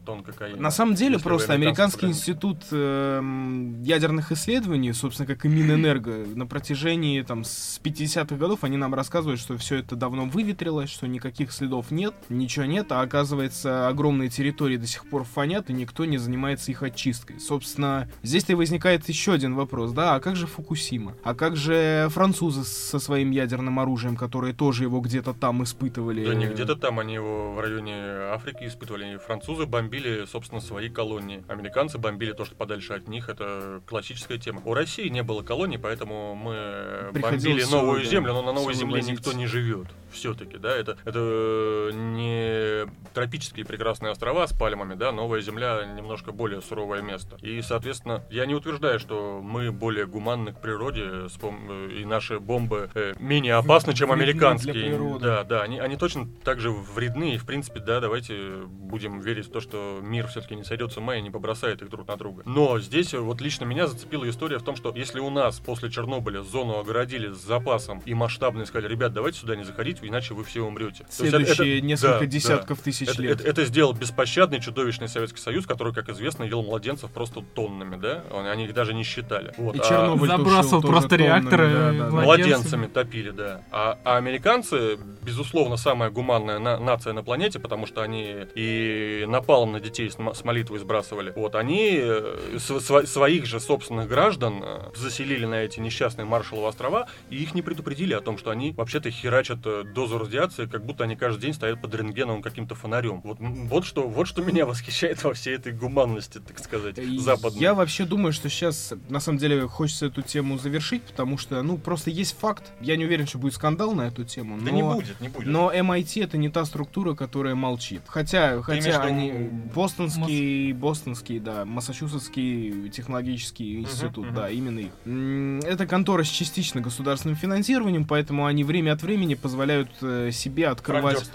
тонн 0.08 0.22
кокаина. 0.22 0.58
На 0.58 0.70
самом 0.70 0.94
деле, 0.94 1.18
просто 1.18 1.52
американский 1.52 2.06
бренд. 2.06 2.14
институт 2.14 2.64
эм, 2.70 3.82
ядерных 3.82 4.32
исследований, 4.32 4.94
собственно, 4.94 5.26
как 5.26 5.44
и 5.44 5.48
Минэнерго, 5.48 6.24
на 6.34 6.46
протяжении 6.46 7.20
там 7.20 7.44
с 7.44 7.78
50-х 7.84 8.36
годов 8.36 8.64
они 8.64 8.78
нам 8.78 8.94
рассказывают, 8.94 9.38
что 9.38 9.58
все 9.58 9.76
это 9.76 9.96
давно 9.96 10.24
выветрилось, 10.24 10.88
что 10.88 11.06
никаких 11.06 11.52
следов 11.52 11.90
нет, 11.90 12.14
ничего 12.30 12.64
нет, 12.64 12.90
а 12.90 13.02
оказывается, 13.02 13.86
огромные 13.86 14.30
территории 14.30 14.78
до 14.78 14.86
сих 14.86 15.06
пор 15.10 15.24
фонят, 15.24 15.68
и 15.68 15.74
никто 15.74 16.06
не 16.06 16.16
занимается 16.16 16.70
их 16.70 16.82
очисткой. 16.82 17.38
Собственно, 17.38 18.08
здесь-то 18.22 18.52
и 18.52 18.54
возникает 18.54 19.06
еще 19.10 19.34
один 19.34 19.56
вопрос, 19.56 19.92
да, 19.92 20.14
а 20.14 20.20
как 20.20 20.36
же 20.36 20.46
Фукусима? 20.46 21.16
А 21.22 21.34
как 21.34 21.54
же 21.54 22.08
французы 22.10 22.64
со 22.64 22.98
своим 22.98 23.30
ядерным 23.30 23.78
оружием, 23.78 24.16
которые 24.16 24.54
тоже 24.54 24.84
его 24.84 25.00
где-то 25.00 25.34
там 25.34 25.62
испытывали? 25.64 26.24
Да 26.24 26.34
не 26.34 26.46
где-то 26.46 26.76
там, 26.76 26.98
они 26.98 27.14
его 27.14 27.52
в 27.52 27.60
районе 27.60 27.94
Африки 28.32 28.64
испытывали. 28.64 29.18
Французы 29.18 29.66
бомбили, 29.66 29.97
собственно, 30.26 30.60
свои 30.60 30.88
колонии. 30.88 31.44
Американцы 31.48 31.98
бомбили 31.98 32.32
то, 32.32 32.44
что 32.44 32.54
подальше 32.54 32.92
от 32.94 33.08
них. 33.08 33.28
Это 33.28 33.80
классическая 33.86 34.38
тема. 34.38 34.62
У 34.64 34.74
России 34.74 35.08
не 35.08 35.22
было 35.22 35.42
колоний, 35.42 35.78
поэтому 35.78 36.34
мы 36.34 37.10
Приходилось 37.12 37.44
бомбили 37.44 37.64
новую 37.64 38.02
да, 38.02 38.10
землю, 38.10 38.32
но 38.34 38.42
на 38.42 38.52
новой 38.52 38.74
земле 38.74 39.00
вывозить. 39.00 39.12
никто 39.12 39.32
не 39.32 39.46
живет. 39.46 39.88
Все-таки, 40.12 40.58
да, 40.58 40.76
это, 40.76 40.96
это 41.04 41.90
не 41.92 42.86
тропические 43.14 43.64
прекрасные 43.64 44.12
острова 44.12 44.46
с 44.46 44.52
пальмами, 44.52 44.94
да, 44.94 45.12
новая 45.12 45.40
земля 45.40 45.84
немножко 45.84 46.32
более 46.32 46.60
суровое 46.60 47.02
место. 47.02 47.36
И, 47.42 47.60
соответственно, 47.62 48.22
я 48.30 48.46
не 48.46 48.54
утверждаю, 48.54 48.98
что 48.98 49.40
мы 49.42 49.72
более 49.72 50.06
гуманны 50.06 50.52
к 50.52 50.60
природе, 50.60 51.28
пом- 51.40 51.92
и 51.92 52.04
наши 52.04 52.38
бомбы 52.40 52.90
э, 52.94 53.14
менее 53.18 53.54
опасны, 53.54 53.94
чем 53.94 54.10
американские. 54.12 55.18
Да, 55.20 55.44
да, 55.44 55.62
они, 55.62 55.78
они 55.78 55.96
точно 55.96 56.28
так 56.44 56.60
же 56.60 56.70
вредны, 56.70 57.34
и, 57.34 57.38
в 57.38 57.46
принципе, 57.46 57.80
да, 57.80 58.00
давайте 58.00 58.62
будем 58.66 59.20
верить 59.20 59.46
в 59.46 59.52
то, 59.52 59.60
что 59.60 60.00
мир 60.02 60.26
все-таки 60.28 60.54
не 60.54 60.64
сойдет 60.64 60.92
с 60.92 60.96
ума 60.96 61.16
и 61.16 61.22
не 61.22 61.30
побросает 61.30 61.82
их 61.82 61.90
друг 61.90 62.08
на 62.08 62.16
друга. 62.16 62.42
Но 62.46 62.78
здесь 62.78 63.14
э, 63.14 63.18
вот 63.18 63.40
лично 63.40 63.64
меня 63.64 63.86
зацепила 63.86 64.28
история 64.28 64.58
в 64.58 64.62
том, 64.62 64.76
что 64.76 64.92
если 64.94 65.20
у 65.20 65.30
нас 65.30 65.60
после 65.60 65.90
Чернобыля 65.90 66.42
зону 66.42 66.78
огородили 66.78 67.32
с 67.32 67.38
запасом 67.38 68.02
и 68.04 68.14
масштабно 68.14 68.64
сказали, 68.66 68.90
ребят, 68.90 69.12
давайте 69.12 69.40
сюда 69.40 69.56
не 69.56 69.64
заходить, 69.64 69.97
иначе 70.06 70.34
вы 70.34 70.44
все 70.44 70.60
умрете. 70.62 71.04
Есть 71.08 71.20
это- 71.20 71.28
Следующие 71.30 71.78
это- 71.78 71.86
несколько 71.86 72.20
да, 72.20 72.26
десятков 72.26 72.78
да. 72.78 72.84
тысяч 72.84 73.08
Это, 73.08 73.22
лет. 73.22 73.40
это- 73.40 73.48
это 73.48 73.64
сделал 73.64 73.92
беспощадный, 73.92 74.60
чудовищный 74.60 75.08
Советский 75.08 75.40
Союз, 75.40 75.66
который, 75.66 75.92
как 75.92 76.08
известно, 76.10 76.44
ел 76.44 76.62
младенцев 76.62 77.10
просто 77.10 77.42
тоннами, 77.54 77.96
да? 77.96 78.22
Он- 78.30 78.46
Они 78.46 78.64
их 78.64 78.74
даже 78.74 78.94
не 78.94 79.02
считали. 79.04 79.52
Вот. 79.58 79.76
И 79.76 79.80
А- 79.80 79.82
Чернобыль 79.82 80.28
Забрасывал 80.28 80.82
просто 80.82 81.08
тоннами, 81.10 81.26
реакторы, 81.26 81.68
да, 81.68 81.74
да, 81.74 81.92
младенцами. 82.10 82.24
Младенцами 82.24 82.86
топили, 82.86 83.30
да. 83.30 83.62
А, 83.70 83.98
а 84.04 84.16
американцы, 84.16 84.98
безусловно, 85.22 85.76
самая 85.76 86.10
гуманная 86.10 86.58
на- 86.58 86.78
нация 86.78 87.12
на 87.12 87.22
планете, 87.22 87.58
потому 87.58 87.86
что 87.86 88.02
они 88.02 88.46
и 88.54 89.24
напалм 89.28 89.72
на 89.72 89.80
детей 89.80 90.10
с, 90.10 90.16
с 90.16 90.44
молитвой 90.44 90.78
сбрасывали. 90.78 91.32
Вот 91.36 91.54
они 91.54 91.98
э, 92.00 92.58
св- 92.58 92.80
сво- 92.82 93.06
своих 93.06 93.46
же 93.46 93.60
собственных 93.60 94.08
граждан 94.08 94.62
э, 94.62 94.90
заселили 94.94 95.44
на 95.46 95.56
эти 95.62 95.80
несчастные 95.80 96.24
Маршалловы 96.24 96.68
острова, 96.68 97.06
и 97.30 97.36
их 97.36 97.54
не 97.54 97.62
предупредили 97.62 98.14
о 98.14 98.20
том, 98.20 98.38
что 98.38 98.50
они 98.50 98.72
вообще-то 98.72 99.10
херачат 99.10 99.58
э, 99.64 99.84
дозу 99.92 100.18
радиации, 100.18 100.66
как 100.66 100.84
будто 100.84 101.04
они 101.04 101.16
каждый 101.16 101.42
день 101.42 101.54
стоят 101.54 101.80
под 101.80 101.94
рентгеновым 101.94 102.42
каким-то 102.42 102.74
фонарем. 102.74 103.20
Вот, 103.22 103.38
вот, 103.40 103.84
что, 103.84 104.08
вот 104.08 104.28
что 104.28 104.42
меня 104.42 104.66
восхищает 104.66 105.22
во 105.24 105.34
всей 105.34 105.56
этой 105.56 105.72
гуманности, 105.72 106.38
так 106.38 106.58
сказать, 106.58 106.96
западной. 107.18 107.60
Я 107.60 107.74
вообще 107.74 108.04
думаю, 108.04 108.32
что 108.32 108.48
сейчас, 108.48 108.94
на 109.08 109.20
самом 109.20 109.38
деле, 109.38 109.66
хочется 109.66 110.06
эту 110.06 110.22
тему 110.22 110.58
завершить, 110.58 111.02
потому 111.02 111.38
что, 111.38 111.62
ну, 111.62 111.78
просто 111.78 112.10
есть 112.10 112.36
факт. 112.38 112.72
Я 112.80 112.96
не 112.96 113.04
уверен, 113.04 113.26
что 113.26 113.38
будет 113.38 113.54
скандал 113.54 113.92
на 113.92 114.08
эту 114.08 114.24
тему, 114.24 114.58
Да 114.58 114.70
но... 114.70 114.76
не 114.76 114.82
будет, 114.82 115.20
не 115.20 115.28
будет. 115.28 115.46
Но 115.46 115.72
MIT 115.72 116.24
это 116.24 116.36
не 116.36 116.48
та 116.48 116.64
структура, 116.64 117.14
которая 117.14 117.54
молчит. 117.54 118.02
Хотя, 118.06 118.58
в 118.58 118.62
хотя 118.62 118.90
виду 118.90 119.00
они 119.00 119.32
бостонский, 119.74 120.72
бостонский, 120.72 121.38
да, 121.38 121.64
массачусетский 121.64 122.90
технологический 122.90 123.78
институт, 123.78 124.26
мгм. 124.26 124.34
да, 124.34 124.50
именно 124.50 124.78
их. 124.80 125.64
Это 125.64 125.86
контора 125.86 126.24
с 126.24 126.28
частично 126.28 126.80
государственным 126.80 127.36
финансированием, 127.36 128.04
поэтому 128.04 128.46
они 128.46 128.64
время 128.64 128.92
от 128.92 129.02
времени 129.02 129.34
позволяют 129.34 129.77
э, 130.00 130.30
себе 130.32 130.68
открывать 130.68 131.30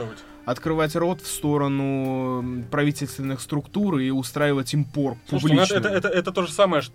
открывать 0.46 0.94
рот 0.98 1.22
в 1.22 1.28
сторону 1.28 2.66
правительственных 2.70 3.39
структур 3.39 4.00
и 4.00 4.10
устраивать 4.10 4.76
импор 4.76 5.18
Слушайте, 5.30 5.56
ну 5.56 5.62
публично. 5.62 5.76
это, 5.78 5.88
это, 5.88 6.08
это, 6.10 6.18
это 6.20 6.32
то 6.34 6.41
же 6.41 6.52
самое, 6.52 6.82
что- 6.82 6.94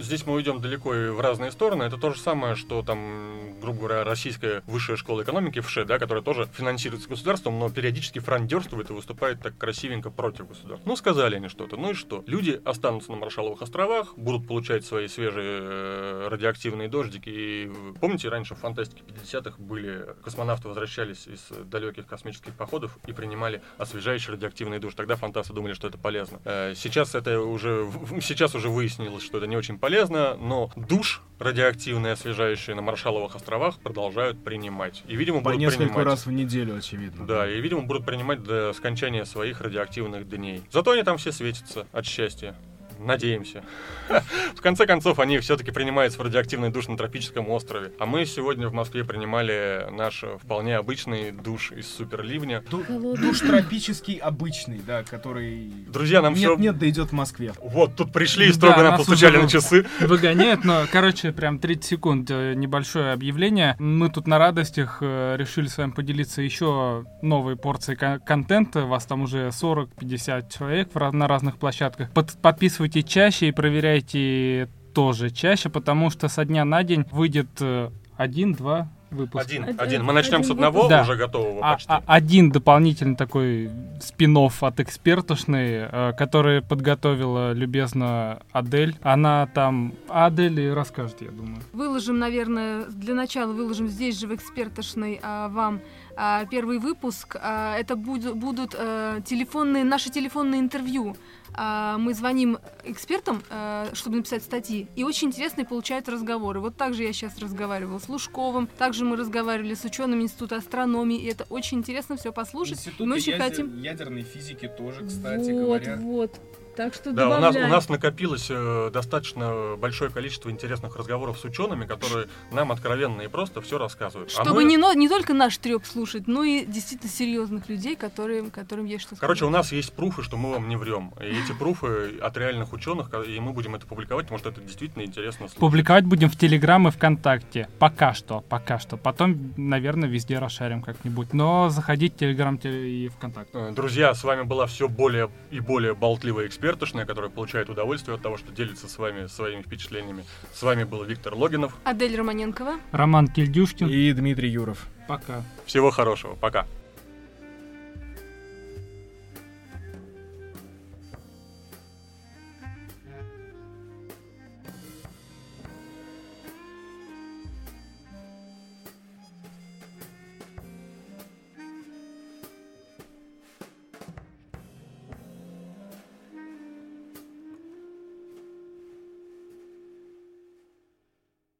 здесь 0.00 0.26
мы 0.26 0.34
уйдем 0.34 0.60
далеко 0.60 0.94
и 0.94 1.08
в 1.10 1.20
разные 1.20 1.50
стороны, 1.52 1.84
это 1.84 1.96
то 1.96 2.12
же 2.12 2.20
самое, 2.20 2.54
что 2.54 2.82
там, 2.82 3.58
грубо 3.60 3.80
говоря, 3.80 4.04
российская 4.04 4.62
высшая 4.66 4.96
школа 4.96 5.22
экономики 5.22 5.60
ВШЭ, 5.60 5.84
да, 5.84 5.98
которая 5.98 6.22
тоже 6.22 6.48
финансируется 6.52 7.08
государством, 7.08 7.58
но 7.58 7.70
периодически 7.70 8.18
франдерствует 8.18 8.90
и 8.90 8.92
выступает 8.92 9.40
так 9.42 9.56
красивенько 9.58 10.10
против 10.10 10.48
государства. 10.48 10.88
Ну, 10.88 10.96
сказали 10.96 11.36
они 11.36 11.48
что-то, 11.48 11.76
ну 11.76 11.90
и 11.90 11.94
что? 11.94 12.22
Люди 12.26 12.60
останутся 12.64 13.10
на 13.12 13.18
Маршалловых 13.18 13.62
островах, 13.62 14.14
будут 14.16 14.46
получать 14.46 14.84
свои 14.84 15.08
свежие 15.08 15.60
э, 15.60 16.28
радиоактивные 16.28 16.88
дождики. 16.88 17.28
И 17.28 17.70
помните, 18.00 18.28
раньше 18.28 18.54
в 18.54 18.58
фантастике 18.58 19.02
50-х 19.02 19.56
были 19.58 20.06
космонавты 20.22 20.68
возвращались 20.68 21.26
из 21.26 21.40
далеких 21.66 22.06
космических 22.06 22.54
походов 22.54 22.98
и 23.06 23.12
принимали 23.12 23.62
освежающий 23.78 24.32
радиоактивный 24.32 24.78
душ. 24.78 24.94
Тогда 24.94 25.16
фантасты 25.16 25.52
думали, 25.52 25.72
что 25.74 25.88
это 25.88 25.98
полезно. 25.98 26.40
Э, 26.44 26.74
Сейчас 26.74 27.14
это 27.14 27.40
уже 27.40 27.90
сейчас 28.20 28.54
уже 28.54 28.68
выяснилось, 28.68 29.22
что 29.22 29.38
это 29.38 29.46
не 29.46 29.56
очень 29.56 29.77
полезно, 29.78 30.34
но 30.36 30.70
душ 30.76 31.22
радиоактивный, 31.38 32.12
освежающий 32.12 32.74
на 32.74 32.82
Маршалловых 32.82 33.36
островах 33.36 33.78
продолжают 33.78 34.42
принимать. 34.42 35.02
И, 35.06 35.16
видимо, 35.16 35.38
По 35.38 35.44
будут 35.44 35.60
несколько 35.60 35.84
принимать. 35.84 36.06
раз 36.06 36.26
в 36.26 36.32
неделю, 36.32 36.76
очевидно. 36.76 37.26
Да, 37.26 37.48
и, 37.50 37.60
видимо, 37.60 37.82
будут 37.82 38.04
принимать 38.04 38.42
до 38.42 38.72
скончания 38.72 39.24
своих 39.24 39.60
радиоактивных 39.60 40.28
дней. 40.28 40.62
Зато 40.70 40.90
они 40.92 41.02
там 41.02 41.16
все 41.18 41.32
светятся 41.32 41.86
от 41.92 42.06
счастья. 42.06 42.56
Надеемся. 42.98 43.62
В 44.56 44.60
конце 44.60 44.86
концов, 44.86 45.18
они 45.18 45.38
все-таки 45.38 45.70
принимаются 45.70 46.18
в 46.18 46.22
радиоактивный 46.22 46.70
душ 46.70 46.88
на 46.88 46.96
тропическом 46.96 47.48
острове. 47.50 47.92
А 47.98 48.06
мы 48.06 48.26
сегодня 48.26 48.68
в 48.68 48.72
Москве 48.72 49.04
принимали 49.04 49.86
наш 49.92 50.24
э, 50.24 50.36
вполне 50.42 50.76
обычный 50.76 51.30
душ 51.30 51.72
из 51.72 51.86
суперливня. 51.88 52.62
Ду- 52.70 52.84
душ 53.16 53.40
тропический 53.40 54.16
обычный, 54.16 54.80
да, 54.84 55.02
который... 55.04 55.70
Друзья, 55.88 56.22
нам 56.22 56.34
все... 56.34 56.50
Нет, 56.50 56.58
нет, 56.58 56.78
да 56.78 56.88
идет 56.88 57.10
в 57.10 57.12
Москве. 57.12 57.52
Вот, 57.62 57.94
тут 57.96 58.12
пришли 58.12 58.46
и 58.46 58.48
Да, 58.48 58.54
строго 58.54 58.76
нам 58.82 58.90
нас 58.92 59.00
постучали 59.00 59.36
на 59.36 59.48
часы. 59.48 59.86
Выгоняют, 60.00 60.64
но, 60.64 60.84
короче, 60.90 61.32
прям 61.32 61.58
30 61.58 61.84
секунд, 61.84 62.30
э, 62.30 62.54
небольшое 62.54 63.12
объявление. 63.12 63.76
Мы 63.78 64.08
тут 64.10 64.26
на 64.26 64.38
радостях 64.38 64.98
э, 65.00 65.36
решили 65.38 65.68
с 65.68 65.78
вами 65.78 65.92
поделиться 65.92 66.42
еще 66.42 67.04
новой 67.22 67.56
порцией 67.56 67.96
кон- 67.96 68.20
контента. 68.20 68.86
Вас 68.86 69.04
там 69.06 69.22
уже 69.22 69.48
40-50 69.48 70.50
человек 70.52 70.94
на 70.94 71.28
разных 71.28 71.58
площадках. 71.58 72.10
Под- 72.10 72.40
подписывайтесь 72.40 72.87
чаще 73.02 73.48
и 73.48 73.52
проверяйте 73.52 74.68
тоже 74.94 75.30
чаще, 75.30 75.68
потому 75.68 76.10
что 76.10 76.28
со 76.28 76.44
дня 76.44 76.64
на 76.64 76.82
день 76.82 77.04
выйдет 77.12 77.48
э, 77.60 77.90
один-два 78.16 78.88
выпуска. 79.10 79.40
Один, 79.46 79.62
Один- 79.64 79.80
один. 79.80 80.04
Мы 80.04 80.12
начнем 80.12 80.42
с 80.42 80.50
один 80.50 80.52
одного, 80.64 80.82
выпуск. 80.82 80.90
Да. 80.90 81.02
уже 81.02 81.16
готового 81.16 81.60
А- 81.62 81.72
почти. 81.74 81.90
а- 81.90 82.02
один 82.06 82.50
дополнительный 82.50 83.16
такой 83.16 83.70
спин 84.02 84.36
от 84.36 84.80
экспертушный, 84.80 85.88
э, 85.90 86.12
который 86.18 86.60
подготовила 86.62 87.52
любезно 87.52 88.40
Адель. 88.52 88.94
Она 89.02 89.46
там... 89.54 89.94
Адель 90.08 90.60
и 90.60 90.68
расскажет, 90.70 91.22
я 91.22 91.30
думаю. 91.30 91.58
Выложим, 91.72 92.18
наверное, 92.18 92.84
для 92.86 93.14
начала 93.14 93.52
выложим 93.52 93.88
здесь 93.88 94.18
же 94.20 94.26
в 94.26 94.34
экспертошной 94.34 95.18
а, 95.22 95.48
вам 95.48 95.80
а, 96.16 96.44
первый 96.46 96.78
выпуск. 96.78 97.36
А, 97.40 97.76
это 97.78 97.94
буд- 97.96 98.34
будут 98.34 98.74
э, 98.78 99.20
телефонные, 99.24 99.84
наши 99.84 100.10
телефонные 100.10 100.60
интервью. 100.60 101.16
А, 101.60 101.98
Мы 101.98 102.14
звоним 102.14 102.58
экспертам, 102.84 103.42
э, 103.50 103.88
чтобы 103.92 104.18
написать 104.18 104.44
статьи, 104.44 104.86
и 104.94 105.02
очень 105.02 105.28
интересные 105.28 105.64
получают 105.66 106.08
разговоры. 106.08 106.60
Вот 106.60 106.76
так 106.76 106.94
же 106.94 107.02
я 107.02 107.12
сейчас 107.12 107.36
разговаривала 107.40 107.98
с 107.98 108.08
Лужковым, 108.08 108.68
также 108.78 109.04
мы 109.04 109.16
разговаривали 109.16 109.74
с 109.74 109.84
учеными 109.84 110.22
Института 110.22 110.56
астрономии, 110.56 111.18
и 111.18 111.26
это 111.26 111.46
очень 111.50 111.78
интересно 111.78 112.16
все 112.16 112.32
послушать. 112.32 112.88
Мы 113.00 113.16
очень 113.16 113.32
ядер- 113.32 113.42
хотим... 113.42 113.82
ядерной 113.82 114.22
физики 114.22 114.68
тоже, 114.68 115.04
кстати 115.04 115.50
вот, 115.50 115.60
говоря. 115.60 115.96
вот. 115.96 116.40
Так 116.78 116.94
что 116.94 117.10
Да, 117.12 117.26
у 117.26 117.40
нас, 117.40 117.56
у 117.56 117.66
нас 117.66 117.88
накопилось 117.88 118.46
э, 118.50 118.90
достаточно 118.92 119.74
большое 119.76 120.12
количество 120.12 120.48
интересных 120.48 120.94
разговоров 120.94 121.36
с 121.36 121.44
учеными, 121.44 121.86
которые 121.86 122.28
нам 122.52 122.70
откровенно 122.70 123.22
и 123.22 123.26
просто 123.26 123.60
все 123.60 123.78
рассказывают. 123.78 124.32
А 124.38 124.44
Чтобы 124.44 124.62
мы- 124.62 124.64
не, 124.64 124.76
но- 124.76 124.92
не 124.92 125.08
только 125.08 125.34
наш 125.34 125.58
треп 125.58 125.84
слушать, 125.84 126.28
но 126.28 126.44
и 126.44 126.64
действительно 126.64 127.10
серьезных 127.10 127.68
людей, 127.68 127.96
которые, 127.96 128.48
которым 128.50 128.84
есть 128.84 129.02
что 129.02 129.16
сказать. 129.16 129.20
Короче, 129.22 129.44
у 129.46 129.50
нас 129.50 129.72
есть 129.72 129.92
пруфы, 129.92 130.22
что 130.22 130.36
мы 130.36 130.52
вам 130.52 130.68
не 130.68 130.76
врем. 130.76 131.12
И 131.20 131.24
эти 131.24 131.52
пруфы 131.52 132.16
от 132.22 132.36
реальных 132.36 132.72
ученых, 132.72 133.10
и 133.26 133.40
мы 133.40 133.52
будем 133.52 133.74
это 133.74 133.84
публиковать, 133.84 134.26
потому 134.26 134.38
что 134.38 134.50
это 134.50 134.60
действительно 134.60 135.02
интересно 135.02 135.48
слушать. 135.48 135.58
Публиковать 135.58 136.04
будем 136.04 136.30
в 136.30 136.36
Телеграм 136.36 136.86
и 136.86 136.92
ВКонтакте. 136.92 137.68
Пока 137.80 138.14
что, 138.14 138.44
пока 138.48 138.78
что. 138.78 138.96
Потом, 138.96 139.52
наверное, 139.56 140.08
везде 140.08 140.38
расшарим 140.38 140.82
как-нибудь. 140.82 141.32
Но 141.32 141.70
заходить 141.70 142.14
в 142.14 142.18
Телеграм 142.18 142.54
и 142.62 143.08
ВКонтакте. 143.08 143.50
Э, 143.58 143.72
Друзья, 143.72 144.14
с 144.14 144.22
вами 144.22 144.42
была 144.42 144.66
все 144.66 144.88
более 144.88 145.28
и 145.50 145.58
более 145.58 145.96
болтливая 145.96 146.46
экспертошная, 146.68 147.06
которая 147.06 147.30
получает 147.30 147.70
удовольствие 147.70 148.14
от 148.14 148.22
того, 148.22 148.36
что 148.36 148.52
делится 148.52 148.88
с 148.88 148.98
вами 148.98 149.26
своими 149.26 149.62
впечатлениями. 149.62 150.24
С 150.52 150.62
вами 150.62 150.84
был 150.84 151.02
Виктор 151.02 151.34
Логинов. 151.34 151.74
Адель 151.84 152.14
Романенкова. 152.14 152.78
Роман 152.92 153.28
Кильдюшкин. 153.28 153.88
И 153.88 154.12
Дмитрий 154.12 154.50
Юров. 154.50 154.86
Пока. 155.08 155.42
Всего 155.64 155.90
хорошего. 155.90 156.34
Пока. 156.34 156.66